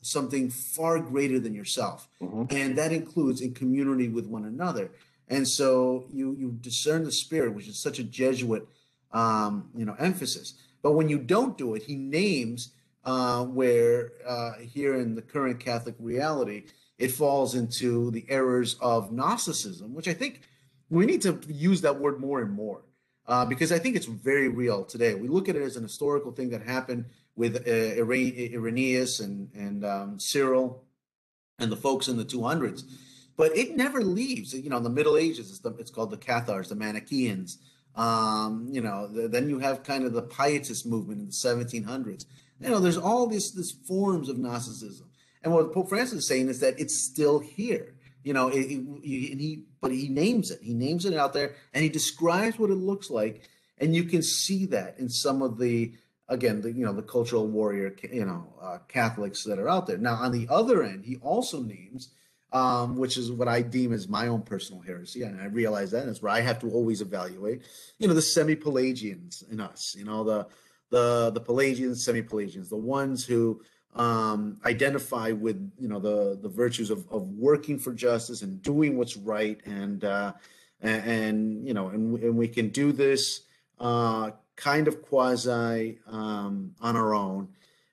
something 0.06 0.50
far 0.50 1.00
greater 1.00 1.40
than 1.40 1.54
yourself. 1.54 2.08
Mm-hmm. 2.22 2.46
And 2.56 2.78
that 2.78 2.92
includes 2.92 3.42
in 3.42 3.54
community 3.54 4.08
with 4.08 4.28
one 4.28 4.46
another. 4.46 4.92
And 5.28 5.48
so 5.48 6.06
you 6.14 6.36
you 6.38 6.52
discern 6.62 7.04
the 7.04 7.12
spirit, 7.12 7.54
which 7.54 7.68
is 7.68 7.80
such 7.80 8.00
a 8.00 8.04
Jesuit 8.04 8.68
um, 9.12 9.70
you 9.76 9.86
know 9.86 9.96
emphasis. 9.98 10.54
But 10.82 10.92
when 10.92 11.10
you 11.10 11.18
don't 11.18 11.58
do 11.58 11.74
it, 11.74 11.84
he 11.84 11.96
names 11.96 12.74
uh, 13.04 13.44
where 13.46 14.12
uh, 14.28 14.54
here 14.60 14.96
in 14.96 15.16
the 15.16 15.22
current 15.22 15.60
Catholic 15.60 15.96
reality, 16.00 16.66
it 17.00 17.12
falls 17.12 17.56
into 17.56 18.12
the 18.12 18.26
errors 18.30 18.76
of 18.82 19.12
Gnosticism, 19.12 19.94
which 19.96 20.08
I 20.08 20.14
think 20.14 20.42
we 20.90 21.06
need 21.06 21.22
to 21.24 21.40
use 21.48 21.82
that 21.82 22.00
word 22.00 22.20
more 22.20 22.42
and 22.42 22.52
more 22.52 22.84
uh, 23.28 23.46
because 23.46 23.72
I 23.72 23.80
think 23.80 23.96
it's 23.96 24.06
very 24.06 24.50
real 24.50 24.84
today. 24.84 25.16
We 25.16 25.28
look 25.28 25.50
at 25.50 25.56
it 25.56 25.64
as 25.64 25.76
an 25.76 25.84
historical 25.84 26.32
thing 26.32 26.50
that 26.50 26.62
happened 26.62 27.06
with 27.36 27.68
uh, 27.68 28.02
Irenaeus 28.02 29.20
and 29.20 29.50
and 29.54 29.86
um, 29.86 30.20
Cyril 30.20 30.84
and 31.60 31.72
the 31.72 31.78
folks 31.78 32.08
in 32.08 32.18
the 32.18 32.26
200s, 32.26 32.84
but 33.38 33.56
it 33.56 33.76
never 33.76 34.02
leaves. 34.02 34.54
You 34.54 34.70
know, 34.70 34.78
in 34.78 34.84
the 34.84 34.90
Middle 34.90 35.18
Ages, 35.18 35.50
it's, 35.50 35.60
the, 35.60 35.72
it's 35.78 35.92
called 35.92 36.12
the 36.12 36.18
Cathars, 36.18 36.70
the 36.70 36.76
Manichaeans. 36.76 37.60
Um, 37.96 38.68
you 38.70 38.82
know, 38.82 39.08
the, 39.08 39.28
then 39.28 39.50
you 39.50 39.60
have 39.60 39.84
kind 39.84 40.04
of 40.04 40.14
the 40.14 40.22
Pietist 40.22 40.86
movement 40.86 41.22
in 41.22 41.28
the 41.28 41.32
1700s. 41.32 42.26
You 42.60 42.70
know, 42.70 42.80
there's 42.80 42.98
all 42.98 43.28
these 43.28 43.54
these 43.54 43.72
forms 43.72 44.30
of 44.30 44.38
Gnosticism, 44.38 45.10
and 45.44 45.54
what 45.54 45.74
Pope 45.74 45.90
Francis 45.90 46.20
is 46.20 46.28
saying 46.28 46.50
is 46.50 46.62
that 46.62 46.80
it's 46.80 46.96
still 46.96 47.40
here. 47.40 47.96
You 48.24 48.34
know, 48.34 48.48
it, 48.48 48.62
it, 48.62 48.82
he 49.04 49.64
but 49.82 49.92
he 49.92 50.08
names 50.08 50.52
it. 50.52 50.60
He 50.62 50.74
names 50.74 51.06
it 51.06 51.14
out 51.16 51.34
there, 51.34 51.56
and 51.74 51.84
he 51.84 51.90
describes 51.90 52.58
what 52.58 52.70
it 52.70 52.76
looks 52.76 53.10
like, 53.10 53.50
and 53.78 53.94
you 53.94 54.06
can 54.06 54.24
see 54.24 54.66
that 54.68 54.98
in 54.98 55.10
some 55.10 55.42
of 55.42 55.60
the 55.60 55.94
again, 56.28 56.62
the 56.62 56.72
you 56.72 56.86
know 56.86 56.94
the 56.94 57.02
cultural 57.02 57.48
warrior, 57.48 57.96
you 58.12 58.26
know, 58.26 58.54
uh, 58.62 58.78
Catholics 58.88 59.44
that 59.44 59.60
are 59.60 59.70
out 59.70 59.88
there. 59.88 59.98
Now, 59.98 60.16
on 60.16 60.32
the 60.32 60.48
other 60.50 60.84
end, 60.84 61.06
he 61.06 61.18
also 61.18 61.62
names, 61.62 62.10
um, 62.52 62.98
which 62.98 63.18
is 63.18 63.32
what 63.32 63.48
I 63.48 63.62
deem 63.62 63.94
as 63.94 64.08
my 64.08 64.28
own 64.28 64.42
personal 64.42 64.82
heresy, 64.82 65.24
and 65.24 65.40
I 65.40 65.46
realize 65.46 65.92
that 65.92 66.08
is 66.08 66.22
where 66.22 66.32
I 66.32 66.42
have 66.42 66.60
to 66.60 66.70
always 66.70 67.02
evaluate. 67.02 67.64
You 68.00 68.08
know, 68.08 68.14
the 68.14 68.22
semi-Pelagians 68.22 69.44
in 69.50 69.60
us. 69.60 69.96
You 69.98 70.06
know, 70.06 70.24
the 70.24 70.48
the 70.90 71.32
the 71.32 71.42
Pelagians, 71.42 72.04
semi-Pelagians, 72.04 72.70
the 72.70 72.78
ones 72.78 73.26
who 73.26 73.62
um, 73.96 74.60
identify 74.66 75.32
with 75.32 75.72
you 75.80 75.88
know 75.88 76.00
the 76.00 76.38
the 76.42 76.50
virtues 76.50 76.90
of 76.90 77.08
of 77.12 77.30
working 77.30 77.80
for 77.80 77.94
justice 77.94 78.42
and 78.42 78.62
doing 78.62 78.98
what's 78.98 79.16
right, 79.18 79.62
and 79.66 80.04
uh, 80.04 80.34
and, 80.82 81.10
and 81.10 81.68
you 81.68 81.74
know, 81.74 81.90
and 81.90 82.18
and 82.20 82.38
we 82.38 82.48
can 82.48 82.70
do 82.70 82.92
this. 82.92 83.42
Uh, 83.80 84.32
kind 84.56 84.88
of 84.88 85.02
quasi 85.02 86.00
um, 86.08 86.76
on 86.82 86.96
our 86.96 87.14
own, 87.14 87.50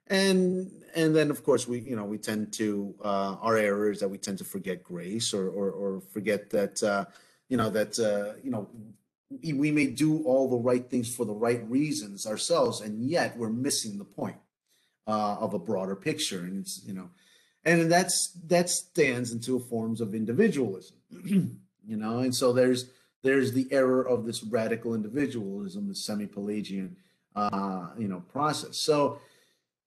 and 0.07 0.71
and 0.95 1.15
then 1.15 1.31
of 1.31 1.43
course 1.45 1.67
we 1.67 1.81
you 1.81 1.97
know 1.97 2.05
we 2.05 2.19
tend 2.19 2.53
to 2.55 2.95
uh, 3.05 3.37
our 3.41 3.57
errors 3.57 4.01
that 4.01 4.09
we 4.09 4.19
tend 4.19 4.39
to 4.39 4.45
forget 4.45 4.83
grace 4.83 5.33
or 5.35 5.49
or, 5.49 5.71
or 5.71 6.01
forget 6.01 6.51
that 6.51 6.83
uh, 6.83 7.05
you 7.49 7.57
know 7.57 7.71
that 7.71 7.99
uh, 7.99 8.39
you 8.43 8.51
know 8.51 8.69
we 9.43 9.71
may 9.71 9.87
do 9.87 10.23
all 10.25 10.49
the 10.49 10.57
right 10.57 10.91
things 10.91 11.15
for 11.15 11.25
the 11.25 11.35
right 11.35 11.69
reasons 11.69 12.27
ourselves, 12.27 12.81
and 12.81 13.03
yet 13.03 13.37
we're 13.37 13.51
missing 13.51 13.99
the 13.99 14.05
point 14.05 14.37
uh, 15.07 15.37
of 15.41 15.55
a 15.55 15.59
broader 15.59 15.97
picture, 15.97 16.41
and 16.41 16.61
it's 16.61 16.83
you 16.87 16.95
know, 16.95 17.11
and 17.65 17.91
that's 17.91 18.33
that 18.47 18.69
stands 18.69 19.33
into 19.33 19.59
forms 19.59 20.01
of 20.01 20.15
individualism, 20.15 20.97
you 21.25 21.97
know, 21.97 22.19
and 22.19 22.35
so 22.35 22.53
there's 22.53 22.91
there's 23.23 23.53
the 23.53 23.69
error 23.71 24.03
of 24.03 24.25
this 24.25 24.43
radical 24.43 24.95
individualism, 24.95 25.89
the 25.89 25.95
semi-Pelagian, 25.95 26.97
uh, 27.37 27.89
you 27.99 28.09
know, 28.09 28.21
process. 28.33 28.77
So, 28.77 29.19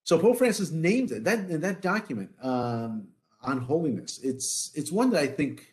so 0.04 0.18
Pope 0.18 0.38
Francis 0.38 0.70
named 0.70 1.10
it 1.10 1.24
that 1.24 1.50
in 1.50 1.60
that 1.60 1.82
document 1.82 2.30
um, 2.42 3.08
on 3.42 3.58
holiness. 3.58 4.18
It's 4.22 4.70
it's 4.74 4.90
one 4.90 5.10
that 5.10 5.20
I 5.22 5.26
think 5.26 5.72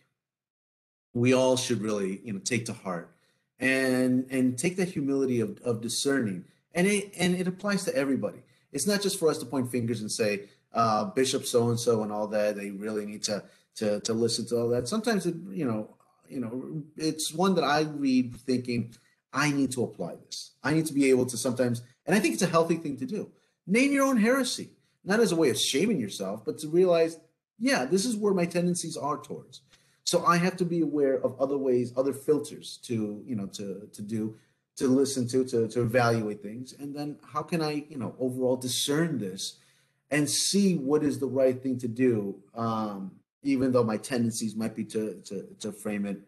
we 1.13 1.33
all 1.33 1.55
should 1.55 1.81
really 1.81 2.21
you 2.23 2.33
know 2.33 2.39
take 2.39 2.65
to 2.65 2.73
heart 2.73 3.15
and 3.59 4.25
and 4.29 4.57
take 4.57 4.75
the 4.75 4.85
humility 4.85 5.39
of, 5.39 5.59
of 5.61 5.81
discerning 5.81 6.43
and 6.73 6.87
it 6.87 7.11
and 7.17 7.35
it 7.35 7.47
applies 7.47 7.83
to 7.85 7.95
everybody 7.95 8.39
it's 8.71 8.87
not 8.87 9.01
just 9.01 9.19
for 9.19 9.29
us 9.29 9.37
to 9.37 9.45
point 9.45 9.71
fingers 9.71 10.01
and 10.01 10.11
say 10.11 10.41
uh, 10.73 11.05
bishop 11.05 11.45
so 11.45 11.69
and 11.69 11.79
so 11.79 12.03
and 12.03 12.11
all 12.11 12.27
that 12.27 12.55
they 12.55 12.71
really 12.71 13.05
need 13.05 13.23
to 13.23 13.43
to 13.75 13.99
to 14.01 14.13
listen 14.13 14.45
to 14.45 14.57
all 14.57 14.69
that 14.69 14.87
sometimes 14.87 15.25
it 15.25 15.35
you 15.51 15.65
know 15.65 15.87
you 16.27 16.39
know, 16.39 16.83
it's 16.97 17.33
one 17.33 17.55
that 17.55 17.63
I 17.63 17.81
read 17.81 18.35
thinking, 18.35 18.93
I 19.31 19.51
need 19.51 19.71
to 19.73 19.83
apply 19.83 20.15
this. 20.15 20.51
I 20.63 20.73
need 20.73 20.85
to 20.87 20.93
be 20.93 21.09
able 21.09 21.25
to 21.27 21.37
sometimes, 21.37 21.81
and 22.05 22.15
I 22.15 22.19
think 22.19 22.33
it's 22.33 22.43
a 22.43 22.47
healthy 22.47 22.75
thing 22.75 22.97
to 22.97 23.05
do. 23.05 23.31
Name 23.65 23.91
your 23.91 24.05
own 24.05 24.17
heresy, 24.17 24.71
not 25.03 25.19
as 25.19 25.31
a 25.31 25.35
way 25.35 25.49
of 25.49 25.57
shaming 25.57 25.99
yourself, 25.99 26.43
but 26.45 26.57
to 26.59 26.67
realize 26.67 27.17
yeah, 27.59 27.85
this 27.85 28.05
is 28.05 28.17
where 28.17 28.33
my 28.33 28.45
tendencies 28.45 28.97
are 28.97 29.17
towards. 29.17 29.61
So 30.03 30.25
I 30.25 30.37
have 30.37 30.57
to 30.57 30.65
be 30.65 30.81
aware 30.81 31.15
of 31.15 31.39
other 31.39 31.57
ways, 31.57 31.93
other 31.95 32.13
filters 32.13 32.77
to, 32.83 33.23
you 33.25 33.35
know, 33.35 33.47
to 33.47 33.87
to 33.91 34.01
do, 34.01 34.35
to 34.77 34.87
listen 34.87 35.27
to, 35.29 35.45
to 35.45 35.67
to 35.69 35.81
evaluate 35.81 36.41
things. 36.41 36.73
And 36.77 36.93
then 36.95 37.17
how 37.25 37.41
can 37.41 37.61
I, 37.61 37.85
you 37.89 37.97
know, 37.97 38.15
overall 38.19 38.57
discern 38.57 39.17
this 39.17 39.57
and 40.11 40.29
see 40.29 40.75
what 40.75 41.03
is 41.03 41.19
the 41.19 41.27
right 41.27 41.61
thing 41.61 41.77
to 41.79 41.87
do, 41.87 42.35
um, 42.53 43.11
even 43.43 43.71
though 43.71 43.83
my 43.83 43.97
tendencies 43.97 44.55
might 44.55 44.75
be 44.75 44.83
to 44.85 45.21
to 45.25 45.47
to 45.59 45.71
frame 45.71 46.05
it 46.05 46.19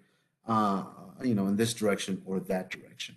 uh, 0.48 0.84
you 1.24 1.36
know, 1.36 1.48
in 1.48 1.56
this 1.56 1.74
direction 1.74 2.22
or 2.26 2.40
that 2.40 2.70
direction. 2.70 3.16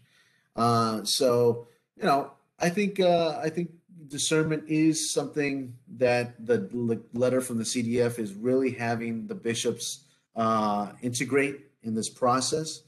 Uh, 0.56 1.04
so, 1.04 1.68
you 1.96 2.04
know, 2.04 2.32
I 2.58 2.68
think 2.70 3.00
uh, 3.00 3.38
I 3.42 3.48
think 3.48 3.70
discernment 4.08 4.64
is 4.68 5.10
something 5.10 5.74
that 5.96 6.44
the 6.44 7.00
letter 7.12 7.40
from 7.40 7.58
the 7.58 7.64
CDF 7.64 8.18
is 8.18 8.32
really 8.34 8.70
having 8.70 9.26
the 9.26 9.34
bishops 9.34 10.04
uh, 10.36 10.92
integrate 11.02 11.60
in 11.82 11.94
this 11.94 12.08
process. 12.08 12.82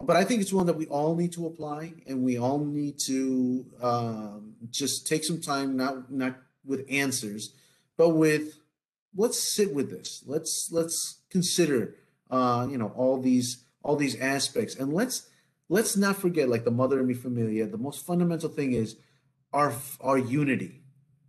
But 0.00 0.16
I 0.16 0.24
think 0.24 0.42
it's 0.42 0.52
one 0.52 0.66
that 0.66 0.76
we 0.76 0.86
all 0.86 1.14
need 1.14 1.32
to 1.32 1.46
apply, 1.46 1.94
and 2.06 2.22
we 2.22 2.38
all 2.38 2.58
need 2.58 2.98
to 3.00 3.64
um, 3.80 4.54
just 4.70 5.06
take 5.06 5.24
some 5.24 5.40
time, 5.40 5.76
not 5.76 6.10
not 6.10 6.36
with 6.64 6.84
answers, 6.90 7.52
but 7.96 8.10
with 8.10 8.58
let's 9.16 9.38
sit 9.38 9.74
with 9.74 9.90
this. 9.90 10.22
Let's 10.26 10.70
let's 10.70 11.20
consider, 11.30 11.96
uh, 12.30 12.66
you 12.70 12.78
know, 12.78 12.92
all 12.96 13.20
these 13.20 13.64
all 13.82 13.96
these 13.96 14.20
aspects, 14.20 14.76
and 14.76 14.92
let's 14.92 15.28
let's 15.68 15.96
not 15.96 16.16
forget, 16.16 16.48
like 16.48 16.64
the 16.64 16.70
mother 16.70 16.98
and 16.98 17.08
Mi 17.08 17.14
Familia, 17.14 17.66
the 17.66 17.78
most 17.78 18.04
fundamental 18.04 18.48
thing 18.48 18.72
is 18.72 18.96
our 19.52 19.72
our 20.00 20.18
unity, 20.18 20.82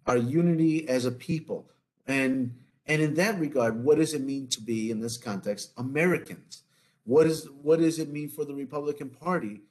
our 0.05 0.17
unity 0.17 0.87
as 0.87 1.05
a 1.05 1.11
people, 1.11 1.69
and 2.05 2.55
and 2.85 3.01
in 3.01 3.15
that 3.15 3.39
regard, 3.39 3.83
what 3.83 3.97
does 3.97 4.13
it 4.13 4.21
mean 4.21 4.47
to 4.47 4.61
be 4.61 4.91
in 4.91 4.99
this 4.99 5.17
context 5.17 5.71
Americans? 5.77 6.63
What 7.03 7.27
is 7.27 7.47
what 7.61 7.79
does 7.79 7.99
it 7.99 8.09
mean 8.09 8.29
for 8.29 8.45
the 8.45 8.55
Republican 8.55 9.09
Party 9.09 9.61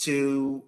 to 0.00 0.64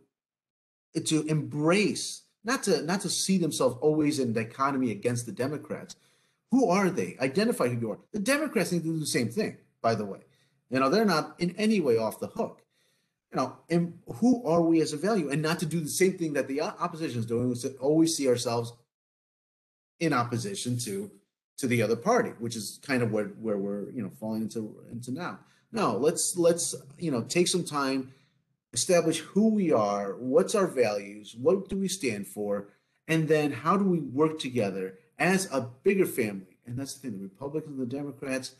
to 1.05 1.23
embrace 1.27 2.23
not 2.45 2.63
to 2.63 2.83
not 2.83 3.01
to 3.03 3.11
see 3.11 3.39
themselves 3.39 3.77
always 3.81 4.19
in 4.19 4.33
dichotomy 4.33 4.93
against 4.93 5.27
the 5.27 5.33
Democrats. 5.33 5.97
Who 6.57 6.71
are 6.71 6.89
they? 6.89 7.17
Identify 7.21 7.69
who 7.69 7.81
you 7.81 7.91
are. 7.93 7.99
The 8.13 8.19
Democrats 8.19 8.73
need 8.73 8.85
to 8.85 8.95
do 8.95 8.99
the 8.99 9.07
same 9.07 9.29
thing, 9.29 9.59
by 9.83 9.95
the 9.95 10.07
way. 10.07 10.21
You 10.71 10.81
know, 10.81 10.89
they're 10.89 11.05
not 11.05 11.35
in 11.39 11.55
any 11.57 11.81
way 11.81 11.99
off 11.99 12.19
the 12.19 12.29
hook 12.29 12.63
you 13.33 13.37
know, 13.43 13.57
and 13.69 13.99
who 14.15 14.45
are 14.47 14.63
we 14.63 14.81
as 14.81 14.93
a 14.93 14.97
value? 14.97 15.31
And 15.31 15.43
not 15.43 15.59
to 15.59 15.67
do 15.67 15.81
the 15.81 15.89
same 15.89 16.17
thing 16.17 16.33
that 16.35 16.49
the 16.49 16.61
opposition 16.61 17.19
is 17.19 17.27
doing, 17.27 17.51
is 17.51 17.63
to 17.63 17.75
always 17.75 18.17
see 18.17 18.29
ourselves 18.29 18.73
in 20.01 20.13
opposition 20.13 20.79
to 20.79 21.11
to 21.59 21.67
the 21.67 21.83
other 21.83 21.97
party, 21.97 22.31
which 22.39 22.55
is 22.55 22.79
kind 22.87 23.03
of 23.03 23.13
where 23.13 23.27
where 23.41 23.59
we're 23.59 23.91
you 23.91 24.03
know 24.03 24.11
falling 24.21 24.43
into 24.43 24.77
into 24.93 25.11
now. 25.11 25.39
No, 25.73 25.97
let's 25.97 26.37
let's 26.37 26.75
you 26.99 27.11
know 27.11 27.23
take 27.23 27.49
some 27.49 27.65
time, 27.65 28.13
establish 28.73 29.19
who 29.19 29.49
we 29.49 29.73
are, 29.73 30.17
what's 30.17 30.55
our 30.55 30.67
values, 30.67 31.35
what 31.39 31.69
do 31.69 31.77
we 31.77 31.89
stand 31.89 32.27
for, 32.27 32.69
and 33.09 33.27
then 33.27 33.51
how 33.51 33.77
do 33.77 33.85
we 33.85 33.99
work 33.99 34.39
together 34.39 34.99
as 35.19 35.49
a 35.53 35.69
bigger 35.83 36.07
family? 36.07 36.59
And 36.67 36.79
that's 36.79 36.95
the 36.95 37.01
thing: 37.01 37.19
the 37.19 37.25
Republicans 37.25 37.79
and 37.79 37.91
the 37.91 37.97
Democrats, 37.97 38.55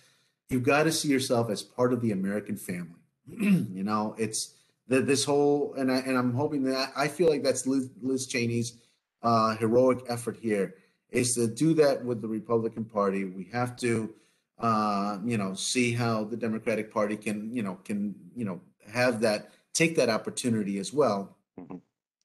you've 0.49 0.63
got 0.63 0.85
to 0.85 0.93
see 0.93 1.09
yourself 1.09 1.51
as 1.51 1.63
part 1.63 1.93
of 1.93 2.01
the 2.01 2.13
American 2.13 2.57
family. 2.57 3.01
you 3.27 3.83
know, 3.83 4.15
it's 4.19 4.55
that 4.89 5.07
this 5.07 5.25
whole 5.25 5.75
and 5.75 5.91
I 5.91 5.97
and 5.99 6.17
I'm 6.17 6.35
hoping 6.35 6.65
that 6.65 6.93
I 6.97 7.09
feel 7.09 7.29
like 7.29 7.43
that's 7.43 7.67
Liz, 7.67 7.91
Liz 8.01 8.27
Cheney's 8.27 8.79
uh, 9.23 9.57
heroic 9.57 10.05
effort 10.09 10.37
here 10.41 10.75
is 11.11 11.35
to 11.35 11.47
do 11.47 11.75
that 11.75 12.05
with 12.05 12.21
the 12.21 12.29
Republican 12.29 12.85
Party. 12.85 13.25
We 13.25 13.49
have 13.53 13.77
to, 13.79 14.15
uh, 14.59 15.19
you 15.25 15.39
know, 15.39 15.55
see 15.55 15.93
how 15.93 16.25
the 16.25 16.37
Democratic 16.37 16.93
Party 16.93 17.17
can, 17.17 17.53
you 17.53 17.63
know, 17.63 17.79
can 17.85 18.15
you 18.35 18.45
know 18.45 18.61
have 18.93 19.21
that 19.21 19.51
take 19.73 19.97
that 19.97 20.09
opportunity 20.09 20.79
as 20.79 20.93
well, 20.93 21.37
mm-hmm. 21.59 21.77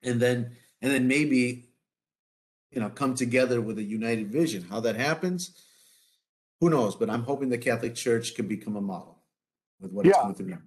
and 0.04 0.20
then 0.20 0.52
and 0.82 0.92
then 0.92 1.08
maybe, 1.08 1.66
you 2.72 2.82
know, 2.82 2.90
come 2.90 3.16
together 3.16 3.62
with 3.62 3.78
a 3.78 3.84
united 3.84 4.32
vision. 4.32 4.66
How 4.70 4.80
that 4.82 4.96
happens, 4.96 5.52
who 6.60 6.70
knows? 6.70 6.96
But 6.96 7.10
I'm 7.10 7.24
hoping 7.24 7.50
the 7.50 7.58
Catholic 7.58 7.96
Church 7.96 8.36
can 8.36 8.48
become 8.48 8.76
a 8.76 8.82
model 8.82 9.18
with 9.80 9.92
what 9.92 10.06
yeah. 10.06 10.12
it's 10.12 10.22
going 10.22 10.36
to 10.36 10.58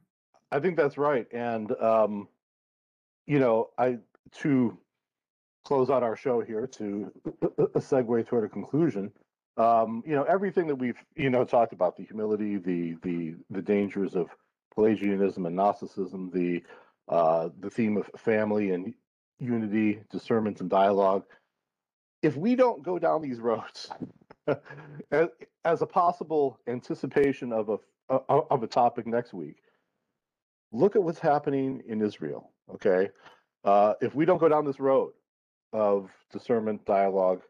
I 0.52 0.60
think 0.60 0.76
that's 0.76 0.98
right. 0.98 1.26
And 1.32 1.70
um, 1.80 2.28
you 3.26 3.38
know, 3.38 3.70
I 3.78 3.98
to 4.40 4.78
close 5.64 5.90
out 5.90 6.02
our 6.02 6.16
show 6.16 6.40
here 6.40 6.66
to 6.66 7.10
a 7.58 7.80
segue 7.80 8.26
toward 8.26 8.44
a 8.44 8.48
conclusion. 8.48 9.10
Um, 9.56 10.02
you 10.06 10.14
know, 10.14 10.24
everything 10.24 10.66
that 10.66 10.76
we've 10.76 10.98
you 11.16 11.30
know 11.30 11.44
talked 11.44 11.72
about 11.72 11.96
the 11.96 12.04
humility, 12.04 12.56
the 12.56 12.96
the 13.02 13.34
the 13.50 13.62
dangers 13.62 14.14
of 14.14 14.28
Pelagianism 14.74 15.46
and 15.46 15.56
Gnosticism, 15.56 16.30
the 16.32 16.62
uh, 17.08 17.48
the 17.60 17.70
theme 17.70 17.96
of 17.96 18.10
family 18.16 18.70
and 18.70 18.94
unity, 19.38 20.00
discernment 20.10 20.60
and 20.60 20.70
dialogue. 20.70 21.24
If 22.24 22.38
we 22.38 22.56
don't 22.56 22.82
go 22.82 22.98
down 22.98 23.20
these 23.20 23.38
roads 23.38 23.90
as, 25.10 25.82
a 25.82 25.86
possible 25.86 26.58
anticipation 26.66 27.52
of 27.52 27.68
a 27.68 27.78
of 28.08 28.62
a 28.62 28.66
topic 28.66 29.06
next 29.06 29.34
week, 29.34 29.58
look 30.72 30.96
at 30.96 31.02
what's 31.02 31.18
happening 31.18 31.82
in 31.86 32.00
Israel. 32.00 32.50
Okay, 32.72 33.10
uh, 33.64 33.92
if 34.00 34.14
we 34.14 34.24
don't 34.24 34.38
go 34.38 34.48
down 34.48 34.64
this 34.64 34.80
road 34.80 35.12
of 35.74 36.10
discernment, 36.32 36.86
dialogue, 36.86 37.42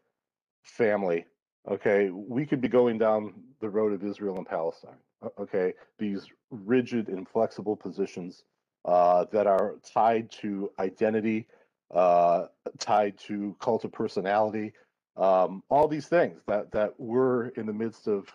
family, 0.63 1.25
okay, 1.71 2.09
we 2.09 2.45
could 2.45 2.59
be 2.59 2.67
going 2.67 2.97
down 2.97 3.33
the 3.61 3.69
road 3.69 3.93
of 3.93 4.03
Israel 4.03 4.37
and 4.37 4.45
Palestine. 4.45 4.99
Okay, 5.39 5.73
these 5.99 6.27
rigid, 6.51 7.07
inflexible 7.07 7.77
positions 7.77 8.43
uh, 8.83 9.23
that 9.31 9.47
are 9.47 9.75
tied 9.85 10.29
to 10.31 10.69
identity, 10.79 11.47
uh, 11.93 12.47
tied 12.79 13.17
to 13.19 13.55
cult 13.59 13.85
of 13.85 13.91
personality, 13.91 14.73
um, 15.17 15.63
all 15.69 15.87
these 15.87 16.07
things 16.07 16.41
that 16.47 16.71
that 16.71 16.93
we're 16.99 17.47
in 17.49 17.65
the 17.65 17.73
midst 17.73 18.07
of 18.07 18.27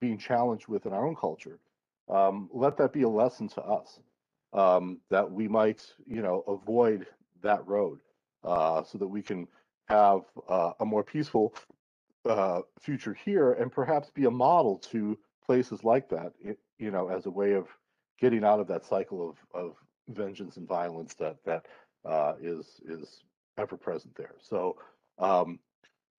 being 0.00 0.18
challenged 0.18 0.68
with 0.68 0.86
in 0.86 0.92
our 0.92 1.06
own 1.06 1.16
culture 1.16 1.58
um, 2.08 2.50
let 2.52 2.76
that 2.78 2.92
be 2.92 3.02
a 3.02 3.08
lesson 3.08 3.48
to 3.48 3.62
us 3.62 4.00
um, 4.52 4.98
that 5.10 5.30
we 5.30 5.48
might, 5.48 5.84
you 6.06 6.22
know, 6.22 6.44
avoid 6.46 7.06
that 7.42 7.66
road 7.66 8.00
uh, 8.44 8.82
so 8.84 8.98
that 8.98 9.08
we 9.08 9.22
can 9.22 9.48
have 9.88 10.22
uh, 10.48 10.72
a 10.80 10.84
more 10.84 11.04
peaceful 11.04 11.54
uh, 12.28 12.60
future 12.80 13.14
here 13.24 13.52
and 13.52 13.72
perhaps 13.72 14.10
be 14.10 14.24
a 14.26 14.30
model 14.30 14.78
to 14.78 15.18
places 15.46 15.84
like 15.84 16.08
that, 16.08 16.32
you 16.78 16.90
know, 16.90 17.08
as 17.08 17.26
a 17.26 17.30
way 17.30 17.52
of 17.52 17.68
getting 18.20 18.44
out 18.44 18.60
of 18.60 18.68
that 18.68 18.86
cycle 18.86 19.30
of, 19.30 19.36
of 19.60 19.76
vengeance 20.08 20.56
and 20.56 20.68
violence 20.68 21.14
that 21.14 21.36
that 21.44 21.66
uh, 22.04 22.34
is 22.40 22.80
is 22.86 23.22
ever 23.58 23.76
present 23.76 24.14
there. 24.16 24.34
So, 24.40 24.76
um, 25.18 25.58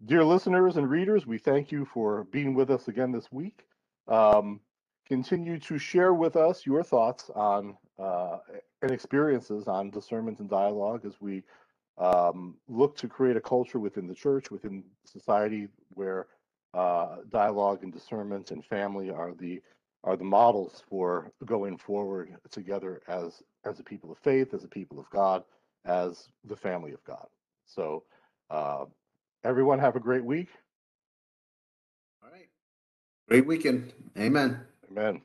dear 0.06 0.24
listeners 0.24 0.78
and 0.78 0.90
readers, 0.90 1.26
we 1.26 1.38
thank 1.38 1.72
you 1.72 1.86
for 1.86 2.26
being 2.26 2.54
with 2.54 2.70
us 2.70 2.88
again 2.88 3.12
this 3.12 3.32
week. 3.32 3.66
Um, 4.08 4.60
continue 5.08 5.60
to 5.60 5.78
share 5.78 6.14
with 6.14 6.36
us 6.36 6.66
your 6.66 6.84
thoughts 6.84 7.30
on 7.36 7.78
uh, 8.00 8.38
and 8.82 8.92
experiences 8.92 9.68
on 9.68 9.90
discernment 9.90 10.40
and 10.40 10.50
dialogue 10.50 11.06
as 11.06 11.14
we 11.20 11.44
um, 11.98 12.56
look 12.68 12.98
to 12.98 13.08
create 13.08 13.38
a 13.38 13.42
culture 13.42 13.80
within 13.80 14.08
the 14.08 14.14
church, 14.14 14.52
within 14.52 14.84
society, 15.06 15.68
where 15.90 16.28
uh, 16.74 17.18
dialogue 17.30 17.84
and 17.84 17.94
discernment 17.94 18.52
and 18.52 18.66
family 18.66 19.10
are 19.10 19.34
the 19.34 19.62
are 20.04 20.16
the 20.16 20.24
models 20.24 20.84
for 20.88 21.32
going 21.46 21.78
forward 21.78 22.36
together 22.52 23.02
as 23.08 23.42
as 23.66 23.80
a 23.80 23.84
people 23.84 24.12
of 24.12 24.18
faith, 24.20 24.54
as 24.54 24.64
a 24.64 24.68
people 24.68 25.00
of 25.00 25.10
God, 25.10 25.44
as 25.86 26.30
the 26.46 26.56
family 26.56 26.94
of 26.94 27.04
God. 27.04 27.28
So, 27.66 28.04
uh, 28.50 28.86
everyone 29.44 29.80
have 29.80 29.96
a 29.96 30.00
great 30.00 30.24
week. 30.24 30.50
All 32.24 32.32
right. 32.32 32.50
Great 33.28 33.46
weekend. 33.46 33.94
Amen. 34.18 34.62
Amen 34.90 35.22